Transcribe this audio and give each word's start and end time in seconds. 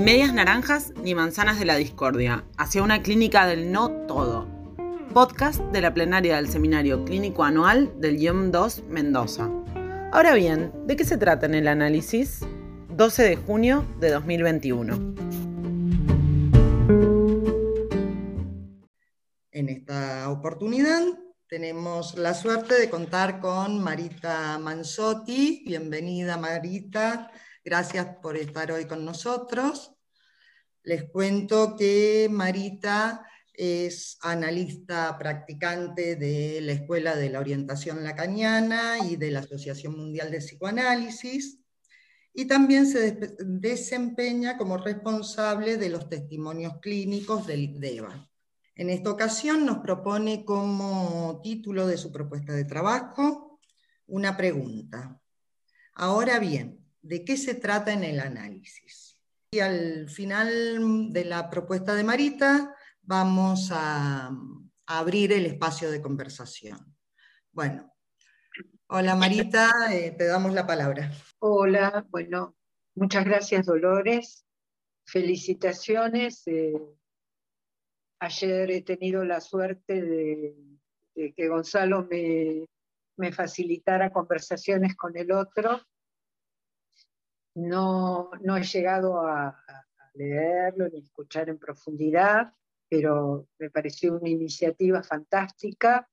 Ni 0.00 0.06
medias 0.06 0.32
naranjas 0.32 0.94
ni 1.02 1.14
manzanas 1.14 1.58
de 1.58 1.66
la 1.66 1.76
discordia, 1.76 2.46
hacia 2.56 2.82
una 2.82 3.02
clínica 3.02 3.46
del 3.46 3.70
no 3.70 3.90
todo. 4.06 4.48
Podcast 5.12 5.60
de 5.72 5.82
la 5.82 5.92
plenaria 5.92 6.36
del 6.36 6.48
Seminario 6.48 7.04
Clínico 7.04 7.44
Anual 7.44 8.00
del 8.00 8.16
IOM 8.18 8.50
2 8.50 8.84
Mendoza. 8.88 9.50
Ahora 10.10 10.32
bien, 10.32 10.72
¿de 10.86 10.96
qué 10.96 11.04
se 11.04 11.18
trata 11.18 11.44
en 11.44 11.54
el 11.54 11.68
análisis? 11.68 12.40
12 12.96 13.22
de 13.24 13.36
junio 13.36 13.84
de 14.00 14.10
2021. 14.12 14.94
En 19.50 19.68
esta 19.68 20.30
oportunidad 20.30 21.02
tenemos 21.46 22.16
la 22.16 22.32
suerte 22.32 22.80
de 22.80 22.88
contar 22.88 23.38
con 23.38 23.84
Marita 23.84 24.58
Manzotti. 24.58 25.62
Bienvenida 25.66 26.38
Marita, 26.38 27.30
gracias 27.70 28.16
por 28.20 28.36
estar 28.36 28.72
hoy 28.72 28.86
con 28.86 29.04
nosotros. 29.04 29.92
Les 30.82 31.04
cuento 31.04 31.76
que 31.76 32.26
Marita 32.28 33.24
es 33.54 34.18
analista 34.22 35.16
practicante 35.16 36.16
de 36.16 36.60
la 36.62 36.72
Escuela 36.72 37.14
de 37.14 37.30
la 37.30 37.38
Orientación 37.38 38.02
Lacaniana 38.02 38.98
y 39.08 39.14
de 39.14 39.30
la 39.30 39.38
Asociación 39.38 39.96
Mundial 39.96 40.32
de 40.32 40.38
Psicoanálisis, 40.38 41.60
y 42.34 42.46
también 42.46 42.88
se 42.88 43.36
desempeña 43.38 44.58
como 44.58 44.76
responsable 44.76 45.76
de 45.76 45.90
los 45.90 46.08
testimonios 46.08 46.80
clínicos 46.82 47.46
del 47.46 47.62
ICDEVA. 47.62 48.28
En 48.74 48.90
esta 48.90 49.12
ocasión 49.12 49.64
nos 49.64 49.78
propone 49.78 50.44
como 50.44 51.40
título 51.40 51.86
de 51.86 51.98
su 51.98 52.10
propuesta 52.10 52.52
de 52.52 52.64
trabajo 52.64 53.60
una 54.08 54.36
pregunta. 54.36 55.20
Ahora 55.94 56.40
bien, 56.40 56.79
¿de 57.02 57.24
qué 57.24 57.36
se 57.36 57.54
trata 57.54 57.92
en 57.92 58.04
el 58.04 58.20
análisis? 58.20 59.18
Y 59.50 59.60
al 59.60 60.08
final 60.08 61.12
de 61.12 61.24
la 61.24 61.50
propuesta 61.50 61.94
de 61.94 62.04
Marita 62.04 62.74
vamos 63.02 63.70
a, 63.72 64.30
abrir 64.86 65.32
el 65.32 65.46
espacio 65.46 65.90
de 65.90 66.02
conversación. 66.02 66.96
Bueno, 67.52 67.94
hola 68.88 69.14
Marita, 69.14 69.70
eh, 69.92 70.10
te 70.18 70.26
damos 70.26 70.52
la 70.52 70.66
palabra. 70.66 71.12
Hola, 71.38 72.04
bueno, 72.10 72.56
muchas 72.96 73.24
gracias 73.24 73.66
Dolores. 73.66 74.44
Felicitaciones. 75.04 76.42
Eh, 76.46 76.72
Ayer 78.22 78.70
he 78.70 78.82
tenido 78.82 79.24
la 79.24 79.40
suerte 79.40 80.02
de, 80.02 81.32
que 81.34 81.48
Gonzalo 81.48 82.06
me, 82.06 83.32
facilitara 83.32 84.12
conversaciones 84.12 84.94
con 84.94 85.16
el 85.16 85.32
otro. 85.32 85.80
No, 87.60 88.30
no 88.40 88.56
he 88.56 88.62
llegado 88.62 89.20
a, 89.20 89.56
leerlo 90.14 90.88
ni 90.88 90.98
escuchar 90.98 91.48
en 91.48 91.58
profundidad, 91.58 92.52
pero 92.88 93.46
me 93.58 93.70
pareció 93.70 94.16
una 94.16 94.28
iniciativa 94.28 95.02
fantástica. 95.02 96.08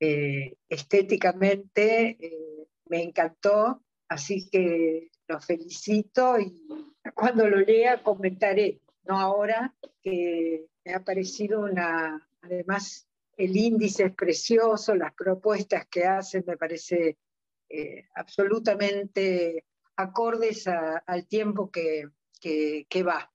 Eh, 0.00 0.56
estéticamente 0.68 2.16
eh, 2.18 2.68
me 2.86 3.02
encantó, 3.02 3.84
así 4.08 4.48
que 4.48 5.10
lo 5.28 5.40
felicito 5.40 6.38
y 6.40 6.66
cuando 7.14 7.46
lo 7.48 7.58
lea 7.58 8.02
comentaré, 8.02 8.80
no 9.04 9.20
ahora, 9.20 9.74
que 10.02 10.66
me 10.84 10.94
ha 10.94 11.04
parecido 11.04 11.60
una, 11.60 12.26
además 12.40 13.06
el 13.36 13.56
índice 13.56 14.04
es 14.04 14.14
precioso, 14.14 14.94
las 14.94 15.12
propuestas 15.14 15.86
que 15.86 16.04
hacen 16.04 16.44
me 16.46 16.56
parece 16.56 17.18
eh, 17.68 18.06
absolutamente 18.14 19.64
acordes 19.96 20.66
al 20.66 21.26
tiempo 21.26 21.70
que, 21.70 22.08
que, 22.40 23.02
va. 23.02 23.30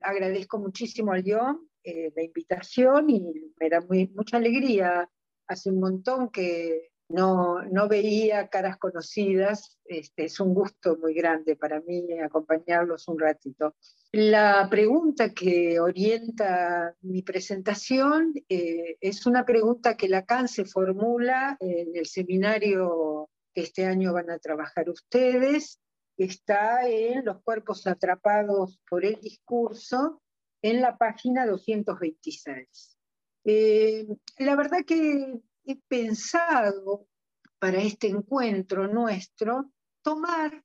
agradezco 0.00 0.58
muchísimo 0.58 1.12
al 1.12 1.22
Guión 1.22 1.68
eh, 1.82 2.12
la 2.14 2.22
invitación 2.22 3.08
y 3.10 3.52
me 3.58 3.68
da 3.68 3.80
muy, 3.80 4.08
mucha 4.08 4.36
alegría. 4.36 5.08
Hace 5.46 5.70
un 5.70 5.80
montón 5.80 6.30
que, 6.30 6.90
no, 7.10 7.62
no 7.64 7.88
veía 7.88 8.48
caras 8.48 8.78
conocidas, 8.78 9.78
este, 9.84 10.26
es 10.26 10.38
un 10.40 10.54
gusto 10.54 10.96
muy 10.96 11.12
grande 11.12 11.56
para 11.56 11.80
mí 11.80 12.06
acompañarlos 12.20 13.08
un 13.08 13.18
ratito. 13.18 13.74
La 14.12 14.68
pregunta 14.70 15.30
que 15.30 15.80
orienta 15.80 16.94
mi 17.02 17.22
presentación 17.22 18.32
eh, 18.48 18.96
es 19.00 19.26
una 19.26 19.44
pregunta 19.44 19.96
que 19.96 20.08
Lacan 20.08 20.48
se 20.48 20.64
formula 20.64 21.56
en 21.60 21.96
el 21.96 22.06
seminario 22.06 23.28
que 23.52 23.62
este 23.62 23.86
año 23.86 24.12
van 24.12 24.30
a 24.30 24.38
trabajar 24.38 24.88
ustedes, 24.88 25.80
está 26.24 26.88
en 26.88 27.24
Los 27.24 27.42
cuerpos 27.42 27.86
atrapados 27.86 28.78
por 28.88 29.04
el 29.04 29.20
discurso, 29.20 30.22
en 30.62 30.80
la 30.80 30.96
página 30.98 31.46
226. 31.46 32.98
Eh, 33.44 34.06
la 34.38 34.56
verdad 34.56 34.84
que 34.86 35.40
he 35.64 35.76
pensado 35.88 37.08
para 37.58 37.78
este 37.78 38.08
encuentro 38.08 38.88
nuestro 38.88 39.70
tomar 40.02 40.64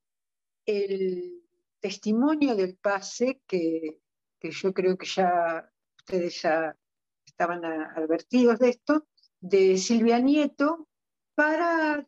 el 0.64 1.42
testimonio 1.80 2.54
del 2.56 2.76
pase 2.76 3.40
que, 3.46 4.00
yo 4.42 4.72
creo 4.72 4.96
que 4.96 5.06
ya 5.06 5.70
ustedes 5.98 6.42
ya 6.42 6.76
estaban 7.24 7.64
advertidos 7.64 8.58
de 8.60 8.68
esto, 8.70 9.06
de 9.40 9.76
Silvia 9.76 10.18
Nieto, 10.20 10.88
para 11.34 12.06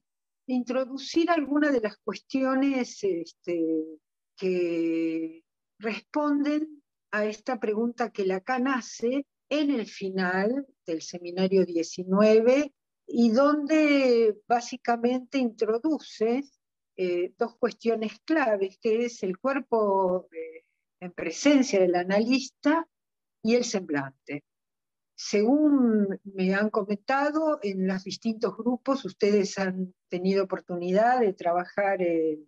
introducir 0.49 1.31
algunas 1.31 1.73
de 1.73 1.81
las 1.81 1.97
cuestiones 1.99 2.99
este, 3.03 3.85
que 4.37 5.45
responden 5.79 6.83
a 7.11 7.25
esta 7.25 7.59
pregunta 7.61 8.11
que 8.11 8.27
Lacan 8.27 8.69
hace 8.69 9.27
en 9.49 9.71
el 9.71 9.87
final 9.87 10.67
del 10.87 11.03
seminario 11.03 11.65
19 11.65 12.73
y 13.07 13.31
donde 13.31 14.37
básicamente 14.47 15.39
introduce 15.39 16.45
eh, 16.97 17.33
dos 17.39 17.57
cuestiones 17.57 18.19
claves, 18.25 18.79
que 18.81 19.05
es 19.05 19.23
el 19.23 19.39
cuerpo 19.39 20.29
eh, 20.33 20.65
en 21.01 21.13
presencia 21.13 21.81
del 21.81 21.95
analista 21.95 22.87
y 23.43 23.55
el 23.55 23.65
semblante. 23.65 24.45
Según 25.21 26.21
me 26.23 26.55
han 26.55 26.71
comentado, 26.71 27.59
en 27.65 27.89
los 27.89 28.05
distintos 28.05 28.57
grupos 28.57 29.05
ustedes 29.05 29.59
han 29.59 29.93
tenido 30.09 30.45
oportunidad 30.45 31.19
de 31.19 31.33
trabajar 31.33 32.01
el, 32.01 32.47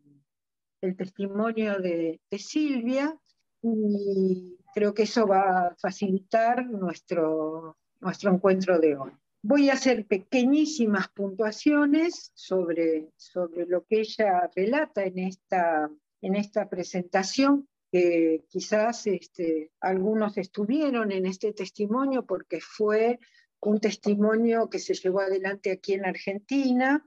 el 0.80 0.96
testimonio 0.96 1.80
de, 1.80 2.20
de 2.30 2.38
Silvia 2.38 3.18
y 3.60 4.56
creo 4.72 4.94
que 4.94 5.02
eso 5.02 5.26
va 5.26 5.66
a 5.66 5.74
facilitar 5.80 6.64
nuestro, 6.64 7.76
nuestro 7.98 8.32
encuentro 8.32 8.78
de 8.78 8.96
hoy. 8.96 9.10
Voy 9.42 9.68
a 9.68 9.72
hacer 9.72 10.06
pequeñísimas 10.06 11.08
puntuaciones 11.08 12.30
sobre, 12.34 13.10
sobre 13.16 13.66
lo 13.66 13.84
que 13.84 14.02
ella 14.02 14.48
relata 14.54 15.02
en 15.02 15.18
esta, 15.18 15.90
en 16.22 16.36
esta 16.36 16.68
presentación, 16.68 17.68
que 17.90 18.44
quizás 18.48 19.06
este, 19.06 19.72
algunos 19.80 20.38
estuvieron 20.38 21.12
en 21.12 21.26
este 21.26 21.52
testimonio 21.52 22.24
porque 22.24 22.60
fue 22.60 23.18
un 23.60 23.80
testimonio 23.80 24.70
que 24.70 24.78
se 24.78 24.94
llevó 24.94 25.20
adelante 25.20 25.70
aquí 25.70 25.94
en 25.94 26.06
Argentina 26.06 27.06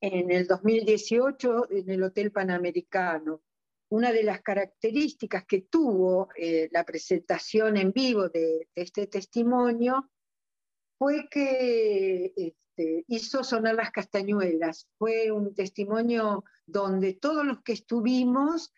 en 0.00 0.30
el 0.30 0.46
2018 0.46 1.70
en 1.70 1.90
el 1.90 2.02
Hotel 2.02 2.30
Panamericano 2.30 3.42
una 3.90 4.12
de 4.12 4.22
las 4.22 4.42
características 4.42 5.44
que 5.46 5.62
tuvo 5.62 6.28
eh, 6.36 6.68
la 6.72 6.84
presentación 6.84 7.76
en 7.76 7.92
vivo 7.92 8.28
de, 8.28 8.68
este 8.74 9.06
testimonio 9.06 10.10
fue 10.98 11.28
que 11.30 12.32
este, 12.36 13.04
hizo 13.06 13.44
sonar 13.44 13.76
las 13.76 13.90
castañuelas. 13.90 14.88
Fue 14.98 15.30
un 15.30 15.54
testimonio 15.54 16.44
donde 16.66 17.14
todos 17.14 17.46
los 17.46 17.62
que 17.62 17.72
estuvimos 17.72 18.72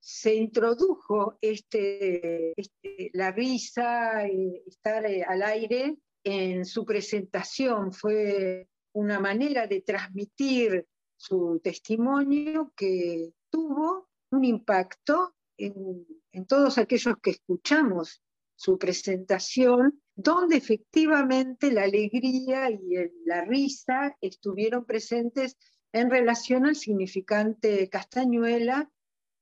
se 0.00 0.34
introdujo 0.34 1.38
este, 1.40 2.52
este 2.56 3.10
la 3.12 3.30
risa, 3.30 4.26
eh, 4.26 4.62
estar 4.66 5.06
eh, 5.06 5.22
al 5.22 5.42
aire 5.42 5.96
en 6.24 6.64
su 6.64 6.84
presentación. 6.84 7.92
Fue 7.92 8.68
una 8.92 9.20
manera 9.20 9.66
de 9.66 9.80
transmitir 9.80 10.86
su 11.16 11.60
testimonio 11.62 12.72
que 12.76 13.32
tuvo 13.48 14.08
un 14.30 14.44
impacto 14.44 15.34
en, 15.56 16.04
todos 16.46 16.78
aquellos 16.78 17.14
que 17.22 17.30
escuchamos 17.30 18.22
su 18.56 18.78
presentación, 18.78 20.00
donde 20.16 20.56
efectivamente 20.56 21.70
la 21.70 21.84
alegría 21.84 22.70
y 22.70 22.78
la 23.24 23.44
risa 23.44 24.16
estuvieron 24.20 24.84
presentes 24.84 25.56
en 25.92 26.10
relación 26.10 26.66
al 26.66 26.74
significante 26.74 27.88
Castañuela 27.88 28.90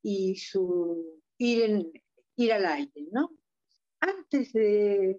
y 0.03 0.37
su 0.37 1.21
ir, 1.39 1.91
ir 2.37 2.53
al 2.53 2.67
aire. 2.67 3.09
¿no? 3.13 3.31
Antes 4.01 4.53
de 4.53 5.19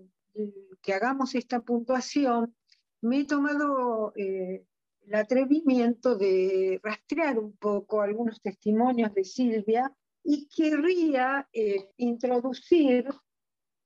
que 0.82 0.94
hagamos 0.94 1.36
esta 1.36 1.62
puntuación, 1.62 2.56
me 3.02 3.22
he 3.22 3.26
tomado 3.26 4.14
eh, 4.16 4.66
el 5.02 5.16
atrevimiento 5.16 6.16
de 6.16 6.80
rastrear 6.84 7.40
un 7.40 7.56
poco 7.58 8.02
algunos 8.02 8.42
testimonios 8.42 9.14
de 9.14 9.24
Silvia 9.24 9.94
y 10.24 10.48
querría 10.48 11.48
eh, 11.52 11.90
introducir 11.98 13.08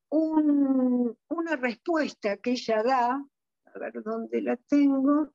una 0.09 1.55
respuesta 1.57 2.37
que 2.37 2.51
ella 2.51 2.83
da, 2.83 3.25
a 3.65 3.79
ver 3.79 4.01
dónde 4.03 4.41
la 4.41 4.55
tengo, 4.55 5.33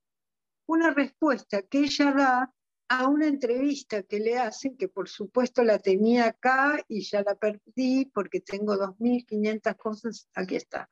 una 0.67 0.91
respuesta 0.91 1.63
que 1.63 1.81
ella 1.81 2.13
da 2.13 2.55
a 2.91 3.07
una 3.07 3.29
entrevista 3.29 4.03
que 4.03 4.19
le 4.19 4.37
hacen, 4.37 4.77
que 4.77 4.89
por 4.89 5.09
supuesto 5.09 5.63
la 5.63 5.79
tenía 5.79 6.27
acá 6.27 6.85
y 6.89 7.03
ya 7.03 7.23
la 7.23 7.37
perdí 7.37 8.07
porque 8.07 8.41
tengo 8.41 8.75
2.500 8.75 9.77
cosas, 9.77 10.29
aquí 10.35 10.57
está, 10.57 10.91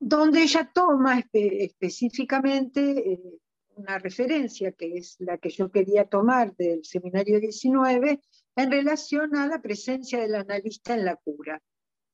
donde 0.00 0.42
ella 0.42 0.70
toma 0.72 1.22
específicamente 1.30 3.12
eh, 3.12 3.20
una 3.74 3.98
referencia, 3.98 4.72
que 4.72 4.96
es 4.96 5.16
la 5.18 5.36
que 5.36 5.50
yo 5.50 5.70
quería 5.70 6.06
tomar 6.06 6.56
del 6.56 6.82
seminario 6.86 7.38
19, 7.38 8.22
en 8.56 8.70
relación 8.70 9.36
a 9.36 9.46
la 9.46 9.60
presencia 9.60 10.20
del 10.20 10.36
analista 10.36 10.94
en 10.94 11.04
la 11.04 11.16
cura. 11.16 11.62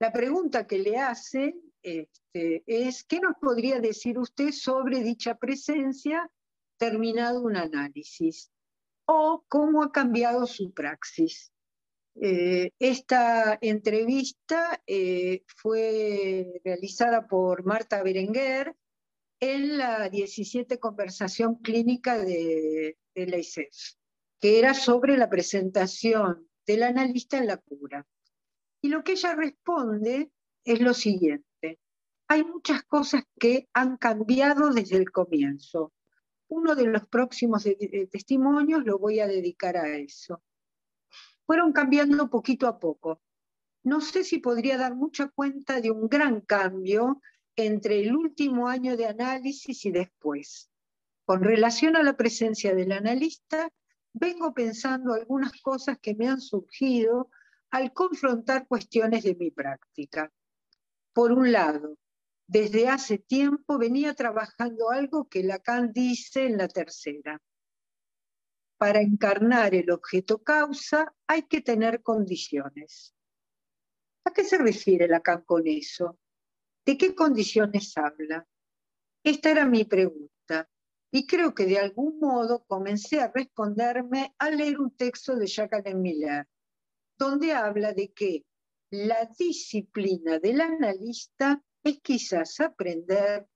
La 0.00 0.12
pregunta 0.12 0.67
que 0.67 0.81
le 0.81 0.99
hace 0.99 1.55
este, 1.81 2.65
es, 2.67 3.05
¿qué 3.05 3.20
nos 3.20 3.37
podría 3.41 3.79
decir 3.79 4.19
usted 4.19 4.50
sobre 4.50 5.05
dicha 5.05 5.37
presencia 5.37 6.29
terminado 6.77 7.41
un 7.41 7.56
análisis? 7.56 8.50
¿O 9.06 9.45
cómo 9.49 9.83
ha 9.83 9.93
cambiado 9.93 10.47
su 10.47 10.73
praxis? 10.73 11.53
Eh, 12.17 12.71
esta 12.79 13.59
entrevista 13.61 14.81
eh, 14.87 15.43
fue 15.47 16.61
realizada 16.65 17.27
por 17.27 17.65
Marta 17.65 18.03
Berenguer 18.03 18.77
en 19.41 19.79
la 19.79 20.09
17 20.09 20.79
conversación 20.79 21.56
clínica 21.56 22.19
de, 22.19 22.97
de 23.15 23.27
la 23.27 23.39
ICEF, 23.39 23.75
que 24.41 24.59
era 24.59 24.75
sobre 24.75 25.17
la 25.17 25.29
presentación 25.29 26.49
del 26.67 26.85
analista 26.85 27.39
en 27.39 27.49
la 27.49 27.56
cura. 27.56 28.06
Y 28.81 28.89
lo 28.89 29.03
que 29.03 29.12
ella 29.12 29.35
responde 29.35 30.31
es 30.65 30.81
lo 30.81 30.95
siguiente. 30.95 31.81
Hay 32.29 32.45
muchas 32.45 32.85
cosas 32.85 33.25
que 33.39 33.69
han 33.73 33.97
cambiado 33.97 34.71
desde 34.71 34.97
el 34.97 35.11
comienzo. 35.11 35.93
Uno 36.55 36.77
de 36.77 36.87
los 36.87 37.06
próximos 37.09 37.65
testimonios 38.12 38.85
lo 38.85 38.99
voy 38.99 39.19
a 39.19 39.27
dedicar 39.27 39.77
a 39.77 39.89
eso 39.97 40.41
fueron 41.47 41.73
cambiando 41.73 42.31
poquito 42.31 42.67
a 42.67 42.79
poco. 42.79 43.21
No 43.83 44.01
sé 44.01 44.25
si 44.25 44.39
podría 44.39 44.79
dar 44.79 44.95
mucha 44.95 45.29
cuenta 45.29 45.81
de 45.81 45.91
un 45.91 46.09
gran 46.09 46.41
cambio 46.41 47.21
entre 47.56 48.01
el 48.01 48.17
último 48.17 48.69
año 48.69 48.97
de 48.97 49.06
análisis 49.06 49.85
y 49.85 49.91
después. 49.91 50.71
Con 51.27 51.43
relación 51.43 51.97
a 51.97 52.03
la 52.03 52.17
presencia 52.17 52.75
del 52.75 52.93
analista, 52.93 53.69
vengo 54.12 54.55
pensando 54.55 55.12
algunas 55.12 55.61
cosas 55.61 55.99
que 55.99 56.15
me 56.15 56.29
han 56.29 56.41
surgido 56.41 57.31
al 57.71 57.93
confrontar 57.93 58.67
cuestiones 58.67 59.25
de 59.25 59.35
mi 59.35 59.51
práctica. 59.51 60.33
Por 61.12 61.33
un 61.33 61.53
lado, 61.53 61.97
desde 62.46 62.88
hace 62.88 63.19
tiempo 63.19 63.79
venía 63.79 64.14
trabajando 64.14 64.91
algo 64.91 65.29
que 65.29 65.43
Lacan 65.43 65.93
dice 65.93 66.46
en 66.46 66.58
la 66.58 66.69
tercera 66.69 67.41
para 68.76 69.00
encarnar 69.00 69.75
el 69.75 69.91
objeto 69.91 70.43
causa 70.43 71.14
hay 71.26 71.44
que 71.44 71.62
tener 71.62 72.02
condiciones. 72.02 73.14
¿A 74.26 74.32
qué 74.32 74.44
se 74.44 74.58
refiere 74.58 75.08
Lacan 75.08 75.43
con 75.43 75.67
eso? 75.67 76.19
¿De 76.85 76.99
qué 76.99 77.14
condiciones 77.14 77.96
habla? 77.96 78.46
Esta 79.23 79.50
era 79.50 79.64
mi 79.64 79.85
pregunta 79.85 80.69
y 81.11 81.26
creo 81.26 81.55
que 81.55 81.64
de 81.64 81.79
algún 81.79 82.19
modo 82.19 82.64
comencé 82.64 83.20
a 83.20 83.32
responderme 83.32 84.35
al 84.38 84.58
leer 84.58 84.81
un 84.81 84.94
texto 84.94 85.37
de 85.37 85.46
Jacques 85.46 85.94
Miller, 85.94 86.46
donde 87.17 87.52
habla 87.52 87.93
de 87.93 88.12
que 88.12 88.44
la 88.91 89.31
disciplina 89.38 90.38
del 90.38 90.61
analista 90.61 91.62
es 91.85 92.01
quizás 92.01 92.59
aprender 92.61 93.47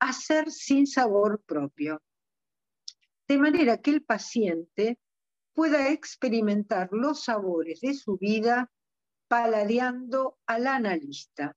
a 0.00 0.12
ser 0.12 0.50
sin 0.50 0.86
sabor 0.86 1.42
propio 1.44 2.02
de 3.28 3.38
manera 3.38 3.80
que 3.80 3.90
el 3.90 4.02
paciente 4.02 4.98
pueda 5.52 5.90
experimentar 5.90 6.88
los 6.92 7.24
sabores 7.24 7.80
de 7.80 7.94
su 7.94 8.16
vida 8.18 8.70
paladeando 9.28 10.38
al 10.46 10.66
analista. 10.66 11.56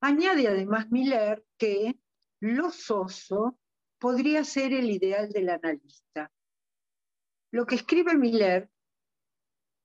Añade 0.00 0.48
además 0.48 0.90
Miller 0.90 1.44
que 1.58 1.98
lo 2.40 2.70
soso 2.70 3.58
podría 3.98 4.44
ser 4.44 4.72
el 4.72 4.90
ideal 4.90 5.28
del 5.30 5.50
analista. 5.50 6.32
Lo 7.52 7.66
que 7.66 7.74
escribe 7.74 8.16
Miller, 8.16 8.70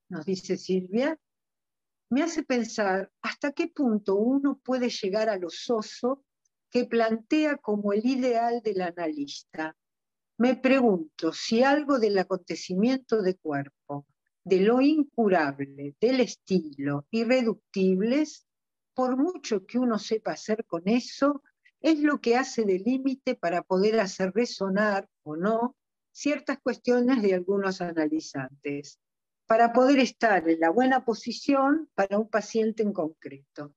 nos 0.08 0.24
dice 0.24 0.56
Silvia, 0.56 1.18
me 2.10 2.22
hace 2.22 2.42
pensar 2.44 3.10
hasta 3.22 3.52
qué 3.52 3.68
punto 3.68 4.16
uno 4.16 4.60
puede 4.62 4.90
llegar 4.90 5.28
a 5.28 5.36
lo 5.36 5.50
soso 5.50 6.24
que 6.70 6.84
plantea 6.84 7.56
como 7.56 7.92
el 7.92 8.04
ideal 8.06 8.60
del 8.62 8.82
analista. 8.82 9.76
Me 10.38 10.56
pregunto 10.56 11.32
si 11.32 11.62
algo 11.62 11.98
del 11.98 12.18
acontecimiento 12.18 13.22
de 13.22 13.36
cuerpo, 13.36 14.06
de 14.44 14.60
lo 14.60 14.80
incurable, 14.80 15.96
del 16.00 16.20
estilo, 16.20 17.06
irreductibles, 17.10 18.46
por 18.94 19.16
mucho 19.16 19.66
que 19.66 19.78
uno 19.78 19.98
sepa 19.98 20.32
hacer 20.32 20.64
con 20.66 20.82
eso, 20.86 21.42
es 21.80 22.00
lo 22.00 22.20
que 22.20 22.36
hace 22.36 22.64
de 22.64 22.78
límite 22.78 23.34
para 23.34 23.62
poder 23.62 24.00
hacer 24.00 24.32
resonar 24.34 25.08
o 25.22 25.36
no 25.36 25.76
ciertas 26.12 26.58
cuestiones 26.60 27.22
de 27.22 27.34
algunos 27.34 27.80
analizantes, 27.80 28.98
para 29.46 29.72
poder 29.72 29.98
estar 30.00 30.48
en 30.48 30.60
la 30.60 30.70
buena 30.70 31.04
posición 31.04 31.88
para 31.94 32.18
un 32.18 32.28
paciente 32.28 32.82
en 32.82 32.92
concreto. 32.92 33.74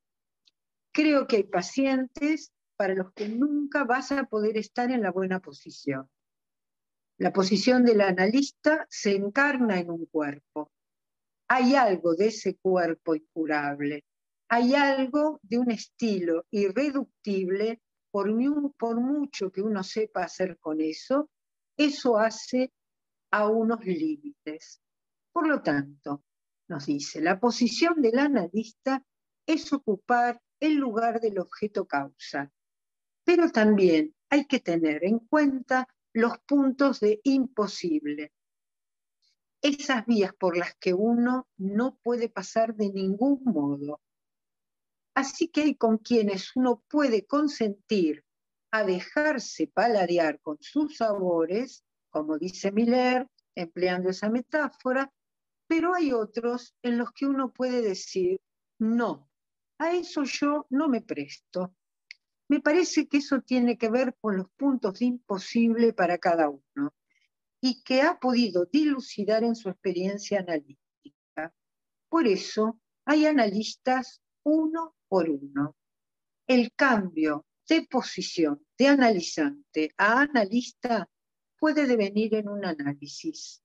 Creo 0.91 1.27
que 1.27 1.37
hay 1.37 1.43
pacientes 1.43 2.51
para 2.75 2.95
los 2.95 3.13
que 3.13 3.29
nunca 3.29 3.83
vas 3.83 4.11
a 4.11 4.23
poder 4.23 4.57
estar 4.57 4.89
en 4.91 5.01
la 5.01 5.11
buena 5.11 5.39
posición. 5.39 6.09
La 7.17 7.33
posición 7.33 7.83
del 7.83 8.01
analista 8.01 8.87
se 8.89 9.15
encarna 9.15 9.79
en 9.79 9.91
un 9.91 10.05
cuerpo. 10.05 10.71
Hay 11.49 11.75
algo 11.75 12.15
de 12.15 12.27
ese 12.27 12.55
cuerpo 12.55 13.15
incurable. 13.15 14.05
Hay 14.47 14.73
algo 14.73 15.39
de 15.43 15.59
un 15.59 15.69
estilo 15.69 16.45
irreductible, 16.49 17.81
por, 18.09 18.29
por 18.77 18.99
mucho 18.99 19.51
que 19.51 19.61
uno 19.61 19.83
sepa 19.83 20.23
hacer 20.23 20.57
con 20.57 20.81
eso, 20.81 21.29
eso 21.77 22.17
hace 22.17 22.71
a 23.31 23.47
unos 23.47 23.85
límites. 23.85 24.81
Por 25.39 25.47
lo 25.47 25.61
tanto, 25.61 26.25
nos 26.67 26.87
dice, 26.87 27.21
la 27.21 27.39
posición 27.39 28.01
del 28.01 28.19
analista 28.19 29.01
es 29.45 29.71
ocupar 29.71 30.41
el 30.59 30.75
lugar 30.75 31.21
del 31.21 31.39
objeto 31.39 31.87
causa, 31.87 32.51
pero 33.23 33.49
también 33.49 34.13
hay 34.29 34.47
que 34.47 34.59
tener 34.59 35.05
en 35.05 35.19
cuenta 35.19 35.87
los 36.11 36.39
puntos 36.39 36.99
de 36.99 37.21
imposible. 37.23 38.33
Esas 39.61 40.05
vías 40.05 40.33
por 40.33 40.57
las 40.57 40.75
que 40.75 40.93
uno 40.93 41.47
no 41.55 41.97
puede 42.03 42.27
pasar 42.27 42.75
de 42.75 42.91
ningún 42.91 43.41
modo. 43.45 44.01
Así 45.13 45.47
que 45.47 45.61
hay 45.61 45.75
con 45.75 45.99
quienes 45.99 46.53
uno 46.57 46.83
puede 46.89 47.25
consentir 47.25 48.25
a 48.71 48.83
dejarse 48.83 49.67
paladear 49.67 50.41
con 50.41 50.57
sus 50.59 50.97
sabores, 50.97 51.85
como 52.09 52.37
dice 52.37 52.73
Miller, 52.73 53.25
empleando 53.55 54.09
esa 54.09 54.29
metáfora, 54.29 55.09
pero 55.69 55.93
hay 55.93 56.11
otros 56.11 56.75
en 56.81 56.97
los 56.97 57.11
que 57.11 57.27
uno 57.27 57.53
puede 57.53 57.83
decir, 57.83 58.41
no, 58.79 59.29
a 59.77 59.93
eso 59.93 60.23
yo 60.23 60.65
no 60.71 60.89
me 60.89 61.01
presto, 61.01 61.75
me 62.49 62.59
parece 62.59 63.07
que 63.07 63.17
eso 63.17 63.41
tiene 63.41 63.77
que 63.77 63.91
ver 63.91 64.17
con 64.19 64.35
los 64.35 64.49
puntos 64.57 64.97
de 64.97 65.05
imposible 65.05 65.93
para 65.93 66.17
cada 66.17 66.49
uno 66.49 66.95
y 67.61 67.83
que 67.83 68.01
ha 68.01 68.19
podido 68.19 68.65
dilucidar 68.65 69.43
en 69.43 69.55
su 69.55 69.69
experiencia 69.69 70.39
analítica. 70.39 71.53
Por 72.09 72.25
eso 72.25 72.79
hay 73.05 73.27
analistas 73.27 74.23
uno 74.41 74.95
por 75.07 75.29
uno. 75.29 75.75
El 76.47 76.73
cambio 76.73 77.45
de 77.67 77.83
posición 77.83 78.65
de 78.75 78.87
analizante 78.87 79.93
a 79.97 80.21
analista 80.21 81.07
puede 81.59 81.85
devenir 81.85 82.33
en 82.33 82.49
un 82.49 82.65
análisis, 82.65 83.61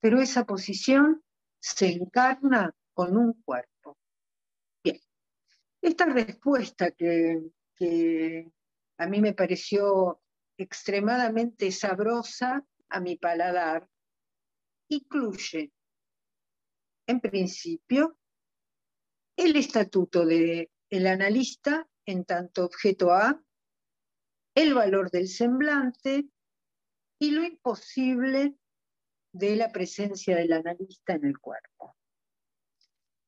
pero 0.00 0.20
esa 0.20 0.44
posición 0.44 1.22
se 1.60 1.92
encarna 1.92 2.74
con 2.94 3.16
un 3.16 3.34
cuerpo. 3.42 3.98
Bien, 4.82 4.98
esta 5.82 6.06
respuesta 6.06 6.90
que 6.92 8.50
a 8.98 9.06
mí 9.06 9.20
me 9.20 9.32
pareció 9.32 10.20
extremadamente 10.58 11.72
sabrosa 11.72 12.66
a 12.90 13.00
mi 13.00 13.16
paladar, 13.16 13.88
incluye, 14.88 15.72
en 17.06 17.20
principio, 17.20 18.18
el 19.36 19.56
estatuto 19.56 20.26
del 20.26 21.06
analista 21.06 21.88
en 22.04 22.24
tanto 22.24 22.66
objeto 22.66 23.12
A, 23.12 23.42
el 24.54 24.74
valor 24.74 25.10
del 25.10 25.28
semblante 25.28 26.28
y 27.18 27.30
lo 27.30 27.42
imposible 27.42 28.56
de 29.32 29.56
la 29.56 29.70
presencia 29.70 30.36
del 30.36 30.52
analista 30.52 31.14
en 31.14 31.24
el 31.24 31.38
cuerpo. 31.38 31.96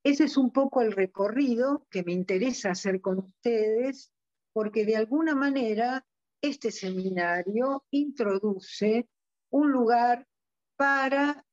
Ese 0.04 0.24
es 0.24 0.36
un 0.36 0.52
poco 0.52 0.82
el 0.82 0.92
recorrido 0.92 1.86
que 1.88 2.02
me 2.02 2.12
interesa 2.12 2.70
hacer 2.70 3.00
con 3.00 3.20
ustedes, 3.20 4.12
porque 4.52 4.84
de 4.84 4.96
alguna 4.96 5.34
manera 5.34 6.04
este 6.40 6.72
seminario 6.72 7.84
introduce 7.90 9.08
un 9.50 9.70
lugar 9.70 10.26
para 10.76 11.46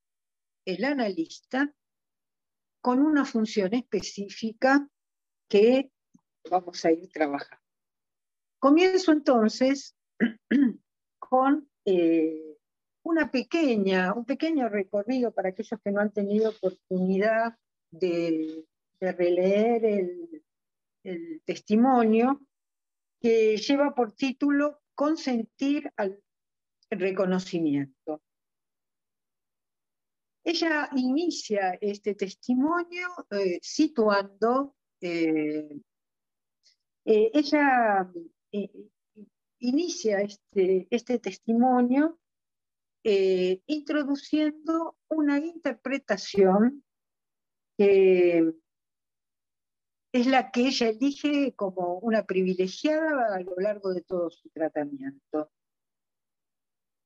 el 0.64 0.84
analista 0.84 1.72
con 2.80 3.00
una 3.00 3.24
función 3.24 3.72
específica 3.74 4.88
que 5.48 5.92
vamos 6.50 6.84
a 6.84 6.90
ir 6.90 7.08
trabajando. 7.12 7.62
Comienzo 8.58 9.12
entonces 9.12 9.94
con 11.18 11.70
eh, 11.84 12.49
una 13.10 13.30
pequeña, 13.30 14.14
un 14.14 14.24
pequeño 14.24 14.68
recorrido 14.68 15.32
para 15.32 15.50
aquellos 15.50 15.80
que 15.82 15.90
no 15.90 16.00
han 16.00 16.12
tenido 16.12 16.50
oportunidad 16.50 17.56
de, 17.90 18.64
releer 19.00 19.84
el, 19.84 20.44
el 21.04 21.42
testimonio, 21.44 22.40
que 23.20 23.56
lleva 23.56 23.94
por 23.94 24.12
título 24.12 24.80
Consentir 24.94 25.90
al 25.96 26.22
reconocimiento. 26.90 28.22
Ella 30.44 30.88
inicia 30.96 31.78
este 31.80 32.14
testimonio 32.14 33.08
eh, 33.30 33.58
situando, 33.62 34.76
eh, 35.00 35.80
eh, 37.04 37.30
ella 37.34 38.10
inicia 39.58 40.20
este, 40.20 40.86
este 40.90 41.18
testimonio 41.18 42.19
introduciendo 43.02 44.96
una 45.08 45.38
interpretación 45.38 46.84
que 47.78 48.52
es 50.12 50.26
la 50.26 50.50
que 50.50 50.68
ella 50.68 50.88
elige 50.88 51.54
como 51.54 51.98
una 52.00 52.24
privilegiada 52.24 53.36
a 53.36 53.40
lo 53.40 53.54
largo 53.56 53.94
de 53.94 54.02
todo 54.02 54.30
su 54.30 54.50
tratamiento. 54.50 55.50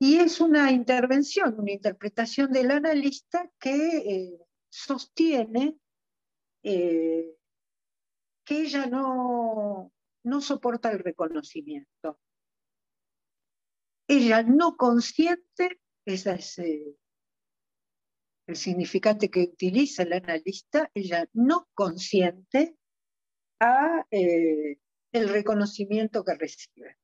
Y 0.01 0.17
es 0.17 0.41
una 0.41 0.73
intervención, 0.73 1.59
una 1.59 1.73
interpretación 1.73 2.51
del 2.51 2.71
analista 2.71 3.51
que 3.61 3.99
eh, 3.99 4.41
sostiene 4.69 5.79
eh, 6.63 7.37
que 8.45 8.63
ella 8.63 8.87
no, 8.87 9.93
no 10.25 10.41
soporta 10.41 10.91
el 10.91 10.99
reconocimiento. 10.99 12.19
Ella 14.09 14.43
no 14.43 14.77
consciente, 14.77 15.81
ese 16.05 16.35
es 16.35 16.59
eh, 16.59 16.97
el 18.47 18.57
significante 18.57 19.31
que 19.31 19.41
utiliza 19.43 20.03
el 20.03 20.13
analista, 20.13 20.91
ella 20.95 21.27
no 21.33 21.69
consciente 21.75 22.77
a 23.61 24.05
el 24.11 25.29
reconocimiento 25.29 26.25
que 26.25 26.35
recibe. 26.35 26.99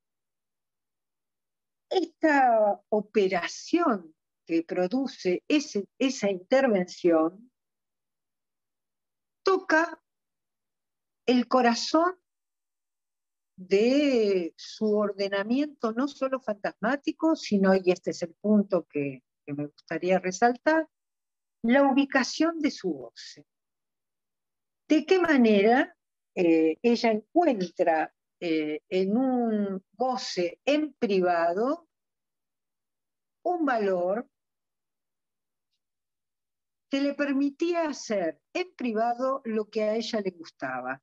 Esta 1.89 2.81
operación 2.91 4.15
que 4.47 4.63
produce 4.63 5.43
esa 5.49 6.31
intervención 6.31 7.51
toca 9.43 10.03
el 11.27 11.49
corazón 11.49 12.20
de 13.61 14.55
su 14.57 14.97
ordenamiento 14.97 15.93
no 15.93 16.09
solo 16.09 16.41
fantasmático, 16.41 17.37
sino, 17.37 17.75
y 17.75 17.91
este 17.91 18.13
es 18.13 18.23
el 18.23 18.35
punto 18.41 18.87
que, 18.87 19.23
me 19.47 19.67
gustaría 19.67 20.19
resaltar, 20.19 20.89
la 21.63 21.83
ubicación 21.83 22.59
de 22.61 22.71
su 22.71 22.93
voz. 22.95 23.41
¿De 24.89 25.05
qué 25.05 25.19
manera 25.19 25.95
eh, 26.35 26.79
ella 26.81 27.11
encuentra 27.11 28.15
eh, 28.41 28.81
en 28.89 29.17
un 29.17 29.85
goce 29.93 30.61
en 30.65 30.95
privado 30.95 31.89
un 33.43 33.67
valor 33.67 34.27
que 36.91 37.01
le 37.03 37.15
permitía 37.15 37.89
hacer 37.89 38.41
en 38.55 38.75
privado 38.75 39.43
lo 39.45 39.69
que 39.69 39.83
a 39.83 39.97
ella 39.97 40.21
le 40.21 40.31
gustaba. 40.31 41.03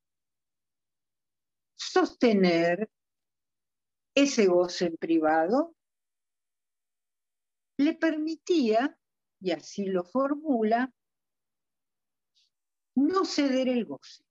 Sostener 1.78 2.90
ese 4.16 4.48
goce 4.48 4.88
en 4.88 4.98
privado 4.98 5.76
le 7.78 7.94
permitía, 7.94 8.98
y 9.40 9.52
así 9.52 9.86
lo 9.86 10.04
formula, 10.04 10.92
no 12.96 13.24
ceder 13.26 13.70
el 13.70 13.86
goce. 13.86 14.24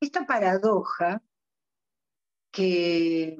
Esta 0.00 0.24
paradoja 0.24 1.22
que 2.52 3.36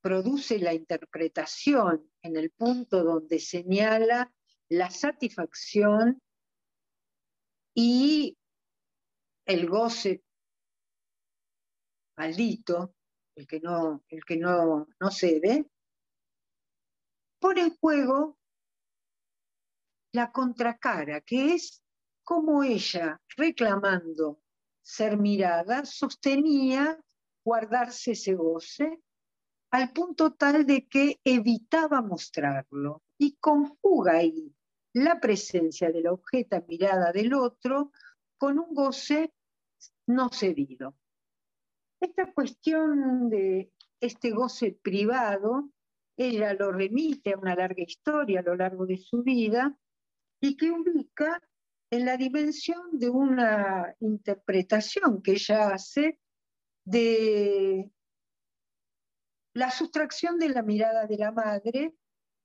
produce 0.00 0.58
la 0.58 0.72
interpretación 0.72 2.10
en 2.22 2.36
el 2.36 2.50
punto 2.50 3.04
donde 3.04 3.38
señala 3.38 4.32
la 4.70 4.90
satisfacción 4.90 6.22
y 7.74 8.38
el 9.44 9.68
goce 9.68 10.22
maldito, 12.18 12.94
el 13.36 13.46
que 13.46 13.60
no, 13.60 14.04
el 14.08 14.24
que 14.24 14.36
no, 14.36 14.88
no 15.00 15.10
cede, 15.10 15.70
pone 17.38 17.62
en 17.62 17.76
juego 17.76 18.36
la 20.12 20.32
contracara, 20.32 21.20
que 21.20 21.54
es 21.54 21.82
como 22.24 22.64
ella, 22.64 23.20
reclamando 23.36 24.40
ser 24.82 25.16
mirada, 25.16 25.84
sostenía 25.84 26.98
guardarse 27.44 28.12
ese 28.12 28.34
goce 28.34 29.00
al 29.70 29.92
punto 29.92 30.32
tal 30.32 30.66
de 30.66 30.88
que 30.88 31.20
evitaba 31.24 32.02
mostrarlo 32.02 33.02
y 33.18 33.36
conjuga 33.36 34.14
ahí 34.14 34.54
la 34.94 35.20
presencia 35.20 35.92
de 35.92 36.02
la 36.02 36.12
objeta 36.12 36.64
mirada 36.66 37.12
del 37.12 37.34
otro 37.34 37.92
con 38.38 38.58
un 38.58 38.74
goce 38.74 39.32
no 40.06 40.30
cedido. 40.30 40.94
Esta 42.00 42.32
cuestión 42.32 43.28
de 43.28 43.72
este 44.00 44.30
goce 44.30 44.78
privado, 44.82 45.70
ella 46.16 46.54
lo 46.54 46.70
remite 46.70 47.32
a 47.32 47.38
una 47.38 47.56
larga 47.56 47.82
historia 47.82 48.40
a 48.40 48.44
lo 48.44 48.56
largo 48.56 48.86
de 48.86 48.98
su 48.98 49.22
vida 49.22 49.76
y 50.40 50.56
que 50.56 50.70
ubica 50.70 51.42
en 51.90 52.04
la 52.04 52.16
dimensión 52.16 52.98
de 52.98 53.08
una 53.08 53.94
interpretación 54.00 55.22
que 55.22 55.32
ella 55.32 55.70
hace 55.70 56.20
de 56.84 57.90
la 59.54 59.70
sustracción 59.70 60.38
de 60.38 60.50
la 60.50 60.62
mirada 60.62 61.06
de 61.06 61.18
la 61.18 61.32
madre 61.32 61.94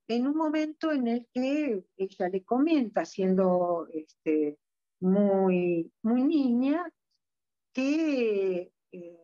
en 0.07 0.27
un 0.27 0.35
momento 0.35 0.91
en 0.91 1.07
el 1.07 1.27
que 1.31 1.85
ella 1.97 2.29
le 2.29 2.43
comenta, 2.43 3.05
siendo 3.05 3.87
este, 3.93 4.57
muy, 4.99 5.91
muy 6.01 6.23
niña, 6.23 6.91
que 7.73 8.71
eh, 8.91 9.22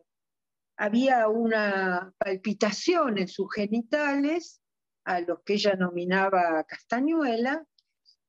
había 0.80 1.28
una 1.28 2.10
palpitación 2.16 3.18
en 3.18 3.28
sus 3.28 3.52
genitales, 3.54 4.62
a 5.04 5.20
los 5.20 5.42
que 5.42 5.54
ella 5.54 5.74
nominaba 5.74 6.64
castañuela, 6.64 7.66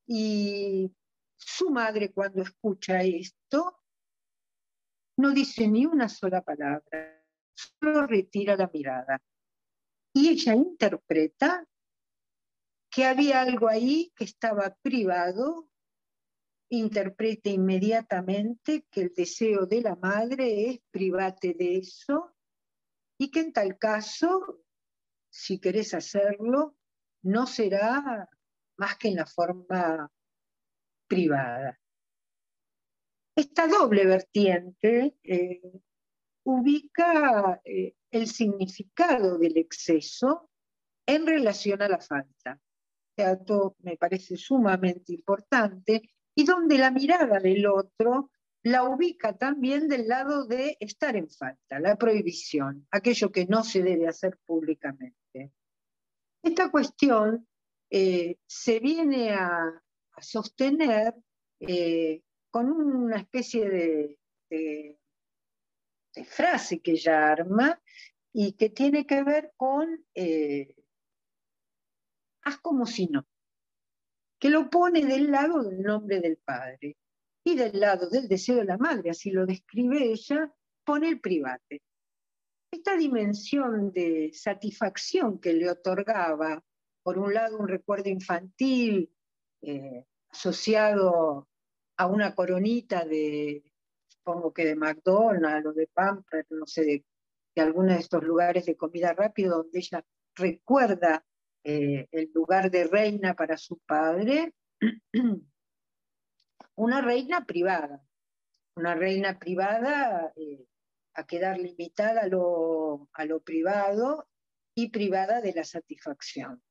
y 0.06 0.92
su 1.38 1.70
madre 1.70 2.12
cuando 2.12 2.42
escucha 2.42 3.04
esto 3.04 3.80
no 5.18 5.32
dice 5.32 5.66
ni 5.70 5.86
una 5.86 6.10
sola 6.10 6.42
palabra, 6.42 7.24
solo 7.54 8.06
retira 8.06 8.58
la 8.58 8.70
mirada. 8.74 9.22
Y 10.14 10.28
ella 10.28 10.54
interpreta 10.54 11.66
que 12.90 13.06
había 13.06 13.40
algo 13.40 13.70
ahí 13.70 14.12
que 14.14 14.26
estaba 14.26 14.76
privado, 14.82 15.70
interpreta 16.70 17.50
inmediatamente 17.50 18.86
que 18.92 19.04
el 19.04 19.14
deseo 19.14 19.66
de 19.66 19.82
la 19.82 19.96
madre 19.96 20.70
es 20.70 20.82
private 20.92 21.54
de 21.54 21.78
eso 21.78 22.36
y 23.22 23.30
que 23.30 23.42
en 23.42 23.54
tal 23.54 23.78
caso, 23.78 24.64
si 25.30 25.60
querés 25.60 25.94
hacerlo, 25.94 26.76
no 27.22 27.46
será 27.46 28.28
más 28.78 28.98
que 28.98 29.10
en 29.10 29.18
la 29.18 29.28
forma 29.28 30.12
privada. 31.08 31.80
Esta 33.36 33.68
doble 33.68 34.08
vertiente 34.08 35.18
eh, 35.22 35.62
ubica 36.46 37.62
eh, 37.64 37.94
el 38.10 38.26
significado 38.26 39.38
del 39.38 39.56
exceso 39.56 40.50
en 41.06 41.28
relación 41.28 41.80
a 41.84 41.90
la 41.90 42.00
falta. 42.00 42.60
Esto 43.16 43.76
me 43.84 43.98
parece 43.98 44.36
sumamente 44.36 45.14
importante 45.14 46.02
y 46.34 46.44
donde 46.44 46.80
la 46.80 46.90
mirada 46.90 47.40
del 47.40 47.68
otro 47.68 48.31
la 48.64 48.84
ubica 48.84 49.38
también 49.38 49.88
del 49.88 50.08
lado 50.08 50.46
de 50.46 50.78
estar 50.80 51.16
en 51.16 51.30
falta, 51.30 51.80
la 51.80 51.96
prohibición, 51.96 52.88
aquello 52.92 53.32
que 53.32 53.46
no 53.46 53.64
se 53.64 53.82
debe 53.82 54.08
hacer 54.08 54.38
públicamente. 54.46 55.52
Esta 56.44 56.70
cuestión 56.70 57.48
eh, 57.90 58.38
se 58.46 58.80
viene 58.80 59.32
a, 59.32 59.82
sostener 60.20 61.16
eh, 61.60 62.22
con 62.52 62.70
una 62.70 63.18
especie 63.18 64.18
de, 64.50 64.98
frase 66.26 66.82
que 66.82 66.92
ella 66.92 67.32
arma 67.32 67.82
y 68.34 68.54
que 68.54 68.70
tiene 68.70 69.08
que 69.08 69.24
ver 69.24 69.54
con 69.56 70.06
eh, 70.14 70.76
haz 72.44 72.58
como 72.60 72.86
si 72.86 73.08
no, 73.08 73.26
que 74.38 74.50
lo 74.50 74.70
pone 74.70 75.06
del 75.06 75.32
lado 75.32 75.64
del 75.64 75.82
nombre 75.82 76.20
del 76.20 76.38
padre 76.38 76.98
y 77.44 77.56
del 77.56 77.80
lado 77.80 78.10
del 78.10 78.28
deseo 78.28 78.58
de 78.58 78.66
la 78.66 78.78
madre, 78.78 79.10
así 79.10 79.32
lo 79.32 79.46
describe 79.46 80.12
ella, 80.12 80.52
pone 80.86 81.10
el 81.10 81.20
private. 81.20 81.82
Esta 82.72 82.96
dimensión 82.96 83.92
de 83.92 84.32
satisfacción 84.34 85.40
que 85.40 85.54
le 85.54 85.70
otorgaba, 85.70 86.64
por 87.04 87.18
un 87.18 87.34
lado, 87.34 87.58
un 87.58 87.68
recuerdo 87.68 88.10
infantil 88.10 89.12
eh, 89.62 90.06
asociado 90.30 91.50
a 91.98 92.08
una 92.08 92.34
coronita 92.34 93.06
de, 93.06 93.64
supongo 94.08 94.54
que 94.54 94.66
de 94.66 94.76
McDonald's 94.76 95.68
o 95.68 95.74
de 95.74 95.88
Pampers, 95.88 96.50
no 96.52 96.66
sé, 96.66 96.84
de, 96.84 97.06
de 97.56 97.62
alguno 97.62 97.94
de 97.94 98.00
estos 98.00 98.24
lugares 98.24 98.66
de 98.66 98.78
comida 98.78 99.14
rápida 99.14 99.50
donde 99.50 99.80
ella 99.80 100.06
recuerda 100.36 101.26
eh, 101.64 102.08
el 102.12 102.32
lugar 102.34 102.72
de 102.72 102.86
reina 102.86 103.36
para 103.36 103.58
su 103.58 103.78
padre, 103.80 104.54
una 106.82 107.00
reina 107.00 107.46
privada, 107.46 108.04
una 108.76 108.96
reina 108.96 109.38
privada 109.38 110.34
eh, 110.36 110.66
a 111.14 111.28
quedar 111.28 111.60
limitada 111.60 112.22
a 112.22 112.28
lo, 112.28 113.08
a 113.14 113.26
lo 113.26 113.42
privado 113.42 114.28
y 114.76 114.90
privada 114.90 115.42
de 115.42 115.54
la 115.54 115.64
satisfacción. 115.64 116.64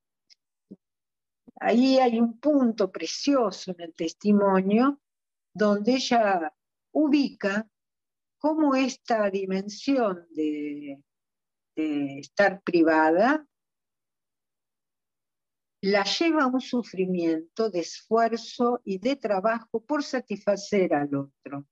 Ahí 1.61 1.99
hay 1.99 2.19
un 2.19 2.41
punto 2.41 2.91
precioso 2.91 3.71
en 3.71 3.83
el 3.83 3.95
testimonio 3.95 5.01
donde 5.55 5.93
ella 5.93 6.53
ubica 6.93 7.69
cómo 8.39 8.75
esta 8.75 9.31
dimensión 9.31 10.27
de, 10.31 11.05
de 11.77 12.19
estar 12.19 12.63
privada 12.63 13.47
la 15.83 16.05
lleva 16.05 16.43
a 16.43 16.47
un 16.47 16.61
sufrimiento 16.61 17.71
de 17.71 17.81
esfuerzo 17.81 18.81
y 18.85 18.99
de 18.99 19.17
trabajo 19.17 19.81
por 19.81 20.03
satisfacer 20.03 20.95
al 20.95 21.15
otro, 21.15 21.67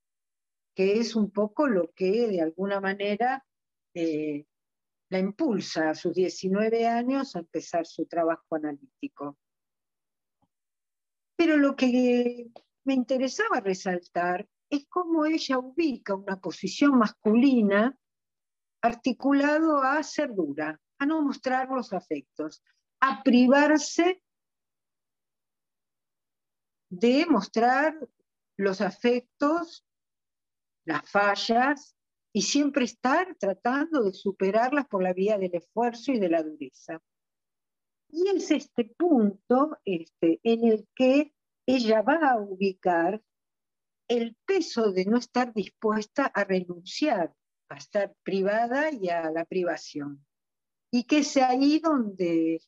que 0.75 0.99
es 0.99 1.15
un 1.15 1.31
poco 1.31 1.67
lo 1.67 1.93
que 1.93 2.27
de 2.29 2.41
alguna 2.41 2.81
manera 2.81 3.45
eh, 3.95 4.47
la 5.11 5.19
impulsa 5.19 5.91
a 5.91 5.95
sus 5.95 6.15
19 6.15 6.87
años 6.87 7.37
a 7.37 7.41
empezar 7.41 7.87
su 7.87 8.07
trabajo 8.07 8.57
analítico. 8.57 9.38
Pero 11.37 11.57
lo 11.57 11.77
que 11.77 12.50
me 12.85 12.95
interesaba 12.95 13.61
resaltar 13.61 14.49
es 14.71 14.87
cómo 14.88 15.25
ella 15.27 15.59
ubica 15.59 16.15
una 16.15 16.41
posición 16.41 16.99
masculina 16.99 17.99
articulado 18.83 19.83
a 19.83 20.03
ser 20.03 20.35
dura, 20.35 20.81
a 20.99 21.07
no 21.07 21.23
mostrar 21.23 21.69
los 21.71 21.93
afectos, 21.93 22.62
a 23.00 23.23
privarse 23.23 24.23
de 26.90 27.26
mostrar 27.26 27.99
los 28.57 28.81
afectos, 28.81 29.85
las 30.85 31.09
fallas, 31.11 31.95
y 32.33 32.43
siempre 32.43 32.85
estar 32.85 33.37
tratando 33.37 34.02
de 34.02 34.12
superarlas 34.12 34.87
por 34.87 35.02
la 35.02 35.12
vía 35.12 35.38
del 35.38 35.55
esfuerzo 35.55 36.12
y 36.12 36.21
de 36.21 36.28
la 36.28 36.43
dureza. 36.43 37.02
Y 38.11 38.28
es 38.28 38.50
este 38.50 38.85
punto 38.85 39.78
este, 39.85 40.40
en 40.43 40.64
el 40.64 40.88
que 40.95 41.35
ella 41.67 42.02
va 42.02 42.31
a 42.31 42.40
ubicar 42.40 43.23
el 44.09 44.37
peso 44.46 44.92
de 44.92 45.05
no 45.05 45.18
estar 45.18 45.53
dispuesta 45.53 46.27
a 46.27 46.44
renunciar, 46.44 47.35
a 47.68 47.77
estar 47.77 48.14
privada 48.22 48.90
y 48.90 49.11
a 49.11 49.31
la 49.31 49.44
privación. 49.44 50.25
Y 50.90 51.05
que 51.05 51.18
es 51.18 51.37
ahí 51.37 51.81
donde 51.81 52.62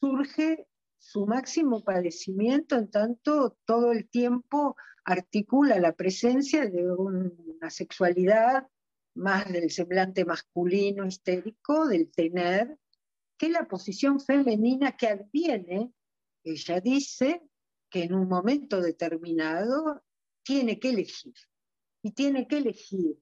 surge 0.00 0.66
su 0.98 1.26
máximo 1.26 1.84
padecimiento 1.84 2.76
en 2.76 2.90
tanto 2.90 3.56
todo 3.64 3.92
el 3.92 4.08
tiempo 4.08 4.76
articula 5.04 5.78
la 5.78 5.92
presencia 5.92 6.66
de 6.66 6.90
una 6.90 7.70
sexualidad 7.70 8.66
más 9.14 9.52
del 9.52 9.70
semblante 9.70 10.24
masculino 10.24 11.06
histérico, 11.06 11.86
del 11.86 12.10
tener, 12.10 12.78
que 13.36 13.48
la 13.48 13.68
posición 13.68 14.18
femenina 14.18 14.96
que 14.96 15.08
adviene, 15.08 15.92
ella 16.42 16.80
dice 16.80 17.42
que 17.90 18.04
en 18.04 18.14
un 18.14 18.28
momento 18.28 18.80
determinado 18.80 20.02
tiene 20.42 20.80
que 20.80 20.90
elegir. 20.90 21.34
Y 22.02 22.12
tiene 22.12 22.46
que 22.48 22.58
elegir 22.58 23.16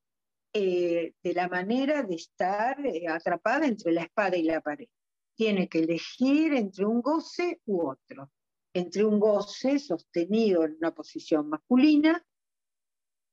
eh, 0.53 1.15
de 1.23 1.35
la 1.35 1.49
manera 1.49 2.03
de 2.03 2.15
estar 2.15 2.85
eh, 2.85 3.07
atrapada 3.09 3.67
entre 3.67 3.93
la 3.93 4.03
espada 4.03 4.37
y 4.37 4.45
la 4.45 4.61
pared 4.61 4.89
tiene 5.35 5.68
que 5.68 5.81
elegir 5.81 6.55
entre 6.55 6.85
un 6.85 7.01
goce 7.01 7.61
u 7.66 7.88
otro, 7.88 8.31
entre 8.75 9.05
un 9.05 9.18
goce 9.18 9.79
sostenido 9.79 10.64
en 10.64 10.77
una 10.77 10.95
posición 10.95 11.49
masculina, 11.49 12.25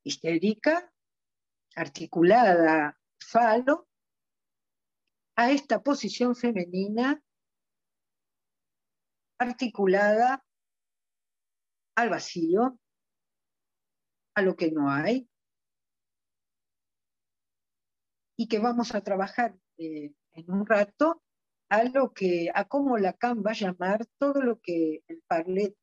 histérica, 0.04 0.92
articulada, 1.76 3.00
falo, 3.20 3.88
a 5.36 5.52
esta 5.52 5.82
posición 5.82 6.36
femenina 6.36 7.24
articulada 9.38 10.44
al 11.96 12.10
vacío, 12.10 12.78
a 14.36 14.42
lo 14.42 14.56
que 14.56 14.72
no 14.72 14.92
hay, 14.92 15.30
y 18.38 18.48
que 18.48 18.60
vamos 18.60 18.96
a 18.96 19.02
trabajar 19.02 19.58
eh, 19.78 20.14
en 20.34 20.52
un 20.52 20.66
rato 20.66 21.24
a 21.70 21.84
lo 21.84 22.14
que, 22.14 22.50
a 22.54 22.66
cómo 22.68 22.98
Lacan 22.98 23.44
va 23.46 23.52
a 23.52 23.54
llamar 23.54 24.06
todo 24.18 24.42
lo 24.42 24.60
que 24.60 25.04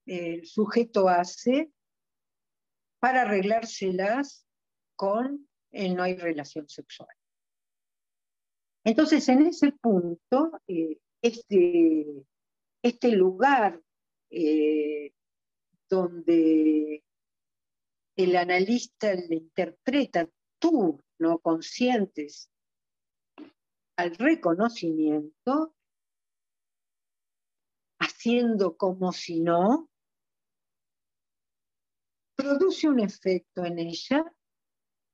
el, 0.04 0.44
sujeto 0.44 1.08
hace 1.08 1.70
para 2.98 3.22
arreglárselas 3.22 4.46
con 4.96 5.48
el 5.70 5.94
no 5.94 6.02
hay 6.02 6.16
relación 6.16 6.68
sexual. 6.68 7.08
Entonces, 8.84 9.28
en 9.28 9.46
ese 9.46 9.72
punto, 9.72 10.52
eh, 10.66 10.98
este, 11.22 12.24
este 12.82 13.12
lugar 13.12 13.80
eh, 14.30 15.12
donde 15.88 17.04
el 18.16 18.36
analista 18.36 19.14
le 19.14 19.36
interpreta 19.36 20.28
tú 20.58 21.00
no 21.18 21.38
conscientes 21.38 22.50
al 23.96 24.16
reconocimiento, 24.16 25.75
haciendo 28.06 28.76
como 28.76 29.12
si 29.12 29.40
no, 29.40 29.90
produce 32.36 32.88
un 32.88 33.00
efecto 33.00 33.64
en 33.64 33.78
ella 33.78 34.24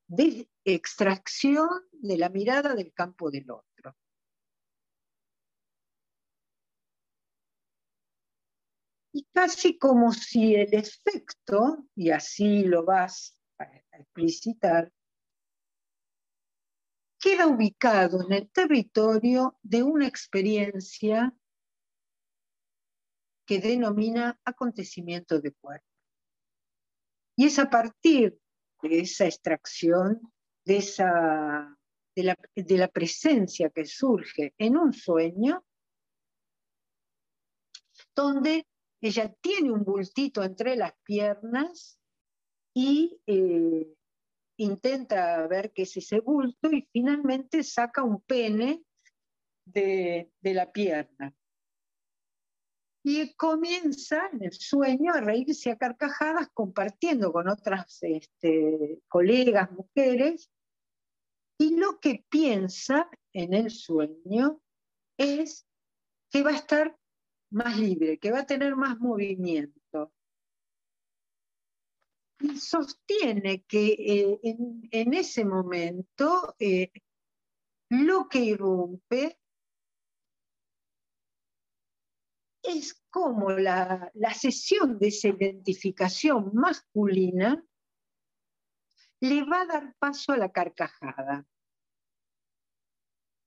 de 0.08 0.48
extracción 0.64 1.68
de 1.92 2.18
la 2.18 2.28
mirada 2.28 2.74
del 2.74 2.92
campo 2.92 3.30
del 3.30 3.50
otro. 3.50 3.96
Y 9.14 9.24
casi 9.32 9.78
como 9.78 10.12
si 10.12 10.54
el 10.54 10.72
efecto, 10.74 11.86
y 11.94 12.10
así 12.10 12.64
lo 12.64 12.84
vas 12.84 13.38
a 13.58 13.64
explicitar, 13.98 14.90
queda 17.18 17.46
ubicado 17.46 18.22
en 18.22 18.32
el 18.32 18.50
territorio 18.50 19.58
de 19.62 19.82
una 19.82 20.08
experiencia 20.08 21.32
que 23.46 23.58
denomina 23.58 24.38
acontecimiento 24.44 25.40
de 25.40 25.52
cuerpo. 25.52 25.86
Y 27.36 27.46
es 27.46 27.58
a 27.58 27.68
partir 27.70 28.38
de 28.82 29.00
esa 29.00 29.26
extracción, 29.26 30.20
de, 30.64 30.76
esa, 30.76 31.76
de, 32.14 32.22
la, 32.22 32.36
de 32.54 32.78
la 32.78 32.88
presencia 32.88 33.70
que 33.70 33.84
surge 33.84 34.54
en 34.58 34.76
un 34.76 34.92
sueño, 34.92 35.64
donde 38.14 38.66
ella 39.00 39.34
tiene 39.40 39.72
un 39.72 39.84
bultito 39.84 40.42
entre 40.42 40.76
las 40.76 40.92
piernas 41.02 41.98
y 42.74 43.20
eh, 43.26 43.94
intenta 44.58 45.46
ver 45.48 45.72
qué 45.72 45.82
es 45.82 45.96
ese 45.96 46.20
bulto 46.20 46.70
y 46.70 46.88
finalmente 46.92 47.62
saca 47.62 48.02
un 48.02 48.20
pene 48.20 48.84
de, 49.64 50.30
la 50.42 50.70
pierna. 50.70 51.34
Y 53.04 53.34
comienza 53.34 54.28
en 54.32 54.44
el 54.44 54.52
sueño 54.52 55.12
a 55.12 55.20
reírse 55.20 55.70
a 55.70 55.76
carcajadas 55.76 56.48
compartiendo 56.54 57.32
con 57.32 57.48
otras 57.48 57.98
este, 58.02 59.00
colegas, 59.08 59.70
mujeres, 59.72 60.50
y 61.58 61.76
lo 61.76 62.00
que 62.00 62.24
piensa 62.28 63.08
en 63.32 63.54
el 63.54 63.70
sueño 63.70 64.60
es 65.16 65.66
que 66.30 66.42
va 66.42 66.50
a 66.50 66.56
estar 66.56 66.96
más 67.50 67.78
libre, 67.78 68.18
que 68.18 68.32
va 68.32 68.40
a 68.40 68.46
tener 68.46 68.74
más 68.74 68.98
movimiento. 68.98 70.12
Y 72.40 72.58
sostiene 72.58 73.62
que 73.62 73.86
eh, 73.92 74.40
en, 74.90 75.14
ese 75.14 75.44
momento 75.44 76.56
eh, 76.58 76.90
lo 77.90 78.28
que 78.28 78.40
irrumpe 78.40 79.38
es 82.62 83.02
como 83.10 83.50
la, 83.50 84.10
la 84.14 84.34
sesión 84.34 84.98
de 84.98 85.08
esa 85.08 85.28
identificación 85.28 86.50
masculina 86.54 87.62
le 89.20 89.44
va 89.44 89.62
a 89.62 89.66
dar 89.66 89.94
paso 89.98 90.32
a 90.32 90.36
la 90.36 90.50
carcajada. 90.50 91.46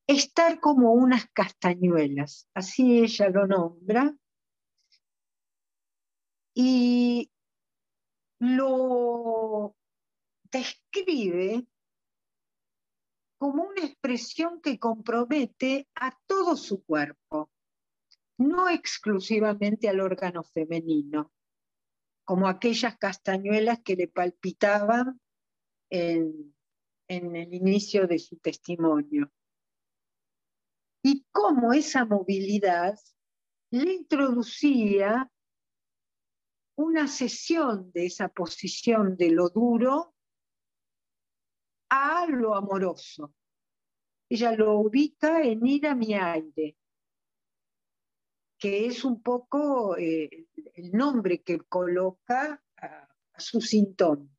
Estar 0.08 0.60
como 0.60 0.94
unas 0.94 1.28
castañuelas, 1.32 2.48
así 2.54 3.00
ella 3.00 3.30
lo 3.30 3.48
nombra, 3.48 4.16
y 6.56 7.30
lo 8.40 9.76
describe 10.44 11.68
como 13.38 13.64
una 13.64 13.84
expresión 13.84 14.62
que 14.62 14.80
compromete 14.80 15.90
a 15.96 16.18
todo 16.26 16.56
su 16.56 16.84
cuerpo, 16.86 17.52
no 18.38 18.70
exclusivamente 18.70 19.88
al 19.88 20.00
órgano 20.00 20.44
femenino, 20.44 21.32
como 22.26 22.48
aquellas 22.48 22.98
castañuelas 22.98 23.82
que 23.82 23.96
le 23.96 24.08
palpitaban 24.08 25.22
en, 25.90 26.54
el 27.08 27.54
inicio 27.54 28.08
de 28.08 28.18
su 28.20 28.38
testimonio. 28.38 29.32
Y 31.04 31.24
cómo 31.32 31.72
esa 31.72 32.04
movilidad 32.04 32.98
le 33.70 33.94
introducía 33.94 35.32
una 36.78 37.08
sesión 37.08 37.92
de 37.92 38.08
esa 38.08 38.28
posición 38.30 39.16
de 39.16 39.30
lo 39.30 39.50
duro 39.50 40.16
a 41.90 42.26
lo 42.28 42.56
amoroso. 42.56 43.34
Ella 44.28 44.52
lo 44.54 44.80
ubica 44.80 45.44
en 45.44 45.66
ir 45.68 45.88
a 45.88 45.94
mi 45.94 46.16
aire, 46.16 46.76
que 48.58 48.88
es 48.88 49.04
un 49.04 49.22
poco 49.22 49.98
eh, 49.98 50.48
el 50.76 50.92
nombre 50.92 51.42
que 51.42 51.60
coloca 51.60 52.64
a, 52.78 53.08
su 53.38 53.60
sintón. 53.62 54.36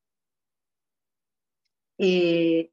Eh, 1.99 2.73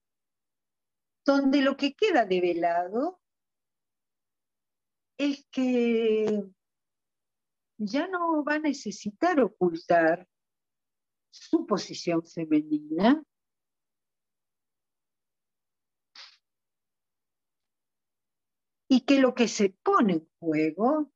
donde 1.25 1.61
lo 1.61 1.77
que 1.77 1.93
queda 1.95 2.25
develado 2.25 3.21
es 5.17 5.45
que 5.51 6.43
ya 7.77 8.07
no 8.07 8.43
va 8.43 8.55
a 8.55 8.59
necesitar 8.59 9.39
ocultar 9.39 10.27
su 11.29 11.65
posición 11.65 12.23
femenina, 12.25 13.23
y 18.93 19.01
que 19.01 19.19
lo 19.19 19.33
que 19.33 19.47
se 19.47 19.69
pone 19.69 20.13
en 20.13 20.29
juego 20.39 21.11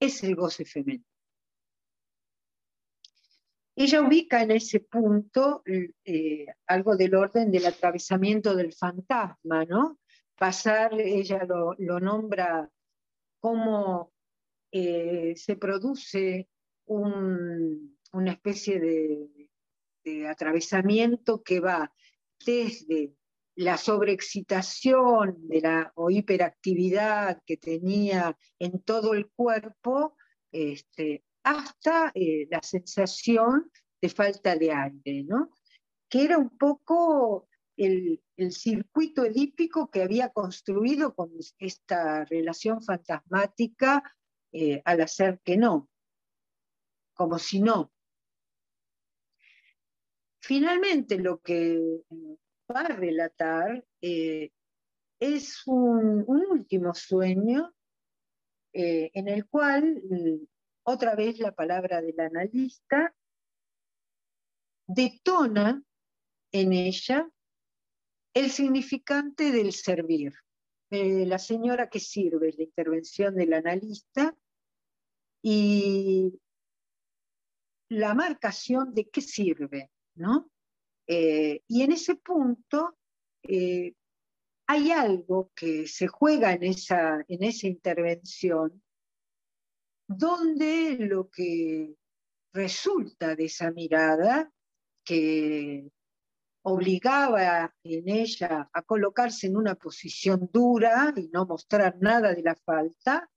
es 0.00 0.22
el 0.24 0.34
goce 0.34 0.64
femenino. 0.64 1.04
Ella 3.80 4.02
ubica 4.02 4.42
en 4.42 4.50
ese 4.50 4.80
punto 4.80 5.62
eh, 5.64 6.46
algo 6.66 6.96
del 6.96 7.14
orden 7.14 7.52
del 7.52 7.66
atravesamiento 7.66 8.56
del 8.56 8.72
fantasma, 8.72 9.64
¿no? 9.66 10.00
Pasar, 10.36 11.00
ella 11.00 11.44
lo, 11.44 11.76
nombra 12.00 12.68
como 13.38 14.12
eh, 14.72 15.34
se 15.36 15.56
produce 15.56 16.48
una 16.86 18.32
especie 18.32 18.80
de, 18.80 19.48
de 20.02 20.26
atravesamiento 20.26 21.42
que 21.42 21.60
va 21.60 21.92
desde 22.44 23.14
la 23.58 23.76
sobreexcitación 23.76 25.48
de 25.48 25.60
la, 25.60 25.92
o 25.96 26.10
hiperactividad 26.10 27.42
que 27.44 27.56
tenía 27.56 28.38
en 28.60 28.80
todo 28.82 29.14
el 29.14 29.30
cuerpo, 29.30 30.16
este, 30.52 31.24
hasta 31.42 32.12
eh, 32.14 32.46
la 32.48 32.62
sensación 32.62 33.68
de 34.00 34.08
falta 34.10 34.54
de 34.54 34.72
aire, 34.72 35.24
¿no? 35.24 35.50
que 36.08 36.22
era 36.22 36.38
un 36.38 36.56
poco 36.56 37.48
el, 37.76 38.22
circuito 38.50 39.24
edípico 39.24 39.90
que 39.90 40.02
había 40.02 40.28
construido 40.28 41.12
con 41.16 41.32
esta 41.58 42.24
relación 42.26 42.80
fantasmática 42.80 44.04
eh, 44.52 44.80
al 44.84 45.00
hacer 45.00 45.40
que 45.42 45.56
no, 45.56 45.90
como 47.12 47.40
si 47.40 47.58
no. 47.58 47.92
Finalmente 50.38 51.18
lo 51.18 51.40
que 51.40 51.76
va 52.70 52.80
a 52.80 52.88
relatar 52.88 53.84
eh, 54.00 54.50
es 55.20 55.66
un, 55.66 56.24
último 56.26 56.94
sueño 56.94 57.74
en 58.72 59.26
el 59.26 59.48
cual 59.48 60.00
otra 60.90 61.14
vez 61.14 61.38
la 61.38 61.52
palabra 61.52 62.00
del 62.00 62.18
analista, 62.18 63.14
detona 64.86 65.82
en 66.50 66.72
ella 66.72 67.28
el 68.32 68.50
significante 68.50 69.52
del 69.52 69.72
servir. 69.72 70.32
Eh, 70.90 71.26
la 71.26 71.38
señora 71.38 71.90
que 71.90 72.00
sirve, 72.00 72.54
la 72.56 72.62
intervención 72.62 73.34
del 73.34 73.52
analista 73.52 74.34
y 75.42 76.40
la 77.90 78.14
marcación 78.14 78.94
de 78.94 79.10
qué 79.10 79.20
sirve, 79.20 79.90
¿no? 80.14 80.50
Eh, 81.10 81.62
y 81.66 81.82
en 81.82 81.92
ese 81.92 82.16
punto 82.16 82.98
eh, 83.42 83.94
hay 84.66 84.90
algo 84.90 85.50
que 85.54 85.86
se 85.86 86.06
juega 86.06 86.52
en 86.52 86.64
esa, 86.64 87.24
en 87.26 87.42
esa 87.42 87.66
intervención 87.66 88.82
donde 90.06 90.98
lo 91.00 91.30
que 91.30 91.96
resulta 92.52 93.34
de 93.34 93.46
esa 93.46 93.70
mirada, 93.70 94.52
que 95.02 95.90
obligaba 96.62 97.74
en 97.82 98.08
ella 98.08 98.68
a 98.70 98.82
colocarse 98.82 99.46
en 99.46 99.56
una 99.56 99.74
posición 99.74 100.50
dura 100.52 101.14
y 101.16 101.28
no 101.28 101.46
mostrar 101.46 101.96
nada 102.00 102.34
de 102.34 102.42
la 102.42 102.54
falta, 102.54 103.30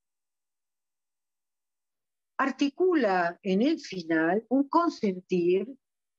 articula 2.37 3.39
en 3.43 3.61
el 3.61 3.79
final 3.79 4.45
un 4.49 4.67
consentir 4.67 5.67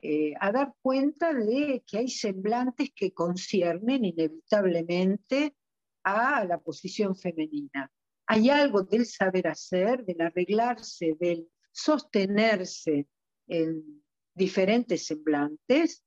eh, 0.04 0.34
a 0.40 0.50
dar 0.50 0.74
cuenta 0.82 1.32
de 1.32 1.84
que 1.86 1.98
hay 1.98 2.08
semblantes 2.08 2.90
que 2.92 3.14
conciernen 3.14 4.04
inevitablemente 4.04 5.54
a 6.02 6.44
la 6.44 6.58
posición 6.58 7.14
femenina. 7.14 7.88
Hay 8.26 8.50
algo 8.50 8.82
del 8.82 9.06
saber 9.06 9.46
hacer, 9.46 10.04
del 10.04 10.20
arreglarse, 10.22 11.16
del 11.20 11.48
sostenerse 11.70 13.06
en 13.46 14.02
diferentes 14.34 15.06
semblantes 15.06 16.02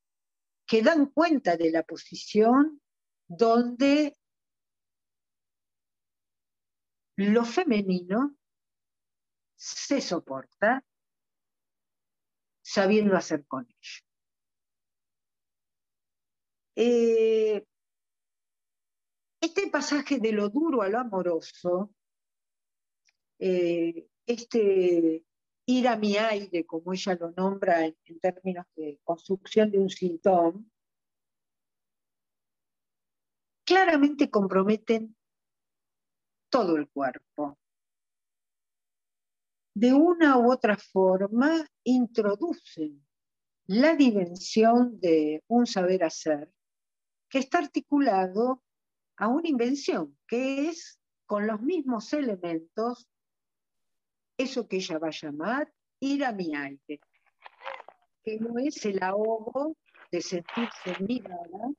que 0.68 0.82
dan 0.82 1.06
cuenta 1.06 1.56
de 1.56 1.72
la 1.72 1.84
posición 1.84 2.82
donde 3.28 4.18
lo 7.16 7.46
femenino 7.46 8.36
se 9.56 10.02
soporta 10.02 10.84
sabiendo 12.66 13.16
hacer 13.16 13.46
con 13.46 13.68
ello. 13.70 14.02
Eh, 16.76 17.64
este 19.40 19.70
pasaje 19.70 20.20
de 20.20 20.32
lo 20.32 20.50
duro 20.50 20.82
a 20.82 20.90
lo 20.90 21.00
amoroso 21.00 21.94
eh, 23.38 24.08
este 24.26 25.24
ir 25.68 25.88
a 25.88 25.96
mi 25.96 26.18
aire, 26.18 26.66
como 26.66 26.94
ella 26.94 27.16
lo 27.16 27.32
nombra 27.32 27.86
en, 27.86 28.20
términos 28.20 28.66
de 28.76 29.00
construcción 29.04 29.70
de 29.72 29.80
un 29.80 29.90
síntoma, 29.90 30.60
claramente 33.64 34.30
comprometen 34.30 35.16
todo 36.50 36.78
el 36.78 36.90
cuerpo. 36.90 37.58
De 39.76 39.94
una 39.94 40.38
u 40.38 40.52
otra 40.52 40.78
forma 40.78 41.66
introducen 41.84 43.06
la 43.68 43.94
dimensión 43.96 45.00
de 45.02 45.44
un 45.48 45.68
saber 45.68 46.04
hacer 46.04 46.50
que 47.30 47.40
está 47.40 47.58
articulado 47.58 48.64
a 49.18 49.28
una 49.28 49.50
invención, 49.50 50.18
que 50.28 50.70
es 50.70 51.00
con 51.26 51.46
los 51.46 51.62
mismos 51.62 52.14
elementos 52.14 53.08
eso 54.38 54.68
que 54.68 54.78
ella 54.78 54.98
va 54.98 55.08
a 55.08 55.20
llamar 55.22 55.74
ir 56.00 56.24
a 56.24 56.32
mi 56.32 56.56
aire, 56.56 57.00
que 58.24 58.40
no 58.40 58.58
es 58.60 58.86
el 58.86 59.02
ahogo 59.02 59.76
de 60.12 60.22
sentirse 60.22 60.96
mirada, 61.00 61.74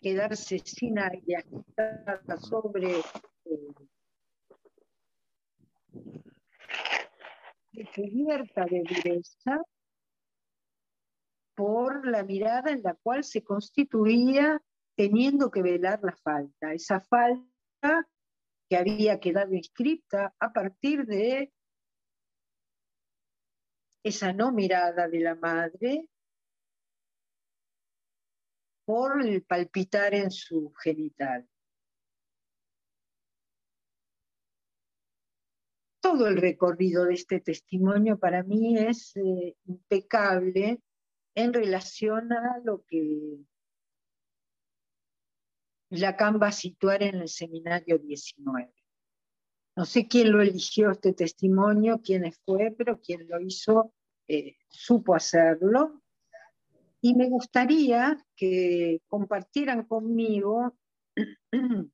quedarse 0.00 0.58
sin 0.58 0.98
aire, 0.98 1.36
agitada 1.36 2.40
sobre, 2.40 2.98
eh, 2.98 3.74
descubierta 7.72 8.64
de 8.64 8.82
dureza 8.82 9.62
por 11.54 12.06
la 12.06 12.22
mirada 12.22 12.70
en 12.70 12.82
la 12.82 12.94
cual 12.94 13.24
se 13.24 13.42
constituía 13.42 14.62
teniendo 14.96 15.50
que 15.50 15.62
velar 15.62 16.00
la 16.02 16.16
falta. 16.16 16.72
Esa 16.72 17.00
falta 17.00 18.08
que 18.68 18.76
había 18.76 19.18
quedado 19.18 19.54
inscrita 19.54 20.34
a 20.38 20.52
partir 20.52 21.04
de 21.04 21.52
esa 24.02 24.32
no 24.32 24.52
mirada 24.52 25.08
de 25.08 25.20
la 25.20 25.34
madre 25.34 26.08
por 28.86 29.20
el 29.20 29.42
palpitar 29.42 30.14
en 30.14 30.30
su 30.30 30.72
genital. 30.82 31.49
Todo 36.00 36.28
el 36.28 36.36
recorrido 36.36 37.04
de 37.04 37.14
este 37.14 37.40
testimonio 37.40 38.18
para 38.18 38.42
mí 38.42 38.78
es 38.78 39.14
eh, 39.16 39.56
impecable 39.66 40.80
en 41.34 41.52
relación 41.52 42.32
a 42.32 42.58
lo 42.64 42.84
que 42.86 43.38
Lacan 45.90 46.40
va 46.40 46.48
a 46.48 46.52
situar 46.52 47.02
en 47.02 47.16
el 47.16 47.28
seminario 47.28 47.98
19. 47.98 48.72
No 49.76 49.84
sé 49.84 50.06
quién 50.08 50.32
lo 50.32 50.40
eligió 50.40 50.90
este 50.90 51.12
testimonio, 51.12 52.00
quién 52.02 52.30
fue, 52.44 52.74
pero 52.76 53.00
quien 53.00 53.28
lo 53.28 53.40
hizo 53.40 53.92
eh, 54.28 54.56
supo 54.68 55.14
hacerlo. 55.14 56.02
Y 57.00 57.14
me 57.14 57.28
gustaría 57.28 58.24
que 58.36 59.00
compartieran 59.08 59.84
conmigo, 59.84 60.76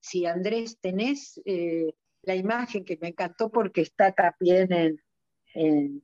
si 0.00 0.26
Andrés 0.26 0.78
tenés 0.80 1.40
eh, 1.44 1.92
la 2.28 2.36
imagen 2.36 2.84
que 2.84 2.98
me 3.00 3.08
encantó 3.08 3.50
porque 3.50 3.80
está 3.80 4.12
también 4.12 4.70
en, 4.70 5.02
en, 5.54 6.02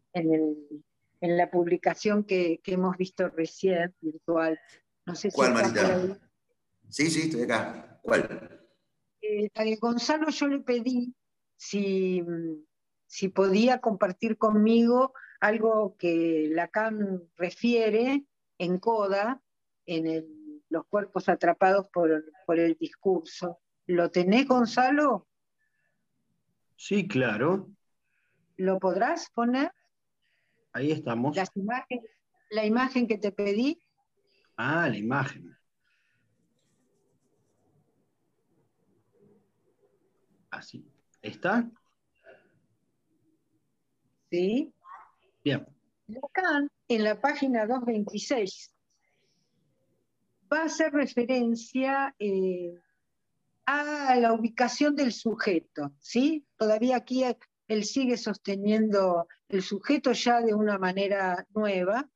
en, 1.20 1.36
la 1.36 1.50
publicación 1.50 2.24
que, 2.24 2.60
que, 2.62 2.72
hemos 2.72 2.96
visto 2.96 3.28
recién, 3.28 3.94
virtual. 4.00 4.58
No 5.04 5.14
sé 5.14 5.30
¿Cuál, 5.30 5.52
Marita? 5.52 6.18
Sí, 6.88 7.10
sí, 7.10 7.22
estoy 7.28 7.42
acá. 7.42 8.00
¿Cuál? 8.02 8.22
Eh, 9.20 9.50
a 9.54 9.64
Gonzalo 9.78 10.30
yo 10.30 10.48
le 10.48 10.60
pedí 10.60 11.14
si, 11.56 12.22
si 13.06 13.28
podía 13.28 13.80
compartir 13.80 14.38
conmigo 14.38 15.12
algo 15.40 15.94
que 15.98 16.48
Lacan 16.52 17.22
refiere 17.36 18.24
en 18.56 18.78
Coda, 18.78 19.42
en 19.84 20.62
los 20.70 20.86
cuerpos 20.86 21.28
atrapados 21.28 21.86
por, 21.90 22.24
por 22.46 22.58
el 22.58 22.76
discurso. 22.80 23.60
¿Lo 23.86 24.10
tenés, 24.10 24.48
Gonzalo? 24.48 25.26
Sí, 26.76 27.06
claro. 27.06 27.68
¿Lo 28.56 28.78
podrás 28.78 29.30
poner? 29.30 29.72
Ahí 30.72 30.90
estamos. 30.90 31.36
la 32.50 32.66
imagen 32.66 33.06
que 33.06 33.18
te 33.18 33.32
pedí. 33.32 33.80
Ah, 34.56 34.88
la 34.88 34.96
imagen. 34.96 35.56
Así. 40.50 40.86
¿Está? 41.20 41.68
Sí. 44.30 44.72
Bien. 45.42 45.66
Lacan, 46.06 46.70
en 46.88 47.04
la 47.04 47.20
página 47.20 47.66
226, 47.66 48.74
va 50.52 50.62
a 50.62 50.64
hacer 50.64 50.92
referencia 50.92 52.14
eh, 52.18 52.78
a 53.66 54.16
la 54.16 54.32
ubicación 54.32 54.94
del 54.96 55.12
sujeto, 55.12 55.94
¿sí? 56.00 56.46
Todavía 56.56 56.96
aquí 56.96 57.24
él 57.68 57.84
sigue 57.84 58.16
sosteniendo 58.16 59.26
el 59.48 59.62
sujeto 59.62 60.12
ya 60.12 60.40
de 60.40 60.54
una 60.54 60.78
manera 60.78 61.46
nueva 61.54 62.08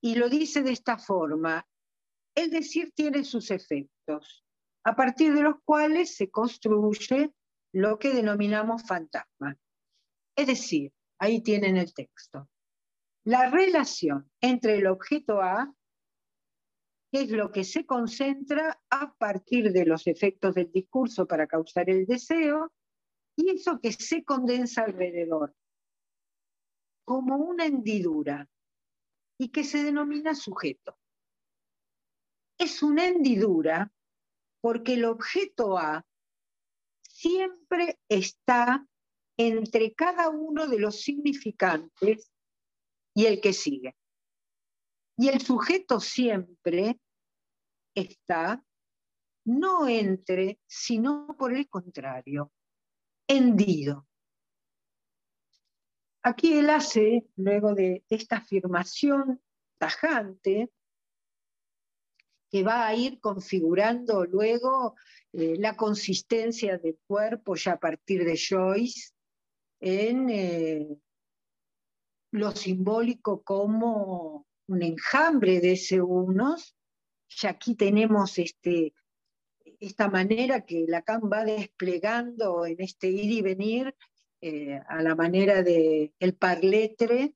y 0.00 0.14
lo 0.14 0.28
dice 0.28 0.62
de 0.62 0.72
esta 0.72 0.98
forma. 0.98 1.66
El 2.34 2.50
decir 2.50 2.92
tiene 2.94 3.24
sus 3.24 3.50
efectos, 3.50 4.44
a 4.84 4.94
partir 4.94 5.34
de 5.34 5.42
los 5.42 5.56
cuales 5.64 6.14
se 6.14 6.30
construye 6.30 7.32
lo 7.72 7.98
que 7.98 8.10
denominamos 8.10 8.82
fantasma. 8.82 9.56
Es 10.36 10.46
decir, 10.46 10.92
ahí 11.18 11.42
tienen 11.42 11.76
el 11.76 11.92
texto. 11.92 12.48
La 13.24 13.50
relación 13.50 14.30
entre 14.40 14.76
el 14.76 14.86
objeto 14.86 15.40
A 15.42 15.72
es 17.12 17.30
lo 17.30 17.50
que 17.50 17.64
se 17.64 17.84
concentra 17.84 18.80
a 18.88 19.14
partir 19.14 19.72
de 19.72 19.84
los 19.84 20.06
efectos 20.06 20.54
del 20.54 20.70
discurso 20.70 21.26
para 21.26 21.46
causar 21.46 21.90
el 21.90 22.06
deseo 22.06 22.72
y 23.36 23.50
eso 23.50 23.80
que 23.80 23.92
se 23.92 24.22
condensa 24.22 24.82
alrededor, 24.82 25.54
como 27.04 27.36
una 27.36 27.66
hendidura 27.66 28.48
y 29.38 29.48
que 29.48 29.64
se 29.64 29.82
denomina 29.82 30.34
sujeto. 30.34 30.98
Es 32.58 32.82
una 32.82 33.06
hendidura 33.06 33.92
porque 34.60 34.94
el 34.94 35.06
objeto 35.06 35.78
A 35.78 36.06
siempre 37.02 37.98
está 38.08 38.86
entre 39.36 39.94
cada 39.94 40.28
uno 40.28 40.66
de 40.66 40.78
los 40.78 41.00
significantes 41.00 42.30
y 43.14 43.26
el 43.26 43.40
que 43.40 43.54
sigue. 43.54 43.96
Y 45.20 45.28
el 45.28 45.42
sujeto 45.42 46.00
siempre 46.00 46.98
está 47.94 48.64
no 49.44 49.86
entre, 49.86 50.58
sino 50.66 51.36
por 51.38 51.52
el 51.52 51.68
contrario, 51.68 52.50
hendido. 53.28 54.08
Aquí 56.22 56.54
él 56.54 56.70
hace, 56.70 57.26
luego 57.36 57.74
de 57.74 58.02
esta 58.08 58.38
afirmación 58.38 59.42
tajante, 59.76 60.70
que 62.50 62.62
va 62.62 62.86
a 62.86 62.94
ir 62.94 63.20
configurando 63.20 64.24
luego 64.24 64.96
eh, 65.34 65.54
la 65.58 65.76
consistencia 65.76 66.78
del 66.78 66.98
cuerpo 67.06 67.56
ya 67.56 67.72
a 67.72 67.78
partir 67.78 68.24
de 68.24 68.38
Joyce 68.38 69.12
en 69.80 70.30
eh, 70.30 70.98
lo 72.30 72.52
simbólico 72.52 73.42
como 73.42 74.46
un 74.70 74.82
enjambre 74.82 75.60
de 75.60 75.72
ese 75.72 76.00
unos, 76.00 76.76
y 77.42 77.46
aquí 77.48 77.74
tenemos 77.74 78.38
este, 78.38 78.94
esta 79.80 80.08
manera 80.08 80.64
que 80.64 80.84
Lacan 80.86 81.22
va 81.22 81.44
desplegando 81.44 82.64
en 82.64 82.80
este 82.80 83.08
ir 83.08 83.32
y 83.32 83.42
venir 83.42 83.94
eh, 84.40 84.80
a 84.88 85.02
la 85.02 85.16
manera 85.16 85.64
de 85.64 86.12
el 86.20 86.34
parletre, 86.36 87.34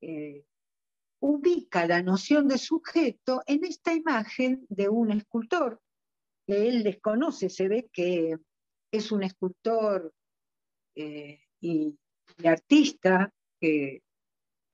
eh, 0.00 0.44
ubica 1.20 1.84
la 1.84 2.00
noción 2.00 2.46
de 2.46 2.58
sujeto 2.58 3.42
en 3.46 3.64
esta 3.64 3.92
imagen 3.92 4.64
de 4.68 4.88
un 4.88 5.10
escultor 5.10 5.80
que 6.46 6.68
él 6.68 6.84
desconoce, 6.84 7.50
se 7.50 7.66
ve 7.66 7.88
que 7.92 8.36
es 8.92 9.10
un 9.10 9.24
escultor 9.24 10.14
eh, 10.94 11.40
y, 11.60 11.98
artista 12.44 13.32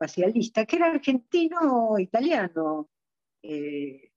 facialista, 0.04 0.66
que 0.66 0.76
era 0.76 0.90
argentino 0.90 1.98
italiano. 1.98 2.90
Eh, 3.42 4.10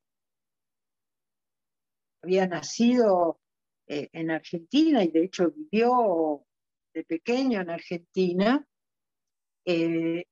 había 2.21 2.45
nacido 2.45 3.39
eh, 3.87 4.09
en 4.11 4.31
Argentina 4.31 5.03
y 5.03 5.07
de 5.09 5.23
hecho 5.23 5.51
vivió 5.51 6.45
de 6.93 7.03
pequeño 7.05 7.61
en 7.61 7.69
Argentina. 7.69 8.67
Eh, 9.65 10.25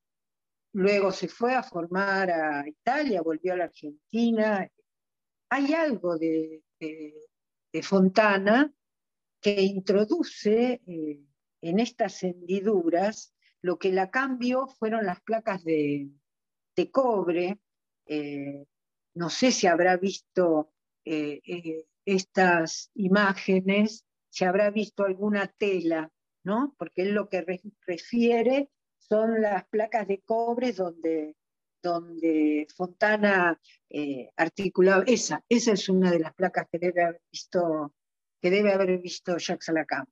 luego 0.72 1.10
se 1.10 1.28
fue 1.28 1.54
a 1.54 1.62
formar 1.62 2.30
a 2.30 2.68
Italia, 2.68 3.22
volvió 3.22 3.54
a 3.54 3.56
la 3.56 3.64
Argentina. 3.64 4.70
Hay 5.50 5.72
algo 5.72 6.18
de, 6.18 6.62
Fontana 7.82 8.72
que 9.38 9.60
introduce 9.60 10.80
en 11.60 11.78
estas 11.78 12.22
hendiduras 12.22 13.35
lo 13.66 13.80
que 13.80 13.90
la 13.90 14.10
cambió 14.12 14.68
fueron 14.68 15.04
las 15.04 15.20
placas 15.22 15.64
de, 15.64 16.12
cobre. 16.92 17.58
Eh, 18.06 18.64
no 19.14 19.28
sé 19.28 19.50
si 19.50 19.66
habrá 19.66 19.96
visto 19.96 20.70
eh, 21.04 21.40
eh, 21.44 21.86
estas 22.04 22.92
imágenes, 22.94 24.04
si 24.30 24.44
habrá 24.44 24.70
visto 24.70 25.02
alguna 25.02 25.48
tela, 25.48 26.12
¿no? 26.44 26.76
Porque 26.78 27.02
él 27.02 27.14
lo 27.14 27.28
que 27.28 27.44
refiere 27.84 28.70
son 28.98 29.42
las 29.42 29.66
placas 29.66 30.06
de 30.06 30.20
cobre 30.20 30.72
donde, 30.72 31.34
donde 31.82 32.68
Fontana 32.72 33.60
articulaba. 34.36 35.02
Esa, 35.08 35.44
esa 35.48 35.72
es 35.72 35.88
una 35.88 36.12
de 36.12 36.20
las 36.20 36.34
placas 36.34 36.68
que 36.70 36.78
debe 36.78 37.02
haber 37.02 37.22
visto, 37.32 37.94
que 38.40 38.50
debe 38.50 38.72
haber 38.72 38.98
visto 38.98 39.38
Jacques 39.38 39.74
Lacan 39.74 40.06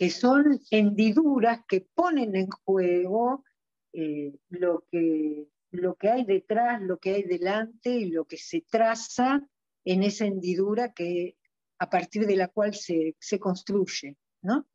que 0.00 0.08
son 0.08 0.58
hendiduras 0.70 1.60
que 1.68 1.86
ponen 1.94 2.34
en 2.34 2.48
juego 2.48 3.44
eh, 3.92 4.32
lo, 4.48 4.86
que, 4.90 5.46
lo 5.72 5.94
que 5.96 6.08
hay 6.08 6.24
detrás, 6.24 6.80
lo 6.80 6.96
que 6.96 7.16
hay 7.16 7.22
delante 7.24 7.90
y 7.90 8.06
lo 8.06 8.24
que 8.24 8.38
se 8.38 8.62
traza 8.62 9.46
en 9.84 10.02
esa 10.02 10.24
hendidura 10.24 10.94
que, 10.94 11.36
a 11.78 11.90
partir 11.90 12.26
de 12.26 12.36
la 12.36 12.48
cual 12.48 12.72
se, 12.74 13.14
construye. 13.38 14.16
¿no? 14.40 14.66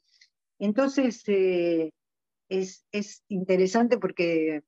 Entonces, 0.59 1.23
eh, 1.25 1.91
es, 2.47 2.85
interesante 3.27 3.97
porque 3.97 4.61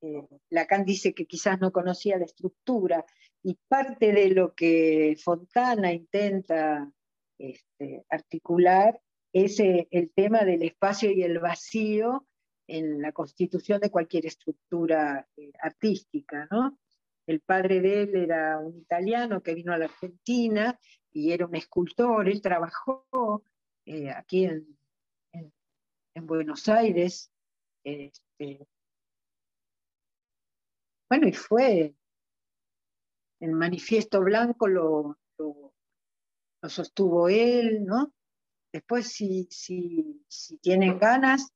eh, 0.00 0.26
Lacan 0.48 0.84
dice 0.84 1.14
que 1.14 1.26
quizás 1.26 1.60
no 1.60 1.70
conocía 1.70 2.18
la 2.18 2.24
estructura 2.24 3.04
y 3.44 3.56
parte 3.68 4.12
de 4.12 4.30
lo 4.30 4.54
que 4.56 5.16
Fontana 5.22 5.92
intenta 5.92 6.90
este, 7.38 8.04
articular 8.08 9.00
es 9.32 9.60
eh, 9.60 9.88
el 9.90 10.10
tema 10.12 10.44
del 10.44 10.62
espacio 10.62 11.10
y 11.10 11.22
el 11.22 11.38
vacío 11.38 12.26
en 12.66 13.02
la 13.02 13.12
constitución 13.12 13.80
de 13.80 13.90
cualquier 13.90 14.26
estructura 14.26 15.26
eh, 15.36 15.52
artística. 15.60 16.48
¿no? 16.50 16.78
El 17.26 17.40
padre 17.40 17.80
de 17.80 18.02
él 18.02 18.16
era 18.16 18.58
un 18.58 18.76
italiano 18.78 19.42
que 19.42 19.54
vino 19.54 19.72
a 19.72 19.78
la 19.78 19.86
Argentina 19.86 20.78
y 21.12 21.32
era 21.32 21.46
un 21.46 21.56
escultor, 21.56 22.28
él 22.28 22.40
trabajó 22.40 23.44
aquí 24.14 24.44
en, 24.44 24.78
en 26.14 26.26
Buenos 26.26 26.68
Aires 26.68 27.32
este, 27.84 28.68
bueno, 31.08 31.28
y 31.28 31.32
fue 31.32 31.94
el 33.40 33.52
manifiesto 33.52 34.20
blanco 34.20 34.68
lo, 34.68 35.18
lo, 35.38 35.72
sostuvo 36.68 37.28
él, 37.28 37.84
¿no? 37.84 38.12
Después, 38.72 39.08
si, 39.08 39.48
si, 39.50 40.24
si, 40.28 40.58
tienen 40.58 40.98
ganas, 40.98 41.52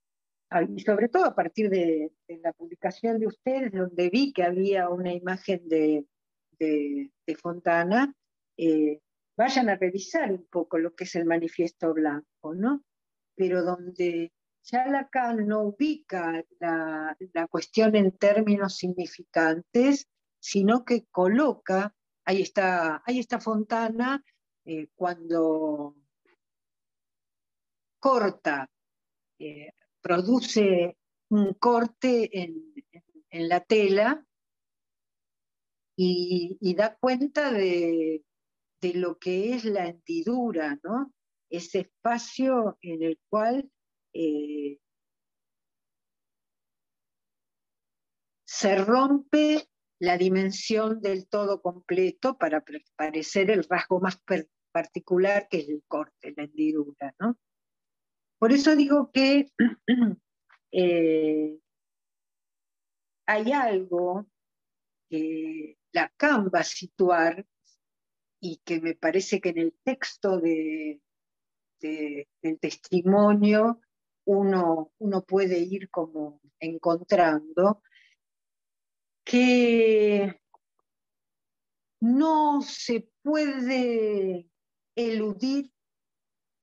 y 0.68 0.80
sobre 0.80 1.08
todo 1.08 1.24
a 1.24 1.34
partir 1.34 1.70
de, 1.70 2.12
la 2.28 2.52
publicación 2.52 3.18
de 3.18 3.26
ustedes, 3.26 3.72
donde 3.72 4.10
vi 4.10 4.32
que 4.32 4.42
había 4.42 4.88
una 4.88 5.12
imagen 5.12 5.68
de, 5.68 6.06
de, 6.58 7.36
Fontana, 7.40 8.14
eh, 8.56 9.00
vayan 9.36 9.68
a 9.68 9.76
revisar 9.76 10.30
un 10.32 10.46
poco 10.46 10.78
lo 10.78 10.94
que 10.94 11.04
es 11.04 11.14
el 11.16 11.24
manifiesto 11.24 11.92
blanco, 11.92 12.54
¿no? 12.54 12.84
Pero 13.36 13.62
donde 13.62 14.32
ya 14.62 14.86
Lacan 14.86 15.46
no 15.46 15.62
ubica 15.62 16.44
la, 16.58 17.16
cuestión 17.50 17.96
en 17.96 18.12
términos 18.12 18.76
significantes, 18.76 20.08
sino 20.40 20.84
que 20.84 21.06
coloca, 21.10 21.94
ahí 22.24 22.42
está, 22.42 23.02
ahí 23.06 23.18
está 23.18 23.40
Fontana, 23.40 24.24
eh, 24.64 24.88
cuando 24.94 25.96
corta, 28.04 28.70
eh, 29.38 29.72
produce 30.02 30.98
un 31.30 31.54
corte 31.54 32.28
en, 32.38 32.74
la 33.48 33.60
tela 33.60 34.22
y, 35.96 36.74
da 36.76 36.96
cuenta 37.00 37.50
de, 37.50 38.22
de, 38.82 38.94
lo 38.94 39.18
que 39.18 39.54
es 39.54 39.64
la 39.64 39.86
hendidura, 39.86 40.78
¿no? 40.82 41.14
ese 41.48 41.80
espacio 41.80 42.76
en 42.82 43.02
el 43.02 43.18
cual 43.30 43.70
eh, 44.12 44.78
se 48.44 48.76
rompe 48.84 49.66
la 49.98 50.18
dimensión 50.18 51.00
del 51.00 51.26
todo 51.26 51.62
completo 51.62 52.36
para 52.36 52.62
parecer 52.96 53.50
el 53.50 53.64
rasgo 53.64 53.98
más 53.98 54.22
particular 54.72 55.48
que 55.48 55.60
es 55.60 55.68
el 55.70 55.82
corte, 55.88 56.34
la 56.36 56.44
hendidura. 56.44 57.14
¿no? 57.18 57.38
Por 58.44 58.52
eso 58.52 58.76
digo 58.76 59.10
que 59.10 59.48
eh, 60.70 61.58
hay 63.26 63.52
algo 63.52 64.26
que 65.08 65.78
Lacan 65.94 66.50
va 66.54 66.58
a 66.58 66.62
situar 66.62 67.46
y 68.42 68.60
que 68.62 68.82
me 68.82 68.96
parece 68.96 69.40
que 69.40 69.48
en 69.48 69.58
el 69.60 69.78
texto 69.82 70.38
de, 70.38 71.00
del 71.80 72.58
testimonio 72.60 73.80
uno, 74.26 74.92
uno 74.98 75.22
puede 75.22 75.60
ir 75.60 75.88
como 75.88 76.42
encontrando, 76.60 77.82
que 79.24 80.38
no 82.00 82.60
se 82.60 83.08
puede 83.22 84.50
eludir 84.94 85.73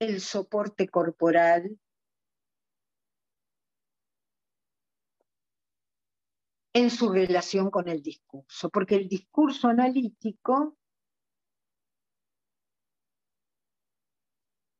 el 0.02 0.20
soporte 0.20 0.88
corporal 0.88 1.78
en 6.74 6.90
su 6.90 7.12
relación 7.12 7.70
con 7.70 7.88
el 7.88 8.02
discurso, 8.02 8.70
porque 8.70 8.96
el 8.96 9.08
discurso 9.08 9.68
analítico 9.68 10.76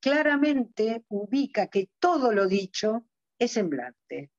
claramente 0.01 1.05
ubica 1.07 1.67
que 1.67 1.89
todo 1.99 2.33
lo 2.33 2.47
dicho 2.47 3.05
es 3.39 3.53
semblante. 3.53 4.31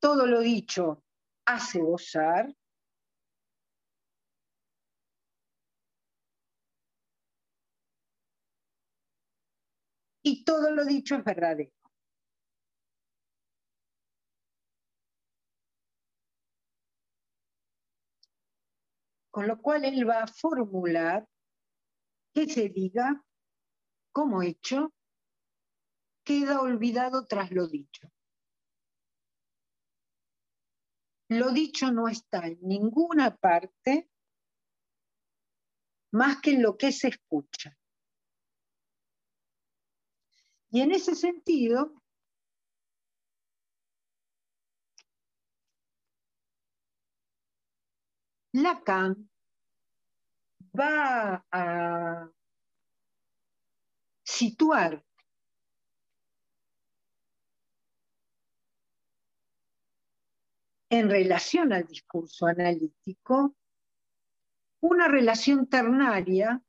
Todo 0.00 0.26
lo 0.26 0.40
dicho 0.40 1.04
hace 1.46 1.80
gozar. 1.80 2.54
Y 10.26 10.42
todo 10.42 10.70
lo 10.70 10.86
dicho 10.86 11.16
es 11.16 11.24
verdadero. 11.24 11.70
Con 19.30 19.46
lo 19.46 19.60
cual 19.60 19.84
él 19.84 20.08
va 20.08 20.22
a 20.22 20.26
formular 20.26 21.28
que 22.32 22.48
se 22.48 22.70
diga 22.70 23.22
como 24.12 24.42
hecho 24.42 24.94
queda 26.24 26.62
olvidado 26.62 27.26
tras 27.26 27.50
lo 27.50 27.68
dicho. 27.68 28.10
Lo 31.28 31.50
dicho 31.50 31.92
no 31.92 32.08
está 32.08 32.46
en 32.46 32.58
ninguna 32.62 33.36
parte 33.36 34.08
más 36.12 36.40
que 36.40 36.52
en 36.52 36.62
lo 36.62 36.78
que 36.78 36.92
se 36.92 37.08
escucha. 37.08 37.76
Y 40.74 40.80
en 40.80 40.90
ese 40.90 41.14
sentido, 41.14 41.92
Lacan 48.50 49.30
va 50.76 51.46
a 51.52 52.28
situar 54.24 55.04
en 60.90 61.08
relación 61.08 61.72
al 61.72 61.86
discurso 61.86 62.46
analítico 62.46 63.54
una 64.80 65.06
relación 65.06 65.68
ternaria 65.68 66.60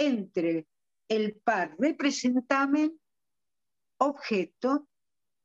entre 0.00 0.66
el 1.08 1.36
par 1.36 1.76
representamen 1.78 2.98
objeto 3.98 4.88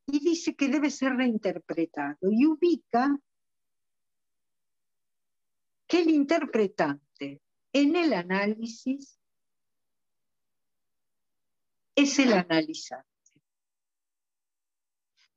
y 0.06 0.20
dice 0.20 0.56
que 0.56 0.68
debe 0.68 0.90
ser 0.90 1.14
reinterpretado 1.14 2.30
y 2.30 2.46
ubica 2.46 3.18
que 5.86 6.00
el 6.00 6.08
interpretante 6.08 7.42
en 7.72 7.96
el 7.96 8.14
análisis 8.14 9.20
es 11.94 12.18
el 12.18 12.32
analizante. 12.32 13.06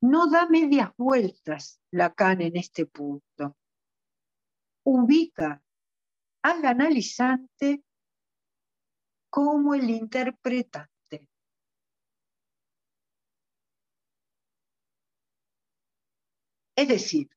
No 0.00 0.30
da 0.30 0.48
medias 0.48 0.92
vueltas 0.96 1.78
Lacan 1.90 2.40
en 2.40 2.56
este 2.56 2.86
punto. 2.86 3.56
Ubica 4.84 5.62
al 6.42 6.64
analizante 6.64 7.84
como 9.30 9.74
el 9.74 9.88
interpretante. 9.90 10.90
Es 16.76 16.88
decir, 16.88 17.28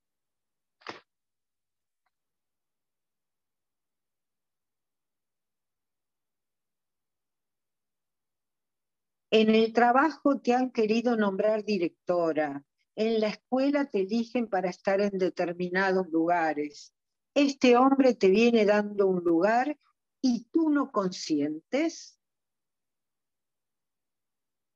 en 9.31 9.49
el 9.53 9.73
trabajo 9.73 10.39
te 10.39 10.53
han 10.53 10.71
querido 10.71 11.17
nombrar 11.17 11.63
directora, 11.65 12.63
en 12.95 13.19
la 13.19 13.27
escuela 13.27 13.85
te 13.85 14.01
eligen 14.01 14.47
para 14.47 14.69
estar 14.69 15.01
en 15.01 15.17
determinados 15.17 16.07
lugares. 16.09 16.93
Este 17.33 17.75
hombre 17.77 18.13
te 18.13 18.29
viene 18.29 18.65
dando 18.65 19.07
un 19.07 19.23
lugar 19.23 19.77
y 20.23 20.45
tú 20.45 20.69
no 20.69 20.91
consientes. 20.91 22.17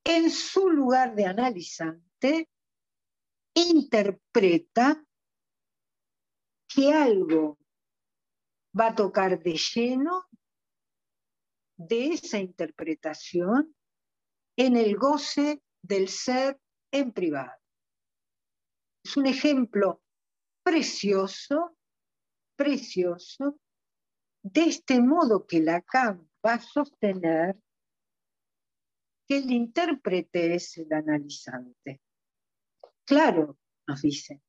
En 0.04 0.30
su 0.30 0.70
lugar 0.70 1.16
de 1.16 1.26
analizante, 1.26 2.50
interpreta 3.54 5.04
que 6.68 6.94
algo 6.94 7.58
va 8.80 8.88
a 8.88 8.96
tocar 8.96 9.42
de 9.42 9.54
lleno 9.54 10.26
de 11.78 12.08
esa 12.10 12.40
interpretación 12.40 13.76
en 14.58 14.76
el 14.76 14.98
goce 14.98 15.64
del 15.82 16.10
ser 16.10 16.60
en 16.92 17.14
privado. 17.14 17.60
Es 19.04 19.16
un 19.16 19.28
ejemplo 19.28 20.02
precioso, 20.64 21.78
precioso, 22.58 23.60
de 24.54 24.62
este 24.62 25.02
modo 25.02 25.46
que 25.46 25.60
Lacan 25.60 26.30
va 26.46 26.54
a 26.54 26.62
sostener 26.62 27.58
que 29.28 29.38
el 29.38 29.52
intérprete 29.52 30.56
es 30.56 30.78
el 30.78 30.92
analizante. 30.94 32.02
Claro, 33.04 33.58
nos 33.86 34.02
dice, 34.02 34.42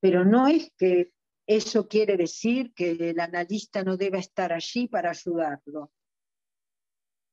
pero 0.00 0.24
no 0.24 0.46
es 0.46 0.70
que 0.76 1.12
eso 1.46 1.88
quiere 1.88 2.16
decir 2.16 2.72
que 2.74 2.90
el 2.90 3.20
analista 3.20 3.82
no 3.82 3.96
deba 3.96 4.18
estar 4.18 4.52
allí 4.52 4.88
para 4.88 5.10
ayudarlo, 5.10 5.92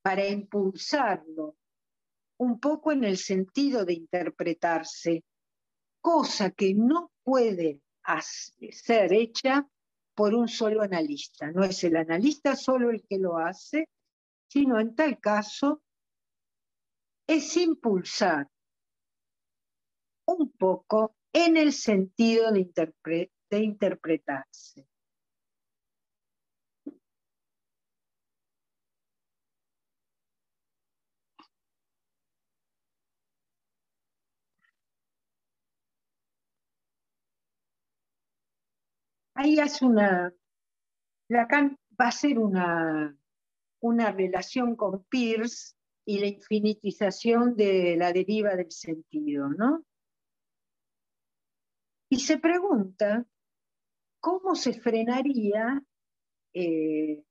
para 0.02 0.26
impulsarlo, 0.28 1.58
un 2.38 2.60
poco 2.60 2.92
en 2.92 3.04
el 3.04 3.18
sentido 3.18 3.86
de 3.86 3.94
interpretarse, 3.94 5.26
cosa 6.02 6.52
que 6.52 6.74
no 6.74 7.12
puede 7.24 7.82
ser 8.72 9.14
hecha 9.14 9.68
por 10.16 10.34
un 10.34 10.48
solo 10.48 10.82
analista. 10.82 11.52
No 11.52 11.64
es 11.64 11.84
el 11.84 11.96
analista 11.96 12.56
solo 12.56 12.90
el 12.90 13.04
que 13.08 13.18
lo 13.18 13.38
hace, 13.38 13.90
sino 14.48 14.80
en 14.80 14.96
tal 14.96 15.20
caso 15.20 15.82
es 17.28 17.58
impulsar 17.58 18.48
un 20.26 20.52
poco 20.52 21.16
en 21.34 21.58
el 21.58 21.74
sentido 21.74 22.52
de, 22.52 23.30
interpretarse. 23.52 24.88
Ahí 39.44 39.58
una, 39.82 40.34
Lacan 41.30 41.78
va 42.00 42.08
a 42.08 42.12
ser 42.12 42.40
una, 42.40 43.18
una 43.82 44.12
relación 44.12 44.76
con 44.76 45.04
Peirce 45.06 45.76
y 46.06 46.20
la 46.20 46.28
infinitización 46.28 47.56
de 47.56 47.98
la 47.98 48.14
deriva 48.14 48.56
del 48.56 48.72
sentido, 48.72 49.50
¿no? 49.50 49.86
Y 52.10 52.20
se 52.20 52.38
pregunta 52.38 53.26
cómo 54.22 54.56
se 54.56 54.74
frenaría 54.74 55.84
eh, 56.54 57.24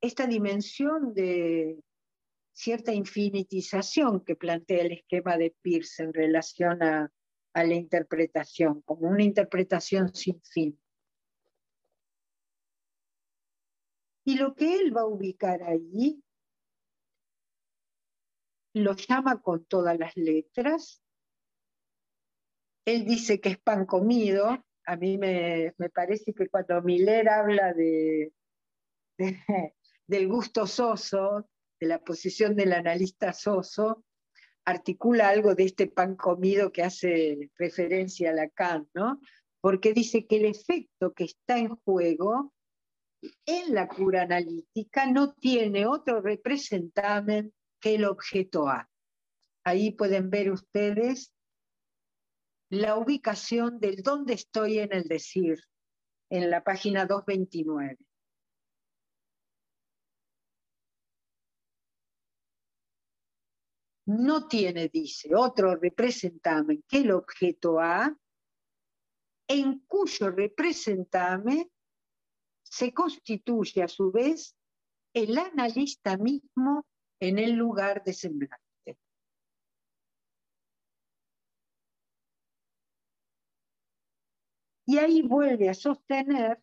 esta 0.00 0.26
dimensión 0.26 1.14
de 1.14 1.80
cierta 2.52 2.92
infinitización 2.92 4.24
que 4.24 4.36
plantea 4.36 4.82
el 4.82 4.92
esquema 4.92 5.36
de 5.36 5.54
Peirce 5.62 6.04
en 6.04 6.12
relación 6.12 6.82
a, 6.82 7.10
a 7.56 7.64
la 7.64 7.74
interpretación, 7.74 8.82
como 8.82 9.08
una 9.08 9.22
interpretación 9.22 10.14
sin 10.14 10.42
fin. 10.42 10.78
Y 14.26 14.36
lo 14.36 14.54
que 14.54 14.76
él 14.76 14.94
va 14.94 15.02
a 15.02 15.06
ubicar 15.06 15.62
ahí 15.62 16.22
lo 18.74 18.94
llama 18.94 19.40
con 19.40 19.64
todas 19.64 19.98
las 19.98 20.14
letras. 20.16 21.02
Él 22.84 23.06
dice 23.06 23.40
que 23.40 23.48
es 23.48 23.58
pan 23.58 23.86
comido. 23.86 24.62
A 24.84 24.96
mí 24.96 25.16
me, 25.16 25.72
parece 25.94 26.34
que 26.34 26.50
cuando 26.50 26.82
Miller 26.82 27.26
habla 27.30 27.72
de, 27.72 28.34
del 30.06 30.28
gusto 30.28 30.66
soso, 30.66 31.48
de 31.80 31.86
la 31.86 32.04
posición 32.04 32.54
del 32.54 32.74
analista 32.74 33.32
soso, 33.32 34.04
articula 34.66 35.28
algo 35.28 35.54
de 35.54 35.64
este 35.64 35.86
pan 35.86 36.16
comido 36.16 36.72
que 36.72 36.82
hace 36.82 37.50
referencia 37.56 38.30
a 38.30 38.34
Lacan, 38.34 38.88
¿no? 38.94 39.20
Porque 39.60 39.94
dice 39.94 40.26
que 40.26 40.36
el 40.36 40.44
efecto 40.44 41.12
que 41.14 41.24
está 41.24 41.56
en 41.58 41.76
juego 41.76 42.52
en 43.46 43.74
la 43.74 43.88
cura 43.88 44.22
analítica 44.22 45.06
no 45.06 45.32
tiene 45.32 45.86
otro 45.86 46.20
representante 46.20 47.52
que 47.80 47.94
el 47.94 48.04
objeto 48.04 48.68
A. 48.68 48.88
Ahí 49.64 49.92
pueden 49.92 50.30
ver 50.30 50.50
ustedes 50.50 51.32
la 52.68 52.96
ubicación 52.96 53.78
del 53.78 54.02
dónde 54.02 54.34
estoy 54.34 54.80
en 54.80 54.92
el 54.92 55.04
decir, 55.04 55.60
en 56.30 56.50
la 56.50 56.64
página 56.64 57.06
229. 57.06 57.96
No 64.06 64.46
tiene, 64.46 64.88
dice, 64.88 65.34
otro 65.34 65.74
representame 65.76 66.82
que 66.88 66.98
el 66.98 67.10
objeto 67.10 67.80
A, 67.80 68.16
en 69.48 69.80
cuyo 69.80 70.30
representame 70.30 71.70
se 72.62 72.92
constituye 72.92 73.82
a 73.82 73.88
su 73.88 74.10
vez 74.10 74.56
el 75.12 75.38
analista 75.38 76.16
mismo 76.16 76.86
en 77.20 77.38
el 77.38 77.52
lugar 77.52 78.02
de 78.04 78.12
semblante. 78.12 78.98
Y 84.88 84.98
ahí 84.98 85.22
vuelve 85.22 85.68
a 85.68 85.74
sostener 85.74 86.62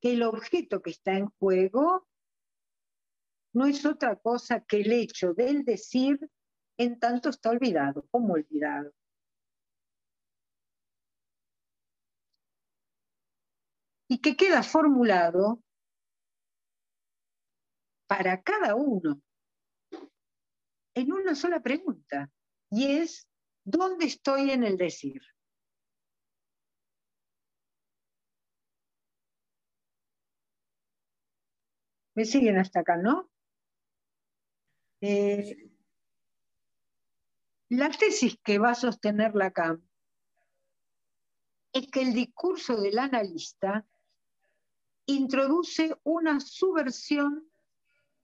que 0.00 0.12
el 0.12 0.22
objeto 0.22 0.80
que 0.80 0.90
está 0.90 1.12
en 1.12 1.26
juego 1.38 2.08
no 3.52 3.66
es 3.66 3.84
otra 3.84 4.16
cosa 4.16 4.60
que 4.60 4.80
el 4.80 4.92
hecho 4.92 5.34
del 5.34 5.64
decir 5.64 6.18
en 6.78 6.98
tanto 6.98 7.28
está 7.28 7.50
olvidado, 7.50 8.06
como 8.10 8.34
olvidado. 8.34 8.92
Y 14.08 14.18
que 14.18 14.36
queda 14.36 14.62
formulado 14.62 15.62
para 18.06 18.42
cada 18.42 18.74
uno 18.74 19.22
en 20.94 21.12
una 21.12 21.34
sola 21.34 21.60
pregunta, 21.60 22.30
y 22.70 22.98
es, 22.98 23.26
¿dónde 23.64 24.04
estoy 24.06 24.50
en 24.50 24.64
el 24.64 24.76
decir? 24.76 25.22
¿Me 32.14 32.26
siguen 32.26 32.58
hasta 32.58 32.80
acá, 32.80 32.98
no? 32.98 33.31
Eh, 35.04 35.68
la 37.70 37.90
tesis 37.90 38.38
que 38.44 38.58
va 38.58 38.70
a 38.70 38.76
sostener 38.76 39.34
Lacan 39.34 39.82
es 41.72 41.88
que 41.88 42.02
el 42.02 42.12
discurso 42.12 42.80
del 42.80 43.00
analista 43.00 43.84
introduce 45.06 45.92
una 46.04 46.38
subversión 46.38 47.50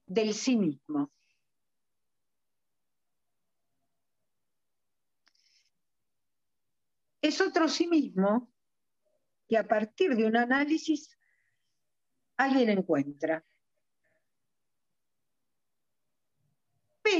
del 0.05 0.33
sí 0.33 0.55
mismo. 0.55 1.11
Es 7.21 7.41
otro 7.41 7.67
sí 7.67 7.87
mismo 7.87 8.49
que 9.49 9.57
a 9.57 9.67
partir 9.67 10.15
de 10.15 10.25
un 10.25 10.37
análisis 10.37 11.17
alguien 12.37 12.69
encuentra. 12.69 13.43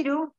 Pero 0.02 0.34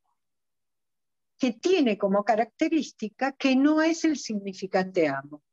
que 1.38 1.54
tiene 1.54 1.96
como 1.96 2.24
característica 2.24 3.34
que 3.34 3.56
no 3.56 3.84
es 3.84 4.04
el 4.06 4.18
significante 4.18 5.08
amo. 5.08 5.44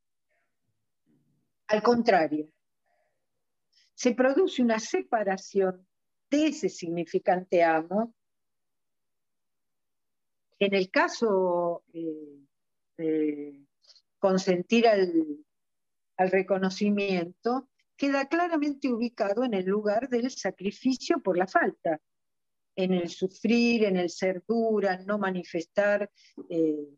Al 1.67 1.83
contrario, 1.83 2.51
se 3.93 4.15
produce 4.15 4.63
una 4.63 4.79
separación 4.79 5.87
de 6.31 6.47
ese 6.47 6.69
significante 6.69 7.63
amo. 7.63 8.15
En 10.57 10.73
el 10.73 10.89
caso 10.89 11.83
eh, 11.93 12.47
de 12.97 13.63
consentir 14.17 14.87
al, 14.87 15.45
al 16.17 16.31
reconocimiento, 16.31 17.69
queda 17.95 18.27
claramente 18.27 18.91
ubicado 18.91 19.43
en 19.43 19.53
el 19.53 19.65
lugar 19.65 20.09
del 20.09 20.31
sacrificio 20.31 21.19
por 21.19 21.37
la 21.37 21.45
falta 21.45 22.01
en 22.79 22.93
el 22.93 23.09
sufrir, 23.09 23.83
en 23.83 23.97
el 23.97 24.09
ser 24.09 24.41
dura, 24.47 24.93
en 24.93 25.05
no 25.05 25.17
manifestar 25.17 26.09
eh, 26.49 26.95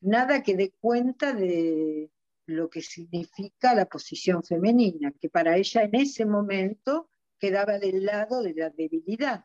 nada 0.00 0.42
que 0.42 0.56
dé 0.56 0.72
cuenta 0.72 1.32
de 1.32 2.10
lo 2.46 2.68
que 2.68 2.82
significa 2.82 3.76
la 3.76 3.86
posición 3.86 4.42
femenina, 4.42 5.12
que 5.12 5.30
para 5.30 5.56
ella 5.56 5.84
en 5.84 5.94
ese 5.94 6.26
momento 6.26 7.10
quedaba 7.38 7.78
del 7.78 8.04
lado 8.04 8.42
de 8.42 8.54
la 8.54 8.70
debilidad, 8.70 9.44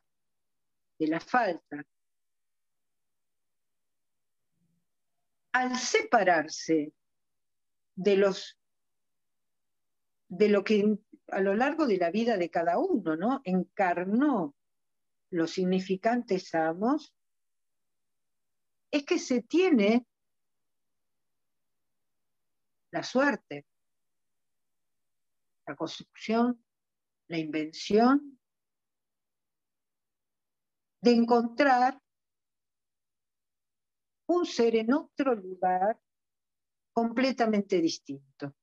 de 0.97 1.07
la 1.07 1.19
falta. 1.19 1.85
Al 5.51 5.77
separarse 5.77 6.93
de 7.95 8.17
los 8.17 8.57
de 10.29 10.49
lo 10.49 10.63
que 10.63 10.97
a 11.27 11.41
lo 11.41 11.55
largo 11.55 11.85
de 11.85 11.97
la 11.97 12.09
vida 12.09 12.37
de 12.37 12.49
cada 12.49 12.79
uno, 12.79 13.15
¿no? 13.15 13.41
Encarnó 13.43 14.55
los 15.31 15.51
significantes 15.51 16.53
amos, 16.55 17.13
es 18.91 19.05
que 19.05 19.19
se 19.19 19.43
tiene 19.43 20.07
la 22.91 23.03
suerte, 23.03 23.67
la 25.67 25.75
construcción, 25.75 26.63
la 27.27 27.37
invención 27.37 28.39
de 31.01 31.11
encontrar 31.11 32.01
un 34.27 34.45
ser 34.45 34.75
en 34.75 34.93
otro 34.93 35.35
lugar 35.35 35.99
completamente 36.91 37.79
distinto. 37.79 38.55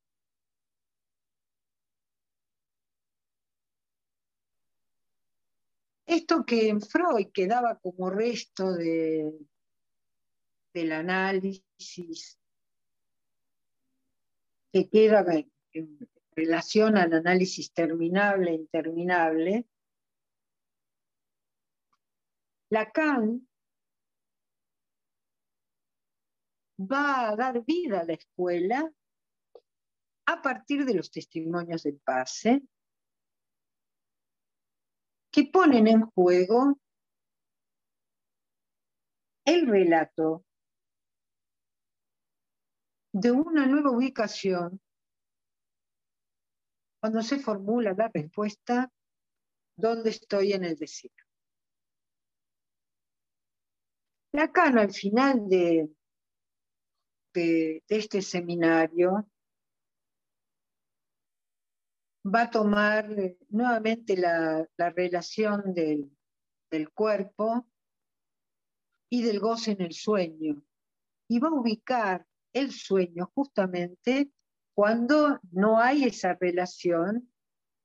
Esto 6.07 6.45
que 6.47 6.69
en 6.69 6.81
Freud 6.81 7.33
quedaba 7.33 7.79
como 7.81 8.11
resto 8.11 8.73
de, 8.73 9.33
del 10.73 10.93
análisis, 10.93 12.39
que 14.73 14.89
queda 14.89 15.25
en 15.73 16.09
relación 16.37 16.97
al 16.97 17.13
análisis 17.13 17.73
terminable 17.73 18.51
e 18.51 18.55
interminable, 18.55 19.67
Lacan 22.71 23.49
va 26.79 27.31
a 27.31 27.37
dar 27.37 27.65
vida 27.65 28.01
a 28.01 28.05
la 28.05 28.13
escuela 28.13 28.93
a 30.27 30.43
partir 30.43 30.85
de 30.85 30.95
los 30.95 31.11
testimonios 31.11 31.85
del 31.85 31.99
pase 32.01 32.63
que 35.37 35.45
ponen 35.45 35.87
en 35.87 36.01
juego 36.13 36.81
el 39.45 39.67
relato 39.67 40.47
de 43.13 43.33
una 43.33 43.67
nueva 43.67 43.91
ubicación 43.91 44.81
cuando 47.03 47.21
se 47.21 47.39
formula 47.39 47.95
la 47.95 48.09
respuesta 48.09 48.91
¿dónde 49.77 50.09
estoy 50.09 50.55
en 50.55 50.65
el 50.65 50.77
desierto? 50.77 51.23
Lacan 54.33 54.79
al 54.79 54.91
final 54.91 55.47
de, 55.51 55.91
de, 57.35 57.85
este 57.89 58.23
seminario 58.23 59.29
va 62.27 62.43
a 62.43 62.51
tomar 62.51 63.09
nuevamente 63.51 64.17
la, 64.17 64.67
relación 64.79 65.75
del, 65.75 66.11
del 66.71 66.91
cuerpo 66.91 67.67
y 69.09 69.23
del 69.23 69.39
goce 69.39 69.73
en 69.73 69.83
el 69.83 69.93
sueño 69.93 70.63
y 71.29 71.39
va 71.39 71.49
a 71.49 71.55
ubicar 71.55 72.27
el 72.53 72.73
sueño 72.73 73.31
justamente 73.35 74.31
cuando 74.75 75.39
no 75.53 75.79
hay 75.79 76.05
esa 76.05 76.35
relación 76.35 77.33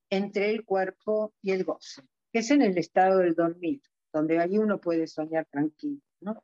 entre 0.10 0.50
el 0.50 0.66
cuerpo 0.66 1.34
y 1.42 1.52
el 1.52 1.64
goce, 1.64 2.02
que 2.34 2.40
es 2.40 2.52
en 2.52 2.62
el 2.62 2.78
estado 2.78 3.20
del 3.20 3.36
dormir, 3.36 3.82
donde 4.12 4.40
ahí 4.40 4.58
uno 4.58 4.82
puede 4.82 5.08
soñar 5.08 5.46
tranquilo. 5.50 6.02
¿no? 6.20 6.44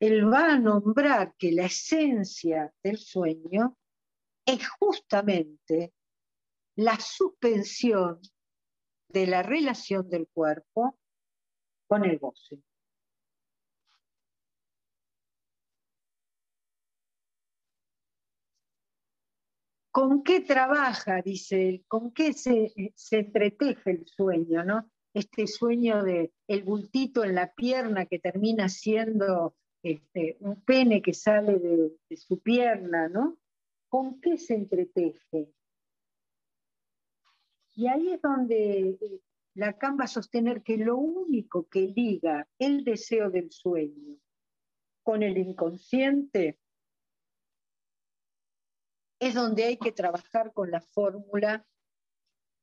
Él 0.00 0.30
va 0.30 0.52
a 0.52 0.58
nombrar 0.58 1.34
que 1.38 1.52
la 1.52 1.66
esencia 1.66 2.72
del 2.82 2.98
sueño 2.98 3.78
es 4.44 4.68
justamente 4.68 5.94
la 6.80 6.98
suspensión 6.98 8.20
de 9.08 9.26
la 9.26 9.42
relación 9.42 10.08
del 10.08 10.26
cuerpo 10.28 10.98
con 11.86 12.06
el 12.06 12.18
goce. 12.18 12.58
¿Con 19.90 20.22
qué 20.22 20.40
trabaja, 20.40 21.20
dice 21.20 21.68
él? 21.68 21.84
¿Con 21.86 22.12
qué 22.12 22.32
se, 22.32 22.72
entreteje 23.10 23.90
el 23.90 24.06
sueño, 24.06 24.64
no? 24.64 24.90
Este 25.12 25.46
sueño 25.48 26.02
de 26.02 26.32
el 26.46 26.62
bultito 26.62 27.24
en 27.24 27.34
la 27.34 27.52
pierna 27.52 28.06
que 28.06 28.20
termina 28.20 28.70
siendo 28.70 29.54
este, 29.82 30.38
un 30.40 30.62
pene 30.62 31.02
que 31.02 31.12
sale 31.12 31.58
de, 31.58 31.92
de 32.08 32.16
su 32.16 32.40
pierna, 32.40 33.08
¿no? 33.10 33.36
¿Con 33.90 34.18
qué 34.22 34.38
se 34.38 34.54
entreteje? 34.54 35.52
Y 37.80 37.88
ahí 37.88 38.12
es 38.12 38.20
donde 38.20 38.90
eh, 38.90 39.22
Lacan 39.54 39.96
va 39.98 40.04
a 40.04 40.06
sostener 40.06 40.62
que 40.62 40.76
lo 40.76 40.98
único 40.98 41.66
que 41.66 41.88
liga 41.88 42.46
el 42.58 42.84
deseo 42.84 43.30
del 43.30 43.50
sueño 43.50 44.18
con 45.02 45.22
el 45.22 45.38
inconsciente 45.38 46.60
es 49.18 49.32
donde 49.32 49.64
hay 49.64 49.78
que 49.78 49.92
trabajar 49.92 50.52
con 50.52 50.70
la 50.70 50.82
fórmula 50.82 51.66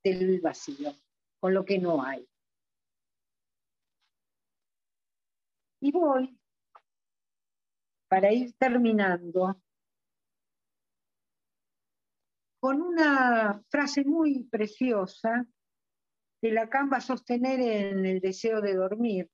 del 0.03 0.39
vacío, 0.39 0.93
con 1.39 1.55
lo 1.55 1.65
que 1.65 1.79
no 1.79 2.03
hay. 2.03 2.29
Y 5.81 5.91
voy, 5.93 6.39
para 8.07 8.31
ir 8.31 8.53
terminando, 8.53 9.59
con 12.67 12.81
una 12.81 13.63
frase 13.69 14.03
muy 14.03 14.43
preciosa 14.43 15.47
que 16.41 16.51
Lacan 16.51 16.89
va 16.91 16.97
a 16.97 17.01
sostener 17.01 17.61
en 17.61 18.05
el 18.05 18.19
deseo 18.19 18.59
de 18.59 18.75
dormir 18.75 19.31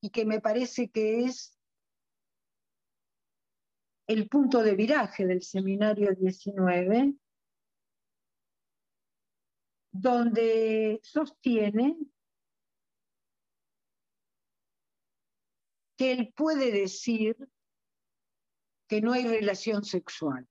y 0.00 0.10
que 0.10 0.24
me 0.24 0.40
parece 0.40 0.88
que 0.88 1.24
es 1.24 1.58
el 4.06 4.28
punto 4.28 4.62
de 4.62 4.76
viraje 4.76 5.26
del 5.26 5.42
seminario 5.42 6.14
19, 6.14 7.16
donde 9.90 11.00
sostiene 11.02 11.98
que 15.96 16.12
él 16.12 16.32
puede 16.36 16.70
decir 16.70 17.36
que 18.86 19.00
no 19.00 19.12
hay 19.12 19.26
relación 19.26 19.82
sexual. 19.82 20.48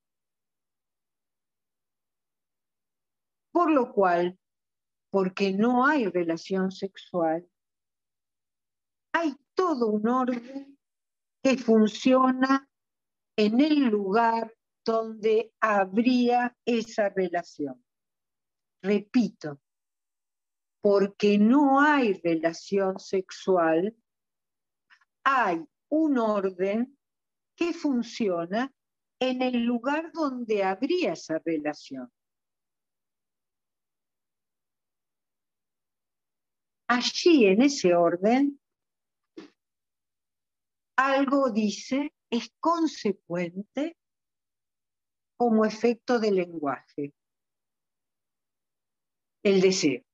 Por 3.58 3.72
lo 3.72 3.92
cual, 3.92 4.38
porque 5.10 5.52
no 5.52 5.88
hay 5.88 6.06
relación 6.06 6.72
sexual, 6.72 7.50
hay 9.12 9.36
todo 9.56 9.88
un 9.88 10.08
orden 10.08 10.78
que 11.42 11.58
funciona 11.58 12.70
en 13.36 13.60
el 13.60 13.86
lugar 13.86 14.56
donde 14.86 15.56
habría 15.60 16.56
esa 16.66 17.10
relación. 17.10 17.84
Repito, 18.84 19.60
porque 20.80 21.40
no 21.40 21.82
hay 21.82 22.14
relación 22.14 23.00
sexual, 23.00 23.98
hay 25.24 25.66
un 25.90 26.20
orden 26.20 26.96
que 27.56 27.74
funciona 27.74 28.72
en 29.20 29.42
el 29.42 29.64
lugar 29.64 30.12
donde 30.14 30.64
habría 30.64 31.14
esa 31.14 31.40
relación. 31.40 32.12
Allí 36.88 37.46
en 37.46 37.62
ese 37.62 37.94
orden, 37.94 38.60
algo 40.98 41.52
dice, 41.52 42.14
es 42.30 42.52
consecuente 42.60 43.98
como 45.38 45.66
efecto 45.66 46.20
del 46.20 46.36
lenguaje, 46.36 47.14
el 49.44 49.62
deseo. 49.62 50.07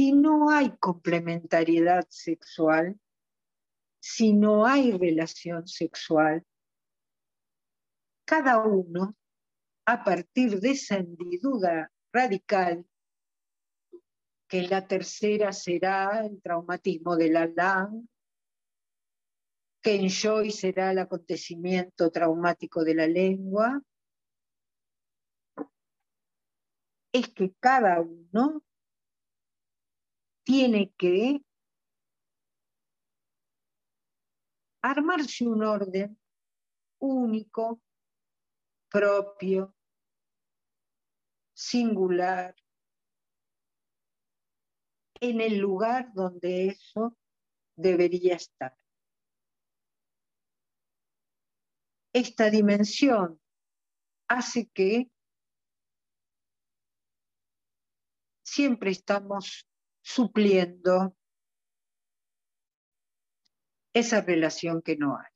Si 0.00 0.12
no 0.12 0.48
hay 0.48 0.74
complementariedad 0.78 2.06
sexual, 2.08 2.98
si 4.00 4.32
no 4.32 4.64
hay 4.64 4.92
relación 4.92 5.68
sexual, 5.68 6.42
cada 8.24 8.64
uno, 8.64 9.14
a 9.84 10.02
partir 10.02 10.58
de 10.58 10.70
esa 10.70 10.96
hendidura 10.96 11.92
radical, 12.14 12.86
que 14.48 14.62
la 14.62 14.88
tercera 14.88 15.52
será 15.52 16.24
el 16.24 16.40
traumatismo 16.40 17.14
del 17.16 17.36
Alán, 17.36 18.08
que 19.82 19.96
en 19.96 20.08
Joy 20.08 20.50
será 20.50 20.92
el 20.92 21.00
acontecimiento 21.00 22.10
traumático 22.10 22.84
de 22.84 22.94
la 22.94 23.06
lengua, 23.06 23.82
es 27.12 27.28
que 27.34 27.52
cada 27.60 28.00
uno 28.00 28.64
tiene 30.50 30.92
que 30.98 31.44
armarse 34.82 35.46
un 35.46 35.62
orden 35.62 36.18
único, 36.98 37.80
propio, 38.90 39.72
singular, 41.54 42.56
en 45.20 45.40
el 45.40 45.58
lugar 45.58 46.12
donde 46.14 46.66
eso 46.66 47.16
debería 47.76 48.34
estar. 48.34 48.76
Esta 52.12 52.50
dimensión 52.50 53.40
hace 54.26 54.68
que 54.70 55.12
siempre 58.42 58.90
estamos 58.90 59.69
supliendo 60.14 61.14
esa 63.94 64.20
relación 64.20 64.82
que 64.82 64.96
no 64.96 65.16
hay. 65.16 65.30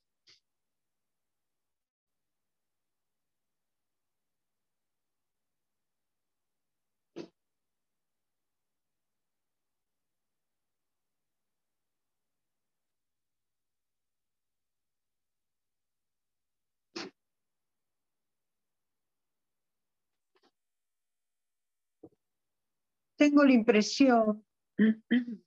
tengo 23.17 23.43
la 23.43 23.53
impresión 23.53 24.45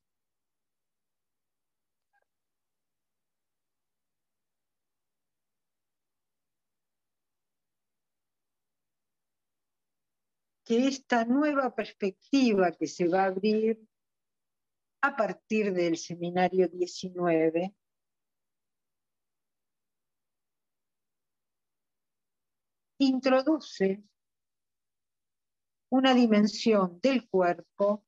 que 10.65 10.87
esta 10.87 11.25
nueva 11.25 11.75
perspectiva 11.75 12.73
que 12.73 12.87
se 12.87 13.09
va 13.09 13.23
a 13.23 13.27
abrir 13.29 13.81
a 15.01 15.17
partir 15.17 15.73
del 15.73 15.97
seminario 15.97 16.69
19 16.69 17.75
introduce 22.99 24.03
una 25.91 26.13
dimensión 26.15 27.01
del 27.01 27.29
cuerpo 27.29 28.05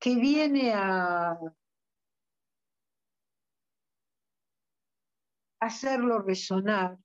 que 0.00 0.16
viene 0.16 0.72
a 0.74 1.38
hacerlo 5.60 6.20
resonar, 6.20 6.98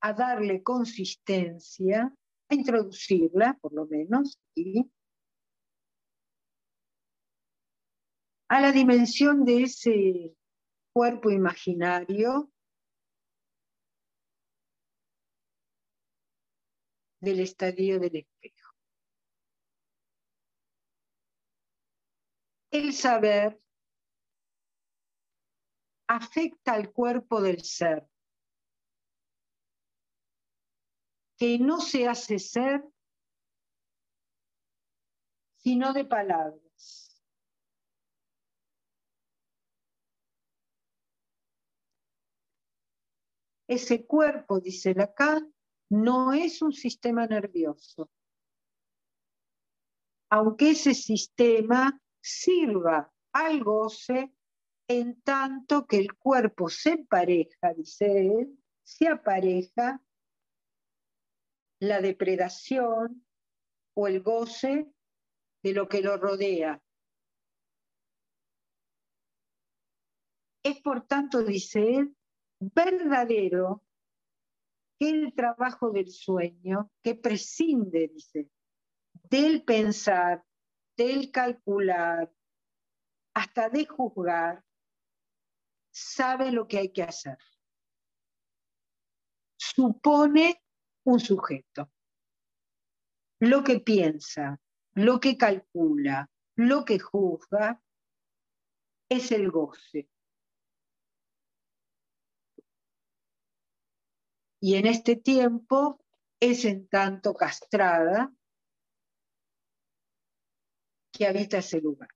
a 0.00 0.12
darle 0.14 0.62
consistencia, 0.62 2.10
a 2.48 2.54
introducirla 2.54 3.58
por 3.60 3.74
lo 3.74 3.86
menos, 3.86 4.40
a 8.48 8.60
la 8.62 8.72
dimensión 8.72 9.44
de 9.44 9.64
ese 9.64 10.34
cuerpo 10.94 11.30
imaginario 11.30 12.50
del 17.20 17.40
estadio 17.40 17.98
del 17.98 18.16
El 22.70 22.92
saber 22.92 23.60
afecta 26.08 26.72
al 26.72 26.92
cuerpo 26.92 27.40
del 27.40 27.62
ser, 27.62 28.08
que 31.36 31.58
no 31.58 31.80
se 31.80 32.08
hace 32.08 32.38
ser 32.38 32.84
sino 35.56 35.92
de 35.92 36.04
palabras. 36.04 37.22
Ese 43.66 44.06
cuerpo, 44.06 44.60
dice 44.60 44.94
Lacan, 44.94 45.54
no 45.90 46.32
es 46.32 46.62
un 46.62 46.72
sistema 46.72 47.26
nervioso. 47.26 48.10
Aunque 50.30 50.70
ese 50.70 50.94
sistema 50.94 52.00
sirva 52.20 53.12
al 53.32 53.62
goce 53.62 54.32
en 54.88 55.20
tanto 55.22 55.86
que 55.86 55.98
el 55.98 56.14
cuerpo 56.14 56.68
se 56.68 56.90
empareja, 56.90 57.74
dice 57.74 58.26
él, 58.26 58.58
se 58.82 59.08
apareja 59.08 60.02
la 61.80 62.00
depredación 62.00 63.24
o 63.94 64.08
el 64.08 64.22
goce 64.22 64.90
de 65.62 65.72
lo 65.72 65.88
que 65.88 66.02
lo 66.02 66.16
rodea. 66.16 66.82
Es 70.64 70.80
por 70.80 71.06
tanto, 71.06 71.44
dice 71.44 71.96
él, 71.96 72.16
verdadero 72.60 73.84
que 74.98 75.10
el 75.10 75.34
trabajo 75.34 75.90
del 75.90 76.10
sueño, 76.10 76.90
que 77.02 77.14
prescinde, 77.14 78.08
dice, 78.08 78.50
del 79.12 79.64
pensar, 79.64 80.44
del 80.98 81.30
calcular, 81.30 82.30
hasta 83.34 83.70
de 83.70 83.86
juzgar, 83.86 84.62
sabe 85.90 86.52
lo 86.52 86.68
que 86.68 86.78
hay 86.78 86.92
que 86.92 87.04
hacer. 87.04 87.38
Supone 89.56 90.62
un 91.04 91.20
sujeto. 91.20 91.90
Lo 93.40 93.62
que 93.62 93.80
piensa, 93.80 94.60
lo 94.94 95.20
que 95.20 95.38
calcula, 95.38 96.28
lo 96.56 96.84
que 96.84 96.98
juzga, 96.98 97.80
es 99.08 99.32
el 99.32 99.50
goce. 99.50 100.10
y 104.60 104.74
en 104.74 104.86
este 104.86 105.16
tiempo 105.16 106.04
es 106.40 106.64
en 106.64 106.88
tanto 106.88 107.34
castrada 107.34 108.32
que 111.18 111.26
habita 111.26 111.58
ese 111.58 111.80
lugar. 111.80 112.08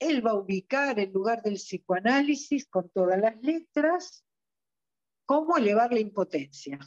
Él 0.00 0.26
va 0.26 0.32
a 0.32 0.34
ubicar 0.34 0.98
el 0.98 1.12
lugar 1.12 1.42
del 1.42 1.54
psicoanálisis 1.54 2.66
con 2.66 2.90
todas 2.90 3.20
las 3.20 3.40
letras, 3.40 4.24
cómo 5.24 5.56
elevar 5.56 5.92
la 5.92 6.00
impotencia. 6.00 6.80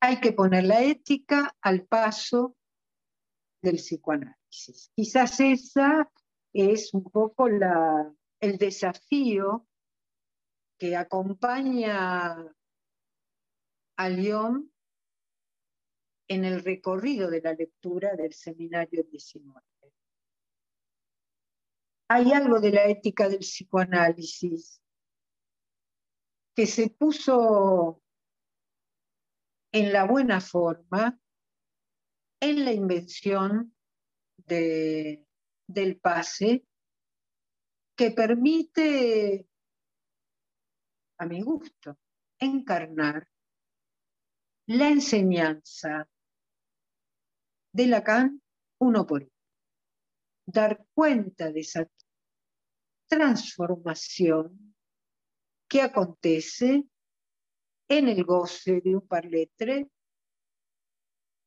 Hay 0.00 0.18
que 0.20 0.32
poner 0.32 0.64
la 0.64 0.82
ética 0.82 1.54
al 1.60 1.86
paso 1.86 2.56
del 3.62 3.76
psicoanálisis. 3.76 4.90
Quizás 4.96 5.38
esa 5.38 6.10
es 6.52 6.92
un 6.94 7.04
poco 7.04 7.48
la, 7.48 8.12
el 8.40 8.58
desafío 8.58 9.68
que 10.76 10.96
acompaña 10.96 12.52
a 13.96 14.08
León 14.08 14.71
en 16.32 16.46
el 16.46 16.64
recorrido 16.64 17.30
de 17.30 17.42
la 17.42 17.52
lectura 17.52 18.16
del 18.16 18.32
seminario 18.32 19.02
19. 19.04 19.60
Hay 22.08 22.32
algo 22.32 22.58
de 22.58 22.70
la 22.70 22.86
ética 22.86 23.28
del 23.28 23.40
psicoanálisis 23.40 24.80
que 26.54 26.66
se 26.66 26.88
puso 26.88 28.02
en 29.72 29.92
la 29.92 30.04
buena 30.04 30.40
forma 30.40 31.20
en 32.40 32.64
la 32.64 32.72
invención 32.72 33.76
de, 34.38 35.26
del 35.66 36.00
pase 36.00 36.66
que 37.94 38.10
permite, 38.10 39.46
a 41.18 41.26
mi 41.26 41.42
gusto, 41.42 41.98
encarnar 42.38 43.28
la 44.66 44.88
enseñanza 44.88 46.08
de 47.72 47.86
Lacan 47.86 48.42
uno 48.78 49.06
por 49.06 49.22
uno. 49.22 49.32
Dar 50.46 50.84
cuenta 50.92 51.50
de 51.50 51.60
esa 51.60 51.88
transformación 53.08 54.74
que 55.68 55.82
acontece 55.82 56.84
en 57.88 58.08
el 58.08 58.24
goce 58.24 58.80
de 58.80 58.96
un 58.96 59.06
parletre 59.06 59.90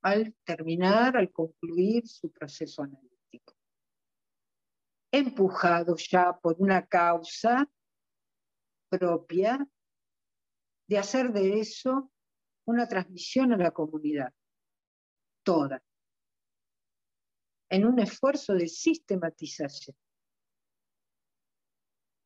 al 0.01 0.35
terminar, 0.43 1.17
al 1.17 1.31
concluir 1.31 2.07
su 2.07 2.31
proceso 2.31 2.83
analítico. 2.83 3.53
Empujado 5.11 5.95
ya 5.97 6.33
por 6.33 6.55
una 6.59 6.85
causa 6.85 7.69
propia 8.89 9.67
de 10.87 10.97
hacer 10.97 11.31
de 11.33 11.59
eso 11.59 12.11
una 12.67 12.87
transmisión 12.87 13.51
a 13.53 13.57
la 13.57 13.71
comunidad, 13.71 14.33
toda, 15.43 15.83
en 17.69 17.85
un 17.85 17.99
esfuerzo 17.99 18.53
de 18.53 18.67
sistematización. 18.67 19.95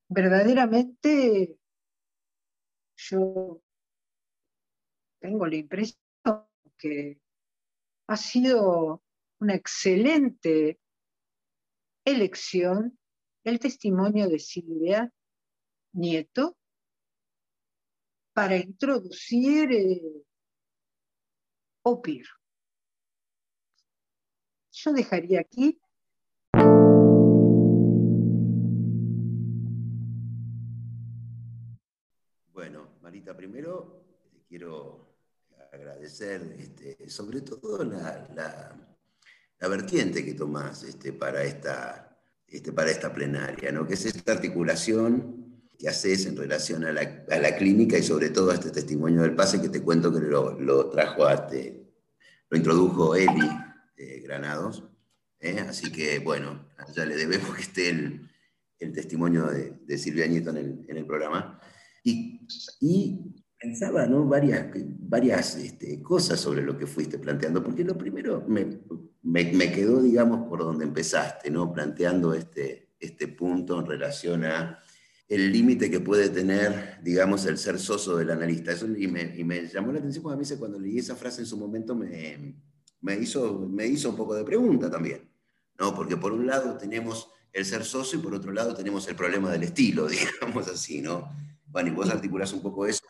Verdaderamente 0.10 1.58
yo 2.96 3.62
tengo 5.20 5.46
la 5.46 5.56
impresión 5.56 6.00
que 6.78 7.22
ha 8.08 8.18
sido 8.18 9.04
una 9.40 9.56
excelente 9.56 10.80
elección 12.06 13.00
el 13.44 13.60
testimonio 13.60 14.28
de 14.28 14.40
Silvia 14.40 15.14
Nieto 15.94 16.58
para 18.34 18.58
introducir 18.58 19.72
eh, 19.72 20.24
OPIR. 21.84 22.26
Yo 24.82 24.94
dejaría 24.94 25.42
aquí 25.42 25.78
Bueno, 32.54 32.88
Marita, 33.02 33.36
primero 33.36 34.06
quiero 34.48 35.18
agradecer 35.74 36.56
este, 36.58 37.10
sobre 37.10 37.42
todo 37.42 37.84
la, 37.84 38.74
vertiente 39.60 40.24
que 40.24 40.34
tomás 40.34 40.84
este, 40.84 41.12
para, 41.12 41.44
esta, 41.44 42.18
este, 42.48 42.72
para 42.72 42.90
esta 42.90 43.14
plenaria, 43.14 43.74
¿no? 43.74 43.86
que 43.86 43.96
es 43.96 44.06
esta 44.06 44.32
articulación 44.32 45.62
que 45.78 45.90
haces 45.90 46.26
en 46.26 46.38
relación 46.38 46.86
a 46.86 46.94
la, 46.94 47.56
clínica 47.58 47.98
y 47.98 48.04
sobre 48.04 48.30
todo 48.30 48.52
a 48.52 48.54
este 48.54 48.72
testimonio 48.72 49.24
del 49.24 49.36
pase 49.36 49.62
que 49.62 49.70
te 49.70 49.82
cuento 49.82 50.14
que 50.14 50.22
lo, 50.22 50.90
trajo 50.90 51.26
a 51.26 51.34
este, 51.34 51.86
lo 52.50 52.58
introdujo 52.58 53.16
Eli 53.16 53.69
eh, 54.00 54.22
Granados. 54.22 54.84
¿eh? 55.40 55.60
Así 55.60 55.92
que 55.92 56.20
bueno, 56.20 56.70
ya 56.96 57.06
le 57.06 57.16
debemos 57.16 57.54
que 57.56 57.62
esté 57.62 57.90
el, 57.90 58.30
testimonio 58.94 59.46
de, 59.48 59.98
Silvia 59.98 60.26
Nieto 60.26 60.52
en 60.52 60.58
el, 60.58 60.86
en 60.88 60.98
el 60.98 61.06
programa. 61.06 61.60
Y, 62.04 62.48
y 62.80 63.44
pensaba 63.60 64.06
¿no? 64.06 64.26
varias, 64.26 64.68
varias 65.00 65.58
este, 65.58 66.02
cosas 66.02 66.40
sobre 66.40 66.62
lo 66.62 66.78
que 66.78 66.88
fuiste 66.88 67.20
planteando, 67.20 67.62
porque 67.62 67.84
lo 67.84 67.98
primero 67.98 68.46
me, 68.48 68.80
me, 69.22 69.72
quedó, 69.72 70.02
digamos, 70.02 70.48
por 70.48 70.60
donde 70.60 70.86
empezaste, 70.86 71.52
¿no? 71.52 71.74
planteando 71.74 72.34
este, 72.34 72.94
este 73.00 73.28
punto 73.28 73.80
en 73.80 73.86
relación 73.86 74.46
a 74.46 74.80
el 75.28 75.52
límite 75.52 75.92
que 75.92 76.00
puede 76.00 76.30
tener, 76.30 77.00
digamos, 77.04 77.46
el 77.46 77.58
ser 77.58 77.78
soso 77.78 78.16
del 78.16 78.32
analista. 78.32 78.72
Eso, 78.72 78.88
y, 78.88 79.08
me, 79.08 79.36
y 79.38 79.44
me 79.44 79.68
llamó 79.68 79.92
la 79.92 80.00
atención 80.00 80.24
cuando, 80.24 80.42
me 80.42 80.58
cuando 80.58 80.80
leí 80.80 81.00
esa 81.00 81.16
frase 81.16 81.42
en 81.42 81.48
su 81.48 81.58
momento, 81.58 81.96
me, 81.96 82.56
me, 83.02 83.16
hizo, 83.16 83.68
me 83.70 83.86
hizo 83.88 84.10
un 84.10 84.16
poco 84.16 84.36
de 84.36 84.44
pregunta 84.44 84.90
también, 84.90 85.30
¿no? 85.78 85.96
porque 85.96 86.18
por 86.18 86.32
un 86.32 86.48
lado 86.48 86.78
tenemos 86.78 87.30
el 87.54 87.66
ser 87.66 87.84
socio 87.84 88.20
y 88.20 88.22
por 88.22 88.34
otro 88.34 88.52
lado 88.52 88.74
tenemos 88.74 89.08
el 89.08 89.16
problema 89.16 89.52
del 89.52 89.64
estilo, 89.64 90.08
digamos 90.42 90.68
así, 90.68 91.02
¿no? 91.02 91.30
Bueno, 91.68 91.90
y 91.90 91.92
vos 91.92 92.10
articulás 92.10 92.52
un 92.54 92.62
poco 92.62 92.86
eso 92.86 93.06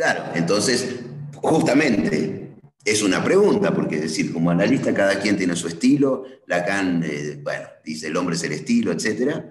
Claro, 0.00 0.32
entonces, 0.34 1.00
justamente 1.34 2.56
es 2.86 3.02
una 3.02 3.22
pregunta, 3.22 3.74
porque 3.74 3.96
es 3.96 4.02
decir, 4.02 4.32
como 4.32 4.50
analista 4.50 4.94
cada 4.94 5.20
quien 5.20 5.36
tiene 5.36 5.54
su 5.54 5.68
estilo, 5.68 6.24
Lacan, 6.46 7.02
eh, 7.04 7.38
bueno, 7.42 7.68
dice 7.84 8.06
el 8.06 8.16
hombre 8.16 8.34
es 8.34 8.42
el 8.44 8.52
estilo, 8.52 8.92
etc. 8.92 9.44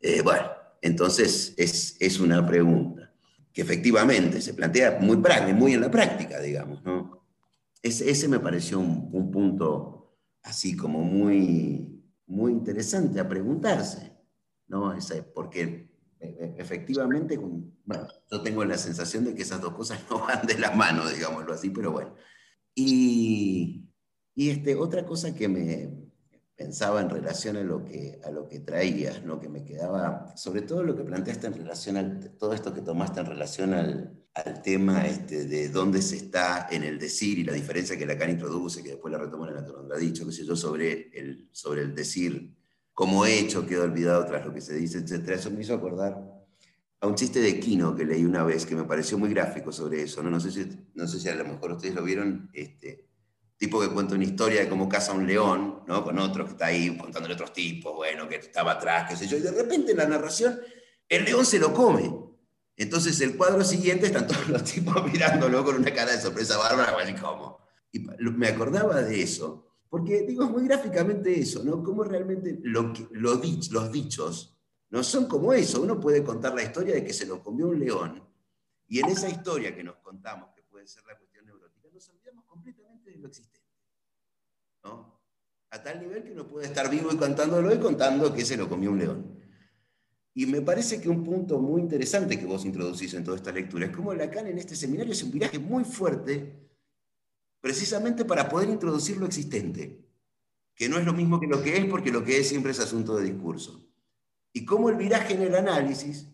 Eh, 0.00 0.22
bueno, 0.22 0.48
entonces 0.80 1.52
es, 1.58 2.18
una 2.18 2.46
pregunta 2.46 3.12
que 3.52 3.60
efectivamente 3.60 4.40
se 4.40 4.54
plantea 4.54 4.98
muy, 5.02 5.18
muy 5.52 5.74
en 5.74 5.82
la 5.82 5.90
práctica, 5.90 6.40
digamos, 6.40 6.82
¿no? 6.82 7.17
Ese, 7.82 8.28
me 8.28 8.40
pareció 8.40 8.80
un, 8.80 9.30
punto 9.30 10.16
así 10.42 10.76
como 10.76 11.00
muy, 11.00 12.02
muy 12.26 12.52
interesante 12.52 13.20
a 13.20 13.28
preguntarse, 13.28 14.16
¿no? 14.66 14.94
porque 15.34 15.88
e, 16.20 16.26
e, 16.26 16.54
efectivamente, 16.58 17.36
bueno, 17.36 18.08
yo 18.30 18.42
tengo 18.42 18.64
la 18.64 18.76
sensación 18.76 19.24
de 19.24 19.34
que 19.34 19.42
esas 19.42 19.60
dos 19.60 19.74
cosas 19.74 20.00
no 20.10 20.20
van 20.20 20.46
de 20.46 20.58
la 20.58 20.72
mano, 20.72 21.08
digámoslo 21.08 21.52
así, 21.54 21.70
pero 21.70 21.92
bueno. 21.92 22.14
Y, 22.74 23.88
y 24.34 24.50
este, 24.50 24.74
otra 24.74 25.04
cosa 25.06 25.34
que 25.34 25.48
me 25.48 26.08
pensaba 26.56 27.00
en 27.00 27.10
relación 27.10 27.56
a 27.56 27.62
lo 27.62 27.84
que, 27.84 28.20
a 28.24 28.30
lo 28.30 28.48
que 28.48 28.58
traías, 28.58 29.24
¿no? 29.24 29.38
que 29.38 29.48
me 29.48 29.64
quedaba, 29.64 30.36
sobre 30.36 30.62
todo 30.62 30.82
lo 30.82 30.96
que 30.96 31.04
planteaste 31.04 31.46
en 31.46 31.54
relación 31.54 31.96
a 31.96 32.20
todo 32.36 32.52
esto 32.52 32.74
que 32.74 32.82
tomaste 32.82 33.20
en 33.20 33.26
relación 33.26 33.74
al, 33.74 34.17
al 34.44 34.62
tema 34.62 35.06
este, 35.06 35.44
de 35.44 35.68
dónde 35.68 36.02
se 36.02 36.16
está 36.16 36.68
en 36.70 36.84
el 36.84 36.98
decir 36.98 37.38
y 37.38 37.44
la 37.44 37.52
diferencia 37.52 37.96
que 37.96 38.06
Lacan 38.06 38.30
introduce, 38.30 38.82
que 38.82 38.90
después 38.90 39.12
la 39.12 39.18
retomó 39.18 39.46
en 39.48 39.54
la 39.54 39.94
ha 39.94 39.98
dicho, 39.98 40.26
qué 40.26 40.32
sé 40.32 40.44
yo, 40.44 40.56
sobre 40.56 41.10
el, 41.18 41.48
sobre 41.52 41.82
el 41.82 41.94
decir 41.94 42.54
como 42.92 43.26
hecho 43.26 43.64
quedó 43.64 43.84
olvidado 43.84 44.26
tras 44.26 44.44
lo 44.44 44.52
que 44.52 44.60
se 44.60 44.74
dice, 44.74 44.98
etc. 44.98 45.28
Eso 45.30 45.50
me 45.50 45.60
hizo 45.60 45.74
acordar 45.74 46.20
a 47.00 47.06
un 47.06 47.14
chiste 47.14 47.40
de 47.40 47.60
Kino 47.60 47.94
que 47.94 48.04
leí 48.04 48.24
una 48.24 48.42
vez 48.42 48.66
que 48.66 48.74
me 48.74 48.84
pareció 48.84 49.16
muy 49.18 49.30
gráfico 49.30 49.70
sobre 49.70 50.02
eso. 50.02 50.22
No, 50.22 50.30
no, 50.30 50.40
sé, 50.40 50.50
si, 50.50 50.68
no 50.94 51.06
sé 51.06 51.20
si 51.20 51.28
a 51.28 51.34
lo 51.36 51.44
mejor 51.44 51.72
ustedes 51.72 51.94
lo 51.94 52.02
vieron, 52.02 52.50
este, 52.52 53.06
tipo 53.56 53.80
que 53.80 53.88
cuenta 53.90 54.14
una 54.14 54.24
historia 54.24 54.62
de 54.62 54.68
cómo 54.68 54.88
caza 54.88 55.12
un 55.12 55.26
león, 55.26 55.84
¿no? 55.86 56.02
Con 56.02 56.18
otro 56.18 56.44
que 56.44 56.52
está 56.52 56.66
ahí 56.66 56.96
contándole 56.96 57.34
otros 57.34 57.52
tipos, 57.52 57.94
bueno, 57.94 58.28
que 58.28 58.36
estaba 58.36 58.72
atrás, 58.72 59.08
qué 59.08 59.16
sé 59.16 59.28
yo, 59.28 59.36
y 59.36 59.40
de 59.42 59.52
repente 59.52 59.92
en 59.92 59.98
la 59.98 60.06
narración 60.06 60.58
el 61.08 61.24
león 61.24 61.46
se 61.46 61.58
lo 61.58 61.72
come. 61.72 62.27
Entonces 62.78 63.20
el 63.20 63.36
cuadro 63.36 63.64
siguiente 63.64 64.06
están 64.06 64.26
todos 64.26 64.48
los 64.48 64.64
tipos 64.64 65.04
mirándolo 65.12 65.64
con 65.64 65.76
una 65.76 65.92
cara 65.92 66.12
de 66.12 66.20
sorpresa 66.20 66.56
bárbara, 66.56 66.96
así 67.02 67.14
como. 67.14 67.58
Y 67.90 67.98
me 67.98 68.48
acordaba 68.48 69.02
de 69.02 69.22
eso, 69.22 69.66
porque 69.88 70.22
digo, 70.22 70.44
es 70.44 70.50
muy 70.50 70.64
gráficamente 70.64 71.38
eso, 71.38 71.64
¿no? 71.64 71.82
Cómo 71.82 72.04
realmente 72.04 72.58
lo 72.62 72.92
los 73.12 73.92
dichos 73.92 74.56
no 74.90 75.02
son 75.02 75.26
como 75.26 75.52
eso. 75.52 75.82
Uno 75.82 75.98
puede 75.98 76.22
contar 76.22 76.54
la 76.54 76.62
historia 76.62 76.94
de 76.94 77.04
que 77.04 77.12
se 77.12 77.26
lo 77.26 77.42
comió 77.42 77.68
un 77.68 77.80
león, 77.80 78.22
y 78.86 79.00
en 79.00 79.06
esa 79.06 79.28
historia 79.28 79.74
que 79.74 79.84
nos 79.84 79.96
contamos, 79.96 80.50
que 80.54 80.62
puede 80.62 80.86
ser 80.86 81.04
la 81.04 81.16
cuestión 81.18 81.44
neurótica, 81.44 81.88
nos 81.92 82.08
olvidamos 82.08 82.44
completamente 82.46 83.10
de 83.10 83.18
lo 83.18 83.28
existente. 83.28 83.68
¿no? 84.84 85.20
A 85.70 85.82
tal 85.82 86.00
nivel 86.00 86.22
que 86.24 86.32
uno 86.32 86.48
puede 86.48 86.66
estar 86.66 86.88
vivo 86.88 87.10
y 87.12 87.16
contándolo 87.16 87.74
y 87.74 87.78
contando 87.78 88.32
que 88.32 88.44
se 88.44 88.56
lo 88.56 88.68
comió 88.68 88.90
un 88.90 88.98
león. 88.98 89.38
Y 90.38 90.46
me 90.46 90.62
parece 90.62 91.00
que 91.00 91.08
un 91.08 91.24
punto 91.24 91.58
muy 91.58 91.80
interesante 91.80 92.38
que 92.38 92.46
vos 92.46 92.64
introducís 92.64 93.12
en 93.14 93.24
toda 93.24 93.36
esta 93.36 93.50
lectura 93.50 93.86
es 93.86 93.90
cómo 93.90 94.14
Lacan 94.14 94.46
en 94.46 94.56
este 94.56 94.76
seminario 94.76 95.12
es 95.12 95.24
un 95.24 95.32
viraje 95.32 95.58
muy 95.58 95.82
fuerte 95.82 96.70
precisamente 97.60 98.24
para 98.24 98.48
poder 98.48 98.68
introducir 98.68 99.16
lo 99.16 99.26
existente, 99.26 100.06
que 100.76 100.88
no 100.88 100.96
es 100.96 101.04
lo 101.04 101.12
mismo 101.12 101.40
que 101.40 101.48
lo 101.48 101.60
que 101.60 101.76
es, 101.76 101.84
porque 101.86 102.12
lo 102.12 102.22
que 102.22 102.38
es 102.38 102.48
siempre 102.48 102.70
es 102.70 102.78
asunto 102.78 103.16
de 103.16 103.24
discurso. 103.24 103.84
Y 104.52 104.64
cómo 104.64 104.90
el 104.90 104.94
viraje 104.94 105.34
en 105.34 105.42
el 105.42 105.56
análisis 105.56 106.28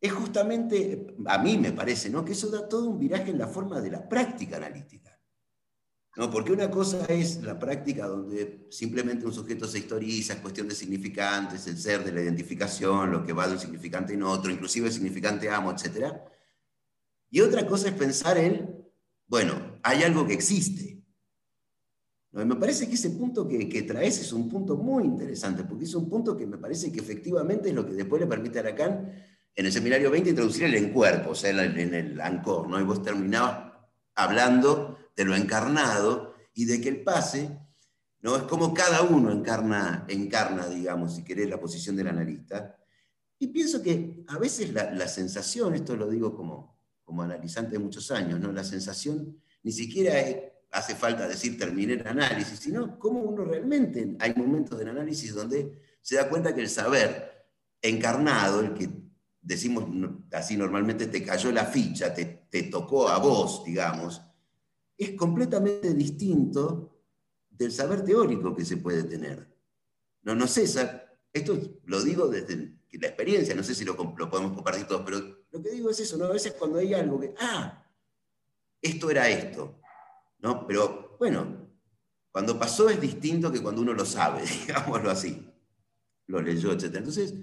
es 0.00 0.12
justamente, 0.12 1.16
a 1.26 1.38
mí 1.38 1.58
me 1.58 1.72
parece, 1.72 2.10
¿no? 2.10 2.24
que 2.24 2.34
eso 2.34 2.50
da 2.50 2.68
todo 2.68 2.88
un 2.88 3.00
viraje 3.00 3.32
en 3.32 3.38
la 3.38 3.48
forma 3.48 3.80
de 3.80 3.90
la 3.90 4.08
práctica 4.08 4.58
analítica. 4.58 5.07
¿No? 6.18 6.30
Porque 6.30 6.52
una 6.52 6.68
cosa 6.68 7.06
es 7.06 7.42
la 7.44 7.58
práctica 7.58 8.08
donde 8.08 8.66
simplemente 8.70 9.24
un 9.24 9.32
sujeto 9.32 9.68
se 9.68 9.78
historiza, 9.78 10.34
es 10.34 10.40
cuestión 10.40 10.68
de 10.68 10.74
significantes, 10.74 11.66
el 11.68 11.78
ser 11.78 12.04
de 12.04 12.10
la 12.10 12.20
identificación, 12.20 13.12
lo 13.12 13.24
que 13.24 13.32
va 13.32 13.46
de 13.46 13.54
un 13.54 13.60
significante 13.60 14.14
en 14.14 14.24
otro, 14.24 14.50
inclusive 14.50 14.88
el 14.88 14.92
significante 14.92 15.48
amo, 15.48 15.70
etc. 15.70 16.12
Y 17.30 17.40
otra 17.40 17.64
cosa 17.66 17.88
es 17.88 17.94
pensar 17.94 18.36
en 18.36 18.78
bueno, 19.28 19.78
hay 19.82 20.02
algo 20.02 20.26
que 20.26 20.32
existe. 20.32 21.04
me 22.32 22.56
parece 22.56 22.88
que 22.88 22.94
ese 22.94 23.10
punto 23.10 23.46
que, 23.46 23.68
que, 23.68 23.82
traes 23.82 24.18
es 24.18 24.32
un 24.32 24.48
punto 24.48 24.76
muy 24.76 25.04
interesante, 25.04 25.62
porque 25.64 25.84
es 25.84 25.94
un 25.94 26.08
punto 26.08 26.36
que 26.36 26.46
me 26.46 26.56
parece 26.56 26.90
que 26.90 26.98
efectivamente 26.98 27.68
es 27.68 27.74
lo 27.74 27.86
que 27.86 27.92
después 27.92 28.20
le 28.20 28.26
permite 28.26 28.58
a 28.58 28.62
Lacan 28.62 29.12
en 29.54 29.66
el 29.66 29.70
seminario 29.70 30.10
20 30.10 30.30
introducir 30.30 30.64
el 30.64 30.74
encuerpo, 30.76 31.30
o 31.30 31.34
sea, 31.34 31.50
en 31.50 31.94
el 31.94 32.20
ancor, 32.20 32.68
¿no? 32.68 32.80
Y 32.80 32.84
vos 32.84 33.02
terminabas 33.02 33.72
hablando 34.14 34.97
de 35.18 35.24
lo 35.24 35.34
encarnado 35.34 36.36
y 36.54 36.64
de 36.64 36.80
que 36.80 36.88
el 36.88 37.02
pase, 37.02 37.50
¿no? 38.20 38.36
Es 38.36 38.44
como 38.44 38.72
cada 38.72 39.02
uno 39.02 39.32
encarna, 39.32 40.06
encarna 40.06 40.68
digamos, 40.68 41.16
si 41.16 41.24
querés, 41.24 41.50
la 41.50 41.58
posición 41.58 41.96
del 41.96 42.06
analista. 42.06 42.76
Y 43.36 43.48
pienso 43.48 43.82
que 43.82 44.22
a 44.28 44.38
veces 44.38 44.72
la, 44.72 44.92
la 44.92 45.08
sensación, 45.08 45.74
esto 45.74 45.96
lo 45.96 46.08
digo 46.08 46.36
como, 46.36 46.78
como 47.02 47.22
analizante 47.22 47.72
de 47.72 47.78
muchos 47.80 48.12
años, 48.12 48.38
¿no? 48.38 48.52
La 48.52 48.62
sensación 48.62 49.42
ni 49.64 49.72
siquiera 49.72 50.12
hace 50.70 50.94
falta 50.94 51.26
decir 51.26 51.58
terminé 51.58 51.94
el 51.94 52.06
análisis, 52.06 52.60
sino 52.60 52.96
cómo 52.96 53.18
uno 53.22 53.44
realmente, 53.44 54.14
hay 54.20 54.34
momentos 54.36 54.78
del 54.78 54.90
análisis 54.90 55.34
donde 55.34 55.82
se 56.00 56.14
da 56.14 56.28
cuenta 56.28 56.54
que 56.54 56.60
el 56.60 56.68
saber 56.68 57.48
encarnado, 57.82 58.60
el 58.60 58.72
que 58.72 58.88
decimos 59.40 59.84
así 60.30 60.56
normalmente, 60.56 61.08
te 61.08 61.24
cayó 61.24 61.50
la 61.50 61.64
ficha, 61.64 62.14
te, 62.14 62.46
te 62.48 62.64
tocó 62.64 63.08
a 63.08 63.18
vos, 63.18 63.64
digamos, 63.64 64.22
es 64.98 65.12
completamente 65.12 65.94
distinto 65.94 66.98
del 67.48 67.72
saber 67.72 68.04
teórico 68.04 68.54
que 68.54 68.64
se 68.64 68.76
puede 68.76 69.04
tener. 69.04 69.46
No, 70.22 70.34
no 70.34 70.46
sé, 70.48 70.64
esto 71.32 71.58
lo 71.84 72.02
digo 72.02 72.28
desde 72.28 72.74
la 72.92 73.06
experiencia, 73.06 73.54
no 73.54 73.62
sé 73.62 73.74
si 73.74 73.84
lo, 73.84 73.94
lo, 73.94 74.28
podemos 74.28 74.52
compartir 74.52 74.86
todos, 74.86 75.02
pero 75.04 75.18
lo 75.50 75.62
que 75.62 75.70
digo 75.70 75.90
es 75.90 76.00
eso, 76.00 76.16
¿no? 76.16 76.24
A 76.24 76.32
veces 76.32 76.54
cuando 76.58 76.78
hay 76.78 76.92
algo 76.94 77.20
que, 77.20 77.32
ah, 77.38 77.86
esto 78.82 79.10
era 79.10 79.28
esto, 79.28 79.80
¿no? 80.40 80.66
Pero 80.66 81.16
bueno, 81.18 81.68
cuando 82.32 82.58
pasó 82.58 82.90
es 82.90 83.00
distinto 83.00 83.52
que 83.52 83.62
cuando 83.62 83.82
uno 83.82 83.92
lo 83.92 84.04
sabe, 84.04 84.42
digámoslo 84.66 85.10
así, 85.10 85.48
lo 86.26 86.42
leyó, 86.42 86.72
etc. 86.72 86.96
Entonces... 86.96 87.34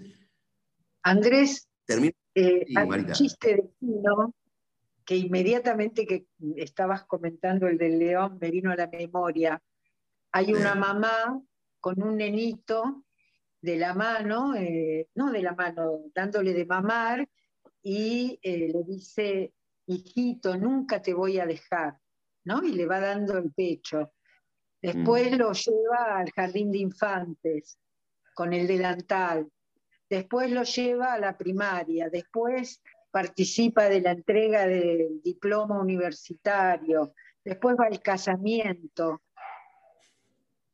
Andrés, 1.04 1.68
eh, 2.36 2.66
hay 2.76 2.88
un 2.90 3.12
chiste 3.14 3.56
de 3.56 3.64
Pino 3.80 4.34
que 5.06 5.16
inmediatamente 5.16 6.08
que 6.08 6.26
estabas 6.58 7.04
comentando 7.04 7.68
el 7.68 7.78
del 7.78 8.00
león 8.00 8.38
me 8.42 8.50
vino 8.50 8.72
a 8.72 8.76
la 8.76 8.88
memoria. 8.88 9.62
Hay 10.32 10.54
una 10.54 10.74
mamá 10.76 11.42
con 11.80 12.02
un 12.02 12.18
nenito 12.18 13.06
de 13.62 13.78
la 13.78 13.94
mano, 13.94 14.56
eh, 14.56 15.08
no 15.16 15.32
de 15.32 15.42
la 15.42 15.54
mano, 15.54 16.02
dándole 16.14 16.54
de 16.54 16.66
mamar, 16.66 17.28
y 17.84 18.40
eh, 18.42 18.72
le 18.74 18.84
dice, 18.84 19.54
hijito, 19.86 20.58
nunca 20.58 21.02
te 21.02 21.14
voy 21.14 21.40
a 21.40 21.46
dejar, 21.46 22.00
¿no? 22.44 22.64
Y 22.64 22.74
le 22.74 22.88
va 22.88 23.00
dando 23.00 23.38
el 23.38 23.52
pecho. 23.52 24.14
Después 24.82 25.32
mm. 25.32 25.36
lo 25.36 25.54
lleva 25.54 26.18
al 26.18 26.32
jardín 26.32 26.72
de 26.72 26.80
infantes 26.80 27.80
con 28.34 28.54
el 28.54 28.68
delantal. 28.68 29.48
Después 30.10 30.52
lo 30.52 30.64
lleva 30.64 31.14
a 31.14 31.20
la 31.20 31.38
primaria. 31.38 32.10
Después 32.10 32.82
participa 33.16 33.88
de 33.88 34.02
la 34.02 34.12
entrega 34.12 34.68
del 34.68 35.22
diploma 35.24 35.80
universitario. 35.80 37.14
Después 37.46 37.78
va 37.80 37.86
al 37.86 38.02
casamiento. 38.02 39.22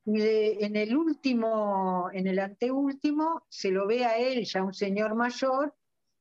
Y 0.05 0.23
en 0.65 0.75
el 0.75 0.97
último, 0.97 2.09
en 2.11 2.25
el 2.25 2.39
anteúltimo, 2.39 3.45
se 3.47 3.69
lo 3.69 3.85
ve 3.85 4.05
a 4.05 4.17
él, 4.17 4.43
ya 4.43 4.63
un 4.63 4.73
señor 4.73 5.13
mayor, 5.13 5.75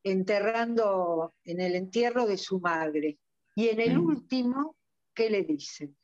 enterrando 0.05 1.33
en 1.43 1.63
el 1.63 1.75
entierro 1.75 2.27
de 2.27 2.37
su 2.37 2.61
madre. 2.61 3.19
Y 3.55 3.69
en 3.69 3.81
el 3.81 3.99
mm. 3.99 4.05
último, 4.05 4.77
¿qué 5.15 5.31
le 5.31 5.45
dice? 5.45 5.95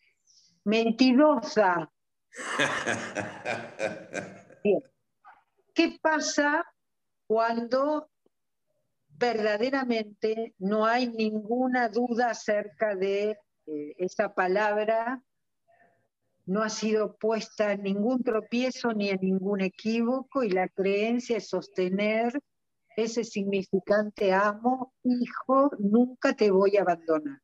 Mentirosa. 0.64 1.92
¿Qué 5.74 5.98
pasa 6.00 6.64
cuando 7.26 8.08
verdaderamente 9.18 10.54
no 10.58 10.84
hay 10.86 11.08
ninguna 11.08 11.88
duda 11.88 12.30
acerca 12.30 12.94
de 12.94 13.38
eh, 13.66 13.94
esa 13.98 14.34
palabra 14.34 15.22
no 16.44 16.62
ha 16.62 16.68
sido 16.68 17.16
puesta 17.16 17.72
en 17.72 17.82
ningún 17.82 18.22
tropiezo 18.22 18.92
ni 18.92 19.10
en 19.10 19.18
ningún 19.20 19.60
equívoco 19.60 20.44
y 20.44 20.50
la 20.50 20.68
creencia 20.68 21.38
es 21.38 21.48
sostener 21.48 22.40
ese 22.96 23.24
significante 23.24 24.32
amo, 24.32 24.94
hijo, 25.02 25.70
nunca 25.78 26.34
te 26.34 26.50
voy 26.50 26.76
a 26.76 26.82
abandonar. 26.82 27.40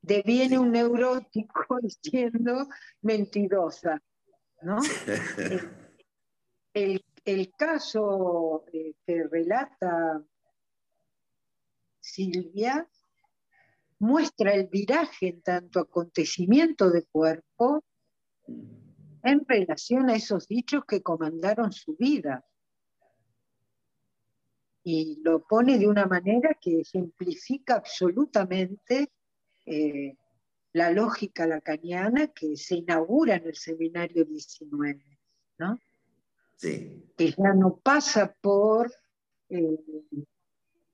Deviene 0.00 0.58
un 0.58 0.70
neurótico 0.70 1.78
diciendo 1.82 2.68
mentirosa, 3.02 4.00
¿no? 4.62 4.78
el, 5.06 5.70
el, 6.72 7.04
caso 7.56 8.64
eh, 8.72 8.94
que 9.04 9.24
relata 9.24 10.24
Silvia 12.00 12.88
muestra 13.98 14.54
el 14.54 14.68
viraje 14.68 15.28
en 15.28 15.42
tanto 15.42 15.80
acontecimiento 15.80 16.90
de 16.90 17.04
cuerpo 17.04 17.82
en 19.24 19.44
relación 19.44 20.08
a 20.08 20.14
esos 20.14 20.46
dichos 20.46 20.84
que 20.86 21.02
comandaron 21.02 21.72
su 21.72 21.96
vida. 21.96 22.44
Y 24.84 25.20
lo 25.24 25.44
pone 25.44 25.78
de 25.78 25.88
una 25.88 26.06
manera 26.06 26.56
que 26.60 26.82
ejemplifica 26.82 27.74
absolutamente 27.74 29.10
eh, 29.64 30.16
la 30.72 30.92
lógica 30.92 31.44
lacaniana 31.44 32.28
que 32.28 32.56
se 32.56 32.76
inaugura 32.76 33.34
en 33.34 33.48
el 33.48 33.56
seminario 33.56 34.24
19, 34.24 35.18
¿no? 35.58 35.80
Que 36.60 37.34
ya 37.36 37.52
no 37.54 37.76
pasa 37.76 38.34
por 38.40 38.92
eh, 39.48 39.78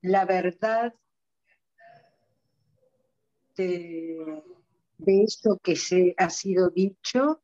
la 0.02 0.24
verdad 0.24 0.94
de, 3.56 4.42
esto 4.98 5.58
que 5.62 5.76
se 5.76 6.14
ha 6.16 6.30
sido 6.30 6.70
dicho, 6.70 7.42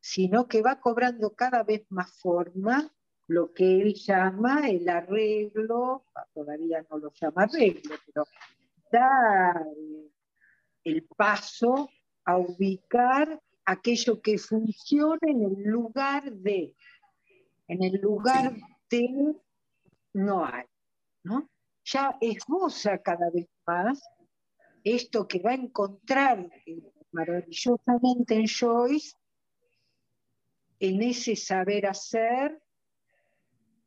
sino 0.00 0.46
que 0.48 0.62
va 0.62 0.80
cobrando 0.80 1.34
cada 1.34 1.62
vez 1.62 1.86
más 1.90 2.12
forma 2.18 2.92
lo 3.26 3.52
que 3.54 3.80
él 3.80 3.94
llama 3.94 4.68
el 4.68 4.88
arreglo, 4.88 6.04
todavía 6.34 6.84
no 6.90 6.98
lo 6.98 7.12
llama 7.12 7.44
arreglo, 7.44 7.94
pero 8.06 8.26
da 8.92 9.64
el 10.84 11.04
paso 11.16 11.90
a 12.24 12.36
ubicar 12.36 13.40
aquello 13.64 14.20
que 14.20 14.36
funciona 14.36 15.20
en 15.22 15.42
el 15.42 15.62
lugar 15.62 16.30
de, 16.30 16.74
en 17.68 17.82
el 17.82 18.00
lugar 18.00 18.54
de 18.90 19.34
no 20.12 20.44
hay, 20.44 20.64
¿no? 21.22 21.48
Ya 21.84 22.16
esboza 22.20 22.98
cada 22.98 23.30
vez 23.30 23.48
más 23.66 24.02
esto 24.84 25.26
que 25.26 25.40
va 25.40 25.52
a 25.52 25.54
encontrar 25.54 26.50
maravillosamente 27.12 28.34
en 28.34 28.46
Joyce, 28.46 29.16
en 30.78 31.02
ese 31.02 31.36
saber 31.36 31.86
hacer 31.86 32.60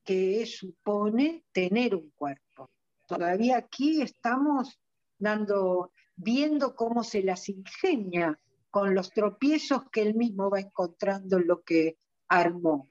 que 0.04 0.46
supone 0.46 1.44
tener 1.52 1.94
un 1.94 2.10
cuerpo. 2.12 2.72
Todavía 3.06 3.58
aquí 3.58 4.02
estamos 4.02 4.80
dando, 5.20 5.92
viendo 6.16 6.76
cómo 6.76 7.04
se 7.04 7.22
las 7.22 7.48
ingenia 7.50 8.40
con 8.72 8.96
los 8.96 9.12
tropiezos 9.12 9.84
que 9.92 10.02
él 10.02 10.16
mismo 10.16 10.50
va 10.50 10.60
encontrando 10.62 11.38
en 11.38 11.48
lo 11.48 11.62
que 11.64 11.98
armó. 12.28 12.90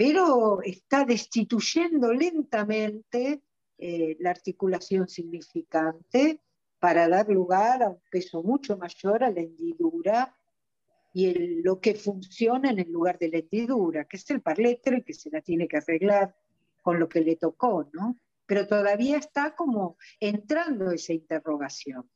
Pero 0.00 0.62
está 0.62 1.04
destituyendo 1.04 2.10
lentamente 2.10 3.42
eh, 3.76 4.16
la 4.18 4.30
articulación 4.30 5.06
significante 5.06 6.40
para 6.78 7.06
dar 7.06 7.28
lugar 7.28 7.82
a 7.82 7.90
un 7.90 8.00
peso 8.10 8.42
mucho 8.42 8.78
mayor 8.78 9.22
a 9.22 9.30
la 9.30 9.42
hendidura 9.42 10.34
y 11.12 11.60
lo 11.60 11.82
que 11.82 11.94
funciona 11.94 12.70
en 12.70 12.78
el 12.78 12.90
lugar 12.90 13.18
de 13.18 13.28
la 13.28 13.38
hendidura, 13.40 14.06
que 14.06 14.16
es 14.16 14.30
el 14.30 14.40
parlétero 14.40 14.96
y 14.96 15.02
que 15.02 15.12
se 15.12 15.28
la 15.28 15.42
tiene 15.42 15.68
que 15.68 15.76
arreglar 15.76 16.34
con 16.80 16.98
lo 16.98 17.06
que 17.06 17.20
le 17.20 17.36
tocó, 17.36 17.90
¿no? 17.92 18.16
Pero 18.46 18.66
todavía 18.66 19.18
está 19.18 19.54
como 19.54 19.98
entrando 20.18 20.92
esa 20.92 21.12
interrogación. 21.12 22.10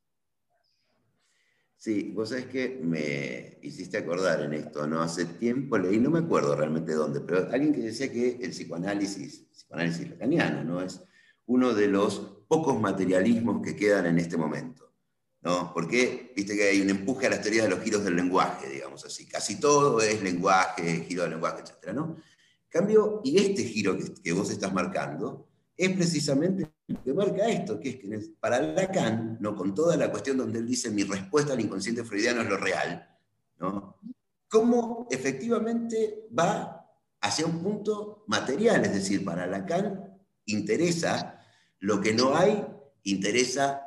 Sí, 1.85 2.13
vos 2.15 2.31
sabés 2.31 2.47
que 2.47 2.81
me 2.83 3.59
hiciste 3.61 3.99
acordar 3.99 4.41
en 4.41 4.55
esto, 4.55 4.87
¿no? 4.87 5.03
Hace 5.03 5.27
tiempo 5.27 5.77
leí, 5.77 5.99
no 5.99 6.09
me 6.09 6.21
acuerdo 6.21 6.57
realmente 6.57 6.95
dónde, 6.95 7.21
pero 7.21 7.47
alguien 7.53 7.75
que 7.75 7.83
decía 7.83 8.11
que 8.11 8.39
el 8.41 8.53
psicoanálisis, 8.53 9.45
psicoanálisis 9.53 10.09
lacaniano, 10.09 10.65
¿no? 10.65 10.81
Es 10.81 11.03
uno 11.45 11.75
de 11.75 11.89
los 11.89 12.21
pocos 12.49 12.81
materialismos 12.81 13.61
que 13.63 13.77
quedan 13.77 14.07
en 14.07 14.19
este 14.19 14.39
momento. 14.39 14.95
¿no? 15.43 15.75
Porque 15.75 16.33
viste 16.35 16.57
que 16.57 16.71
hay 16.71 16.81
un 16.81 16.89
empuje 16.89 17.27
a 17.27 17.31
las 17.31 17.43
teorías 17.43 17.65
de 17.65 17.71
los 17.73 17.81
giros 17.81 18.03
del 18.03 18.17
lenguaje, 18.17 18.67
digamos 18.67 19.05
así. 19.05 19.29
Casi 19.29 19.61
todo 19.61 20.01
es 20.01 20.23
lenguaje, 20.23 21.05
giro 21.07 21.25
del 21.25 21.33
lenguaje, 21.33 21.65
etc. 21.65 21.93
¿no? 21.93 22.17
Cambio, 22.71 23.21
y 23.23 23.37
este 23.37 23.63
giro 23.63 23.95
que, 24.23 24.33
vos 24.33 24.51
estás 24.51 24.73
marcando 24.73 25.51
es 25.77 25.91
precisamente 25.91 26.71
lo 26.87 27.03
que 27.03 27.15
marca 27.15 27.49
esto, 27.49 27.81
que 27.81 27.91
es 27.91 27.97
que 27.97 28.35
para 28.39 28.61
Lacan, 28.61 29.39
¿no? 29.41 29.57
con 29.57 29.75
toda 29.75 29.97
la 29.97 30.11
cuestión 30.11 30.37
donde 30.37 30.59
él 30.59 30.67
dice 30.67 30.91
mi 30.91 31.03
respuesta 31.05 31.53
al 31.53 31.61
inconsciente 31.61 32.05
freudiano 32.05 32.43
es 32.43 32.49
lo 32.49 32.57
real, 32.57 33.09
¿no? 33.59 33.99
cómo 34.49 35.09
efectivamente 35.11 36.29
va 36.37 36.89
hacia 37.21 37.47
un 37.47 37.63
punto 37.63 38.25
material, 38.29 38.85
es 38.85 38.95
decir, 38.95 39.25
para 39.25 39.47
Lacan 39.47 40.19
interesa 40.47 41.41
lo 41.81 42.01
que 42.01 42.13
no 42.13 42.37
hay 42.37 42.65
interesa 43.05 43.83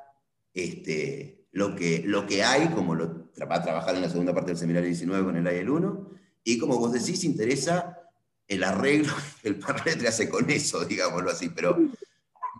este, 0.54 1.48
lo, 1.52 1.76
que, 1.76 2.04
lo 2.06 2.26
que 2.26 2.44
hay, 2.44 2.70
como 2.70 2.96
lo 2.96 3.30
va 3.50 3.56
a 3.56 3.64
trabajar 3.64 3.96
en 3.96 4.02
la 4.02 4.10
segunda 4.10 4.34
parte 4.34 4.52
del 4.52 4.58
seminario 4.58 4.88
19 4.88 5.26
con 5.26 5.38
el 5.38 5.48
el 5.48 5.70
1, 5.70 6.10
y 6.44 6.58
como 6.58 6.78
vos 6.78 6.94
decís, 6.94 7.24
interesa 7.24 7.97
el 8.48 8.64
arreglo 8.64 9.14
que 9.42 9.50
el 9.50 9.60
Parletre 9.60 10.08
hace 10.08 10.30
con 10.30 10.50
eso, 10.50 10.86
digámoslo 10.86 11.32
así, 11.32 11.50
pero... 11.50 11.78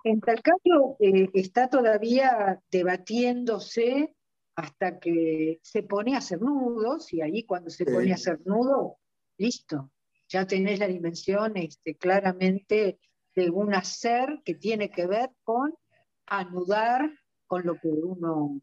En 0.04 0.22
tal 0.22 0.42
caso, 0.42 0.96
eh, 1.00 1.30
está 1.34 1.70
todavía 1.70 2.62
debatiéndose 2.72 4.16
hasta 4.56 5.00
que 5.00 5.60
se 5.62 5.84
pone 5.84 6.16
a 6.16 6.20
hacer 6.20 6.42
nudos, 6.42 7.12
y 7.14 7.22
ahí 7.22 7.44
cuando 7.44 7.70
se 7.70 7.86
pone 7.86 8.12
a 8.12 8.16
hacer 8.16 8.40
nudo, 8.46 8.98
listo, 9.38 9.92
ya 10.30 10.48
tenés 10.48 10.80
la 10.80 10.88
dimensión 10.88 11.58
este, 11.58 11.96
claramente 11.96 13.00
de 13.36 13.50
un 13.50 13.74
hacer 13.74 14.42
que 14.44 14.56
tiene 14.56 14.90
que 14.90 15.06
ver 15.08 15.30
con 15.44 15.74
anudar 16.26 17.12
con 17.46 17.66
lo 17.66 17.76
que 17.76 17.90
uno 17.90 18.60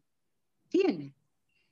tiene. 0.67 1.15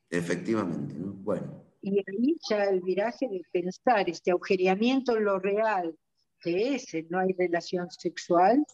Efectivamente, 0.09 0.93
¿no? 0.95 1.13
Bueno. 1.13 1.72
Y 1.85 1.99
ahí 1.99 2.37
ya 2.49 2.63
el 2.63 2.79
viraje 2.79 3.27
de 3.27 3.41
pensar 3.51 4.09
este 4.09 4.31
agujereamiento 4.31 5.17
en 5.17 5.25
lo 5.25 5.37
real, 5.37 5.93
que 6.39 6.75
es, 6.75 6.87
no 7.09 7.19
hay 7.19 7.33
relación 7.33 7.91
sexual, 7.91 8.65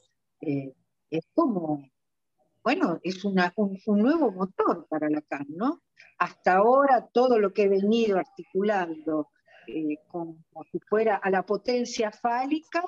eh, 0.41 0.75
es 1.09 1.27
como, 1.33 1.89
bueno, 2.63 2.99
es 3.01 3.25
una, 3.25 3.51
un, 3.55 3.79
nuevo 3.87 4.31
motor 4.31 4.85
para 4.87 5.09
Lacan, 5.09 5.47
¿no? 5.49 5.81
Hasta 6.19 6.57
ahora 6.57 7.09
todo 7.11 7.39
lo 7.39 7.51
que 7.51 7.63
he 7.63 7.67
venido 7.67 8.19
articulando 8.19 9.31
eh, 9.65 9.97
como 10.07 10.37
si 10.71 10.79
fuera 10.79 11.15
a 11.15 11.31
la 11.31 11.43
potencia 11.47 12.11
fálica, 12.11 12.83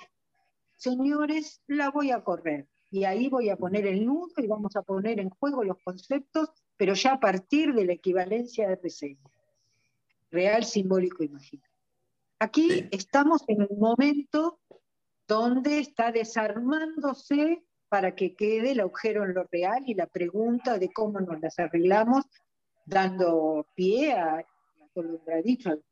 señores, 0.75 1.63
la 1.65 1.89
voy 1.89 2.11
a 2.11 2.23
correr. 2.23 2.67
Y 2.91 3.05
ahí 3.05 3.27
voy 3.27 3.49
a 3.49 3.57
poner 3.57 3.87
el 3.87 4.05
nudo 4.05 4.33
y 4.37 4.45
vamos 4.45 4.75
a 4.75 4.83
poner 4.83 5.19
en 5.19 5.31
juego 5.31 5.63
los 5.63 5.77
conceptos, 5.83 6.49
pero 6.77 6.93
ya 6.93 7.13
a 7.13 7.19
partir 7.19 7.73
de 7.73 7.85
la 7.85 7.93
equivalencia 7.93 8.69
de 8.69 8.75
reseña. 8.75 9.31
Real, 10.31 10.63
simbólico, 10.63 11.23
imaginario. 11.23 11.69
Aquí 12.39 12.87
estamos 12.91 13.43
en 13.47 13.67
un 13.69 13.79
momento 13.79 14.59
donde 15.27 15.79
está 15.79 16.11
desarmándose 16.11 17.63
para 17.89 18.15
que 18.15 18.35
quede 18.35 18.71
el 18.71 18.79
agujero 18.79 19.25
en 19.25 19.33
lo 19.33 19.43
real 19.51 19.83
y 19.85 19.93
la 19.93 20.07
pregunta 20.07 20.79
de 20.79 20.91
cómo 20.91 21.19
nos 21.19 21.39
las 21.41 21.59
arreglamos, 21.59 22.23
dando 22.85 23.67
pie 23.75 24.13
a, 24.13 24.45
lo 24.95 25.23
que 25.23 25.33
ha 25.33 25.41
dicho, 25.41 25.83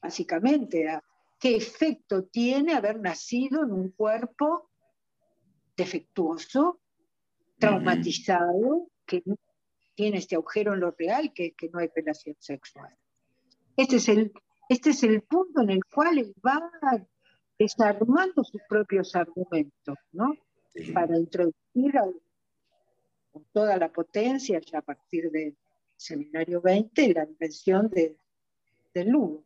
básicamente, 0.00 0.88
a 0.88 1.02
qué 1.40 1.56
efecto 1.56 2.24
tiene 2.24 2.74
haber 2.74 3.00
nacido 3.00 3.64
en 3.64 3.72
un 3.72 3.90
cuerpo 3.90 4.70
defectuoso, 5.76 6.80
traumatizado, 7.58 8.88
que 9.06 9.22
tiene 9.94 10.18
este 10.18 10.36
agujero 10.36 10.74
en 10.74 10.80
lo 10.80 10.90
real, 10.90 11.32
que, 11.34 11.54
que 11.54 11.70
no 11.70 11.78
hay 11.78 11.88
relación 11.94 12.36
sexual. 12.38 12.96
Este 13.76 13.96
es, 13.96 14.08
el, 14.08 14.32
este 14.68 14.90
es 14.90 15.02
el 15.02 15.22
punto 15.22 15.62
en 15.62 15.70
el 15.70 15.84
cual 15.84 16.18
él 16.18 16.34
va 16.44 16.70
desarmando 17.58 18.42
sus 18.44 18.60
propios 18.68 19.14
argumentos, 19.14 19.98
¿no? 20.12 20.34
Para 20.94 21.18
introducir 21.18 21.92
con 23.32 23.44
toda 23.52 23.76
la 23.76 23.92
potencia, 23.92 24.60
ya 24.60 24.78
a 24.78 24.82
partir 24.82 25.30
del 25.30 25.56
seminario 25.96 26.60
20, 26.60 27.14
la 27.14 27.24
invención 27.24 27.88
de, 27.90 28.16
del 28.94 29.08
Lugo. 29.08 29.44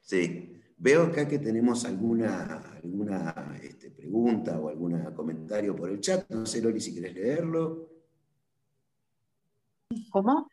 Sí, 0.00 0.60
veo 0.76 1.04
acá 1.04 1.28
que 1.28 1.38
tenemos 1.38 1.84
alguna, 1.84 2.62
alguna 2.82 3.58
este, 3.62 3.90
pregunta 3.90 4.58
o 4.58 4.68
algún 4.68 5.02
comentario 5.14 5.76
por 5.76 5.90
el 5.90 6.00
chat. 6.00 6.28
No 6.30 6.46
sé, 6.46 6.62
Loli, 6.62 6.80
si 6.80 6.92
quieres 6.92 7.14
leerlo. 7.14 7.88
¿Cómo? 10.10 10.48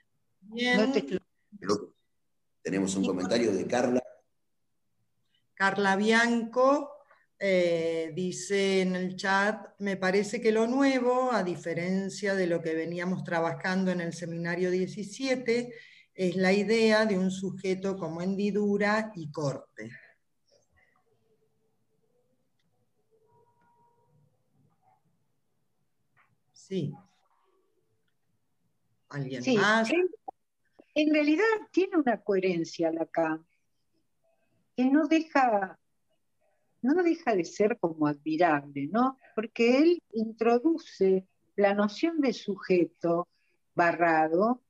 Tenemos 2.68 2.94
un 2.98 3.06
comentario 3.06 3.54
de 3.54 3.66
Carla. 3.66 4.04
Carla 5.54 5.96
Bianco 5.96 6.92
eh, 7.40 8.12
dice 8.14 8.82
en 8.82 8.98
el 8.98 9.16
chat, 9.16 9.70
me 9.80 9.96
parece 9.96 10.42
que 10.42 10.52
lo 10.52 10.68
nuevo, 10.68 11.32
a 11.32 11.44
diferencia 11.44 12.36
de 12.36 12.46
lo 12.46 12.62
que 12.62 12.74
veníamos 12.74 13.24
trabajando 13.24 13.92
en 13.92 14.02
el 14.02 14.12
seminario 14.12 14.70
17, 14.70 15.74
es 16.14 16.36
la 16.36 16.52
idea 16.52 17.06
de 17.06 17.18
un 17.18 17.32
sujeto 17.32 17.96
como 17.96 18.22
hendidura 18.22 19.14
y 19.16 19.32
corte. 19.32 19.90
Sí. 26.52 26.94
¿Alguien 29.08 29.42
más? 29.56 29.90
En, 31.00 31.14
realidad 31.14 31.46
tiene 31.72 31.98
una 31.98 32.20
coherencia 32.22 32.92
acá, 33.00 33.40
que 34.76 34.86
no 34.86 35.08
deja, 35.08 35.78
no 36.82 37.04
deja 37.04 37.36
de 37.36 37.46
ser 37.46 37.78
como 37.80 38.08
admirable, 38.08 38.88
¿no? 38.92 39.16
Porque 39.36 39.78
él 39.78 40.04
introduce 40.14 41.28
la 41.56 41.76
noción 41.76 42.20
de 42.20 42.34
sujeto 42.34 43.28
barrado 43.76 44.64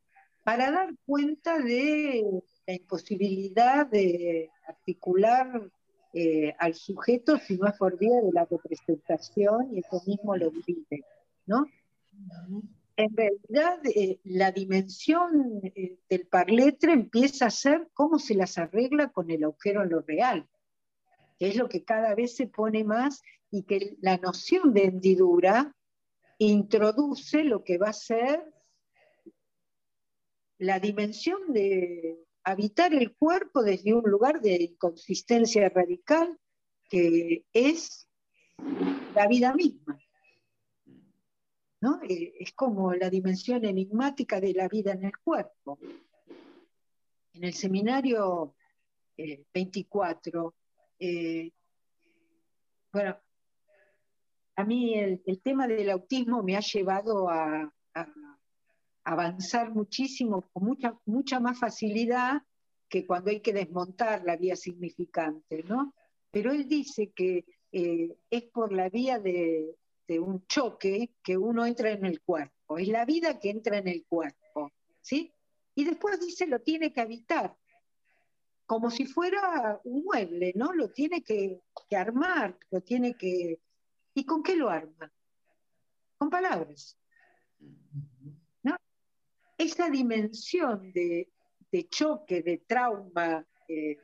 para 0.44 0.70
dar 0.70 0.94
cuenta 1.06 1.60
de 1.60 2.44
la 2.66 2.74
imposibilidad 2.74 3.88
de 3.88 4.50
articular 4.68 5.72
eh, 6.14 6.54
al 6.60 6.74
sujeto 6.74 7.38
si 7.38 7.58
no 7.58 7.68
es 7.68 7.78
por 7.78 7.98
vía 7.98 8.20
de 8.22 8.34
la 8.34 8.44
representación 8.44 9.74
y 9.74 9.80
eso 9.80 10.02
mismo 10.06 10.36
lo 10.36 10.50
divide, 10.50 11.06
¿no? 11.46 11.66
En 12.98 13.16
realidad, 13.16 13.80
eh, 13.86 14.20
la 14.24 14.52
dimensión 14.52 15.62
eh, 15.64 16.00
del 16.10 16.28
parletre 16.28 16.94
empieza 16.94 17.46
a 17.46 17.52
ser 17.52 17.90
cómo 17.94 18.18
se 18.18 18.34
las 18.34 18.58
arregla 18.58 19.12
con 19.12 19.30
el 19.30 19.44
agujero 19.44 19.84
en 19.84 19.90
lo 19.92 20.02
real, 20.02 20.50
que 21.38 21.50
es 21.50 21.56
lo 21.56 21.70
que 21.70 21.84
cada 21.84 22.16
vez 22.16 22.36
se 22.36 22.48
pone 22.48 22.84
más 22.84 23.22
y 23.52 23.64
que 23.64 23.98
la 24.02 24.18
noción 24.18 24.74
de 24.74 24.86
hendidura 24.86 25.76
introduce 26.40 27.44
lo 27.44 27.64
que 27.64 27.78
va 27.78 27.90
a 27.90 27.94
ser 27.94 28.44
la 30.58 30.80
dimensión 30.80 31.54
de 31.54 32.26
habitar 32.44 32.96
el 32.96 33.16
cuerpo 33.16 33.62
desde 33.62 33.94
un 33.94 34.10
lugar 34.10 34.42
de 34.42 34.56
inconsistencia 34.56 35.70
radical 35.70 36.36
que 36.90 37.46
es 37.54 38.08
la 39.14 39.28
vida 39.28 39.54
misma. 39.54 40.00
Eh, 41.82 42.34
es 42.40 42.54
como 42.54 42.94
la 42.94 43.10
dimensión 43.10 43.64
enigmática 43.66 44.42
de 44.42 44.54
la 44.54 44.68
vida 44.68 44.94
en 44.94 45.06
el 45.06 45.18
cuerpo. 45.18 45.78
En 47.34 47.44
el 47.44 47.54
seminario 47.54 48.56
24, 49.54 50.56
eh, 51.00 51.08
eh, 51.08 51.52
bueno, 52.92 53.18
a 54.56 54.64
mí 54.64 54.96
el, 54.96 55.42
tema 55.44 55.68
del 55.68 55.92
autismo 55.92 56.42
me 56.42 56.56
ha 56.56 56.62
llevado 56.62 57.30
a 57.30 57.72
avanzar 59.04 59.72
muchísimo, 59.72 60.50
con 60.52 60.66
mucha, 60.66 61.00
mucha 61.06 61.40
más 61.40 61.60
facilidad 61.60 62.42
que 62.90 63.06
cuando 63.06 63.30
hay 63.30 63.40
que 63.42 63.54
desmontar 63.54 64.24
la 64.26 64.36
vía 64.36 64.56
significante, 64.56 65.64
¿no? 65.64 65.94
Pero 66.32 66.52
él 66.52 66.68
dice 66.68 67.12
que 67.12 67.46
eh, 67.72 68.18
es 68.30 68.44
por 68.44 68.74
la 68.74 68.90
vía 68.90 69.20
de, 69.20 69.76
de, 70.08 70.20
un 70.20 70.46
choque 70.48 71.16
que 71.24 71.38
uno 71.38 71.66
entra 71.66 71.92
en 71.92 72.06
el 72.06 72.22
cuerpo, 72.22 72.78
es 72.78 72.88
la 72.88 73.06
vida 73.06 73.40
que 73.40 73.50
entra 73.50 73.78
en 73.78 73.88
el 73.88 74.06
cuerpo, 74.06 74.72
¿sí? 75.02 75.34
Y 75.76 75.84
después 75.84 76.20
dice 76.20 76.48
lo 76.48 76.60
tiene 76.60 76.92
que 76.92 77.02
habitar, 77.02 77.56
como 78.66 78.90
si 78.90 79.06
fuera 79.06 79.80
un 79.84 80.04
mueble, 80.04 80.54
¿no? 80.56 80.74
Lo 80.74 80.90
tiene 80.90 81.24
que, 81.24 81.62
armar, 81.92 82.58
lo 82.72 82.82
tiene 82.82 83.16
que... 83.16 83.60
¿Y 84.14 84.26
con 84.26 84.44
qué 84.44 84.56
lo 84.56 84.70
arma? 84.70 85.12
Con 86.18 86.30
palabras 86.30 86.98
esa 89.58 89.90
dimensión 89.90 90.92
de, 90.92 91.28
choque, 91.90 92.42
de 92.42 92.60
trauma, 92.60 93.46
eh, 93.68 93.98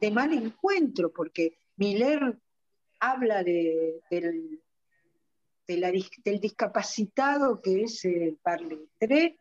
de 0.00 0.10
mal 0.10 0.32
encuentro, 0.32 1.12
porque 1.12 1.58
Miller 1.76 2.38
habla 2.98 3.44
de, 3.44 4.00
del, 4.10 4.60
del 5.76 6.40
discapacitado 6.40 7.60
que 7.60 7.82
es 7.82 8.04
el 8.04 8.36
parletre, 8.36 9.38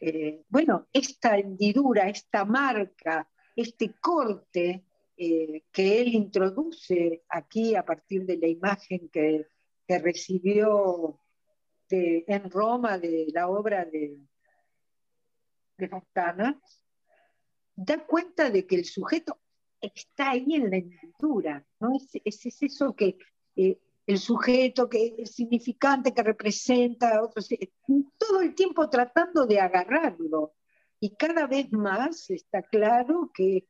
eh, 0.00 0.44
bueno, 0.48 0.88
esta 0.92 1.38
hendidura, 1.38 2.08
esta 2.08 2.44
marca, 2.44 3.28
este 3.56 3.94
corte 4.00 4.84
eh, 5.16 5.62
que 5.72 6.00
él 6.00 6.08
introduce 6.14 7.22
aquí 7.28 7.74
a 7.74 7.84
partir 7.84 8.26
de 8.26 8.36
la 8.36 8.48
imagen 8.48 9.08
que, 9.08 9.46
recibió 9.86 11.20
en 11.90 12.50
Roma 12.50 12.98
de 12.98 13.26
la 13.32 13.48
obra 13.48 13.84
de, 13.84 14.18
Fontana, 15.90 16.58
da 17.76 18.06
cuenta 18.06 18.48
de 18.48 18.66
que 18.66 18.76
el 18.76 18.84
sujeto 18.86 19.38
está 19.80 20.30
ahí 20.30 20.54
en 20.54 20.70
la 20.70 20.76
hendidura, 20.76 21.66
¿no? 21.80 21.96
Es, 21.96 22.08
es, 22.24 22.62
eso 22.62 22.94
que 22.94 23.18
eh, 23.56 23.78
el 24.06 24.18
sujeto 24.18 24.88
que 24.88 25.14
es 25.18 25.34
significante, 25.34 26.12
que 26.12 26.22
representa 26.22 27.22
otros, 27.22 27.50
eh, 27.52 27.72
todo 28.18 28.40
el 28.40 28.54
tiempo 28.54 28.88
tratando 28.90 29.46
de 29.46 29.60
agarrarlo. 29.60 30.54
Y 31.00 31.14
cada 31.16 31.46
vez 31.46 31.72
más 31.72 32.30
está 32.30 32.62
claro 32.62 33.30
que 33.32 33.66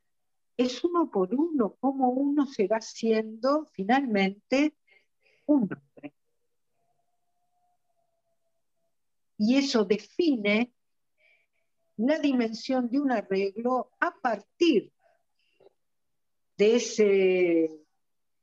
es 0.56 0.84
uno 0.84 1.10
por 1.10 1.34
uno, 1.34 1.76
como 1.80 2.10
uno 2.10 2.46
se 2.46 2.68
va 2.68 2.76
haciendo 2.76 3.66
finalmente 3.72 4.74
un 5.46 5.62
hombre. 5.62 6.14
Y 9.36 9.56
eso 9.56 9.84
define 9.84 10.72
la 11.96 12.18
dimensión 12.18 12.88
de 12.88 13.00
un 13.00 13.10
arreglo 13.10 13.90
a 14.00 14.14
partir 14.14 14.92
de 16.56 16.76
ese 16.76 17.70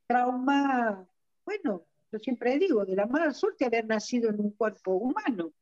trauma, 0.05 1.07
bueno, 1.45 1.85
yo 2.11 2.19
siempre 2.19 2.57
digo, 2.59 2.85
de 2.85 2.95
la 2.95 3.05
mala 3.05 3.33
suerte 3.33 3.65
haber 3.65 3.85
nacido 3.85 4.29
en 4.29 4.39
un 4.39 4.51
cuerpo 4.51 4.91
humano. 4.91 5.53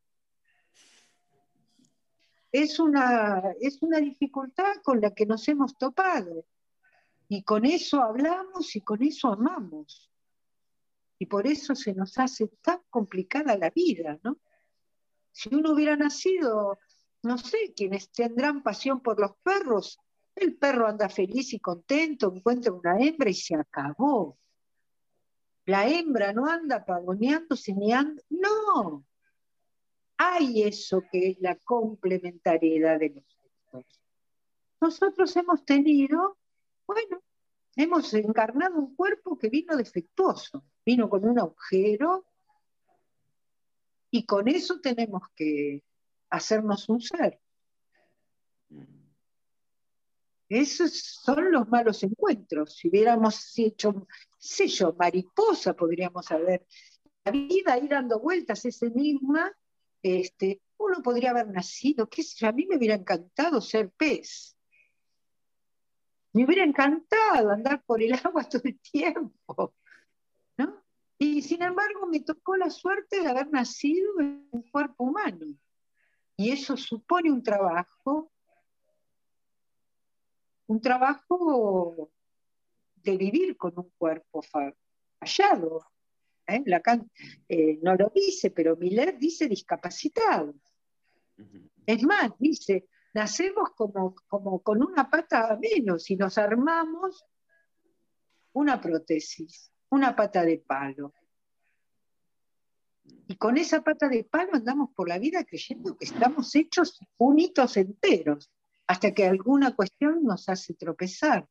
Es 2.51 2.79
una, 2.79 3.53
es 3.61 3.81
una 3.81 3.99
dificultad 3.99 4.77
con 4.83 4.99
la 4.99 5.13
que 5.13 5.25
nos 5.25 5.47
hemos 5.47 5.77
topado. 5.77 6.45
Y 7.27 7.43
con 7.43 7.65
eso 7.65 8.01
hablamos 8.01 8.75
y 8.75 8.81
con 8.81 9.03
eso 9.03 9.27
amamos. 9.27 10.11
Y 11.19 11.27
por 11.27 11.45
eso 11.45 11.75
se 11.75 11.93
nos 11.93 12.17
hace 12.17 12.47
tan 12.61 12.81
complicada 12.89 13.55
la 13.57 13.69
vida, 13.69 14.19
¿no? 14.23 14.37
Si 15.31 15.53
uno 15.53 15.73
hubiera 15.73 15.95
nacido, 15.95 16.79
no 17.21 17.37
sé, 17.37 17.73
quienes 17.75 18.11
tendrán 18.11 18.63
pasión 18.63 19.01
por 19.01 19.19
los 19.19 19.35
perros, 19.43 19.99
el 20.35 20.57
perro 20.57 20.87
anda 20.87 21.09
feliz 21.09 21.53
y 21.53 21.59
contento, 21.59 22.33
encuentra 22.33 22.71
una 22.71 22.97
hembra 22.97 23.29
y 23.29 23.33
se 23.33 23.55
acabó. 23.55 24.39
La 25.69 25.87
hembra 25.87 26.33
no 26.33 26.47
anda 26.47 26.83
pavoneándose 26.83 27.73
ni 27.73 27.93
anda. 27.93 28.23
No. 28.31 29.05
Hay 30.17 30.63
eso 30.63 31.03
que 31.11 31.29
es 31.29 31.39
la 31.41 31.57
complementariedad 31.57 32.97
de 32.97 33.11
nosotros. 33.11 34.01
Nosotros 34.81 35.35
hemos 35.35 35.63
tenido, 35.65 36.39
bueno, 36.87 37.21
hemos 37.75 38.11
encarnado 38.15 38.79
un 38.79 38.95
cuerpo 38.95 39.37
que 39.37 39.49
vino 39.49 39.77
defectuoso, 39.77 40.65
vino 40.83 41.07
con 41.07 41.23
un 41.23 41.37
agujero 41.37 42.25
y 44.09 44.25
con 44.25 44.47
eso 44.47 44.79
tenemos 44.81 45.21
que 45.35 45.83
hacernos 46.31 46.89
un 46.89 46.99
ser. 46.99 47.39
Esos 50.49 50.99
son 51.23 51.51
los 51.51 51.69
malos 51.69 52.01
encuentros. 52.01 52.75
Si 52.75 52.89
hubiéramos 52.89 53.53
hecho, 53.59 54.07
sé 54.39 54.67
yo, 54.67 54.93
mariposa, 54.97 55.73
podríamos 55.73 56.31
haber. 56.31 56.65
La 57.25 57.31
vida 57.31 57.73
ahí 57.73 57.87
dando 57.87 58.19
vueltas, 58.19 58.65
ese 58.65 58.87
enigma, 58.87 59.51
este, 60.01 60.61
uno 60.77 61.03
podría 61.03 61.31
haber 61.31 61.47
nacido, 61.49 62.09
qué 62.09 62.23
sé 62.23 62.47
a 62.47 62.51
mí 62.51 62.65
me 62.65 62.77
hubiera 62.77 62.95
encantado 62.95 63.61
ser 63.61 63.91
pez. 63.91 64.55
Me 66.33 66.45
hubiera 66.45 66.63
encantado 66.63 67.51
andar 67.51 67.83
por 67.83 68.01
el 68.01 68.13
agua 68.25 68.47
todo 68.47 68.63
el 68.63 68.79
tiempo. 68.79 69.75
¿no? 70.57 70.83
Y 71.17 71.41
sin 71.41 71.61
embargo 71.61 72.07
me 72.07 72.21
tocó 72.21 72.55
la 72.55 72.69
suerte 72.69 73.21
de 73.21 73.27
haber 73.27 73.49
nacido 73.51 74.19
en 74.21 74.47
un 74.51 74.63
cuerpo 74.71 75.03
humano. 75.03 75.45
Y 76.37 76.51
eso 76.51 76.77
supone 76.77 77.31
un 77.31 77.43
trabajo 77.43 78.31
un 80.69 80.79
trabajo 80.79 82.11
de 83.03 83.17
vivir 83.17 83.57
con 83.57 83.73
un 83.75 83.91
cuerpo 83.97 84.41
fallado. 84.41 85.85
¿eh? 86.47 86.63
Lacan 86.65 87.09
eh, 87.47 87.79
no 87.81 87.95
lo 87.95 88.11
dice, 88.13 88.51
pero 88.51 88.75
Miller 88.75 89.17
dice 89.17 89.47
discapacitado. 89.47 90.55
Es 91.85 92.03
más, 92.03 92.31
dice, 92.37 92.87
nacemos 93.13 93.69
como, 93.75 94.15
como 94.27 94.61
con 94.61 94.83
una 94.83 95.09
pata 95.09 95.57
menos 95.59 96.09
y 96.09 96.15
nos 96.15 96.37
armamos 96.37 97.25
una 98.53 98.79
prótesis, 98.81 99.71
una 99.89 100.15
pata 100.15 100.43
de 100.43 100.59
palo. 100.59 101.13
Y 103.27 103.35
con 103.37 103.57
esa 103.57 103.81
pata 103.81 104.09
de 104.09 104.23
palo 104.23 104.53
andamos 104.53 104.89
por 104.95 105.07
la 105.07 105.19
vida 105.19 105.43
creyendo 105.43 105.97
que 105.97 106.05
estamos 106.05 106.55
hechos 106.55 106.99
unitos 107.17 107.77
enteros 107.77 108.51
hasta 108.87 109.13
que 109.13 109.25
alguna 109.25 109.75
cuestión 109.75 110.23
nos 110.23 110.49
hace 110.49 110.73
tropezar. 110.73 111.47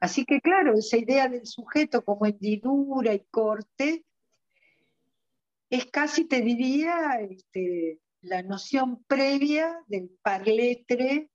Así 0.00 0.24
que 0.24 0.40
claro, 0.40 0.74
esa 0.74 0.96
idea 0.96 1.28
del 1.28 1.46
sujeto 1.46 2.04
como 2.04 2.26
hendidura 2.26 3.14
y 3.14 3.24
corte 3.30 4.04
es 5.68 5.86
casi, 5.86 6.24
te 6.24 6.40
diría, 6.40 7.20
este, 7.20 8.00
la 8.22 8.42
noción 8.42 9.04
previa 9.04 9.78
del 9.86 10.10
parletre 10.22 11.30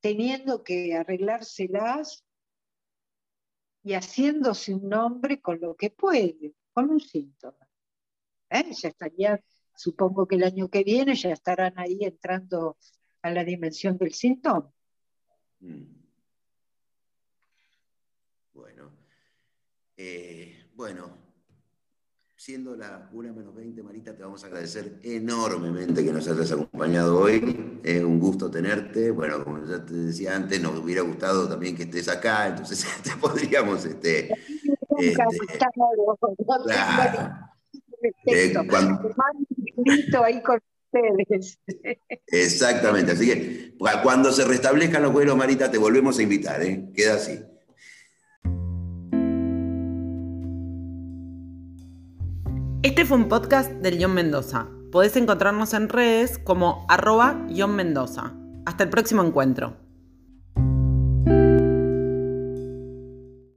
teniendo 0.00 0.62
que 0.62 0.94
arreglárselas 0.94 2.24
y 3.82 3.94
haciéndose 3.94 4.74
un 4.74 4.88
nombre 4.88 5.40
con 5.40 5.60
lo 5.60 5.74
que 5.74 5.90
puede, 5.90 6.54
con 6.72 6.90
un 6.90 7.00
síntoma. 7.00 7.68
¿Eh? 8.50 8.70
Ya 8.72 8.88
estaría 8.88 9.40
Supongo 9.76 10.26
que 10.26 10.36
el 10.36 10.44
año 10.44 10.68
que 10.68 10.82
viene 10.82 11.14
ya 11.14 11.30
estarán 11.30 11.78
ahí 11.78 11.98
entrando 12.00 12.78
a 13.22 13.30
la 13.30 13.44
dimensión 13.44 13.98
del 13.98 14.14
síntoma. 14.14 14.72
Mm. 15.60 16.05
Bueno, 18.56 18.90
eh, 19.98 20.56
bueno, 20.74 21.10
siendo 22.34 22.74
la 22.74 23.10
1 23.12 23.34
menos 23.34 23.54
20, 23.54 23.82
Marita, 23.82 24.16
te 24.16 24.22
vamos 24.22 24.42
a 24.42 24.46
agradecer 24.46 24.98
enormemente 25.02 26.02
que 26.02 26.10
nos 26.10 26.26
hayas 26.26 26.50
acompañado 26.52 27.20
hoy. 27.20 27.80
Es 27.84 28.02
un 28.02 28.18
gusto 28.18 28.50
tenerte. 28.50 29.10
Bueno, 29.10 29.44
como 29.44 29.62
ya 29.66 29.84
te 29.84 29.92
decía 29.92 30.34
antes, 30.34 30.58
nos 30.62 30.78
hubiera 30.78 31.02
gustado 31.02 31.46
también 31.46 31.76
que 31.76 31.82
estés 31.82 32.08
acá, 32.08 32.48
entonces 32.48 32.86
te 33.02 33.10
podríamos... 33.20 33.84
Este, 33.84 34.32
este, 34.88 35.12
eh, 38.26 38.54
cuando, 38.70 39.14
ahí 40.24 40.42
con 40.42 40.58
ustedes. 40.92 41.58
Exactamente, 42.28 43.12
así 43.12 43.26
que 43.26 43.74
cuando 44.02 44.32
se 44.32 44.46
restablezcan 44.46 45.02
los 45.02 45.12
vuelos, 45.12 45.36
Marita, 45.36 45.70
te 45.70 45.76
volvemos 45.76 46.18
a 46.18 46.22
invitar, 46.22 46.62
¿eh? 46.62 46.90
Queda 46.94 47.16
así. 47.16 47.38
Este 52.96 53.04
fue 53.04 53.18
un 53.18 53.28
podcast 53.28 53.70
del 53.72 53.98
Guión 53.98 54.14
Mendoza. 54.14 54.68
Podés 54.90 55.16
encontrarnos 55.16 55.74
en 55.74 55.90
redes 55.90 56.38
como 56.38 56.86
arroba 56.88 57.44
Mendoza. 57.68 58.32
Hasta 58.64 58.84
el 58.84 58.88
próximo 58.88 59.22
encuentro. 59.22 59.76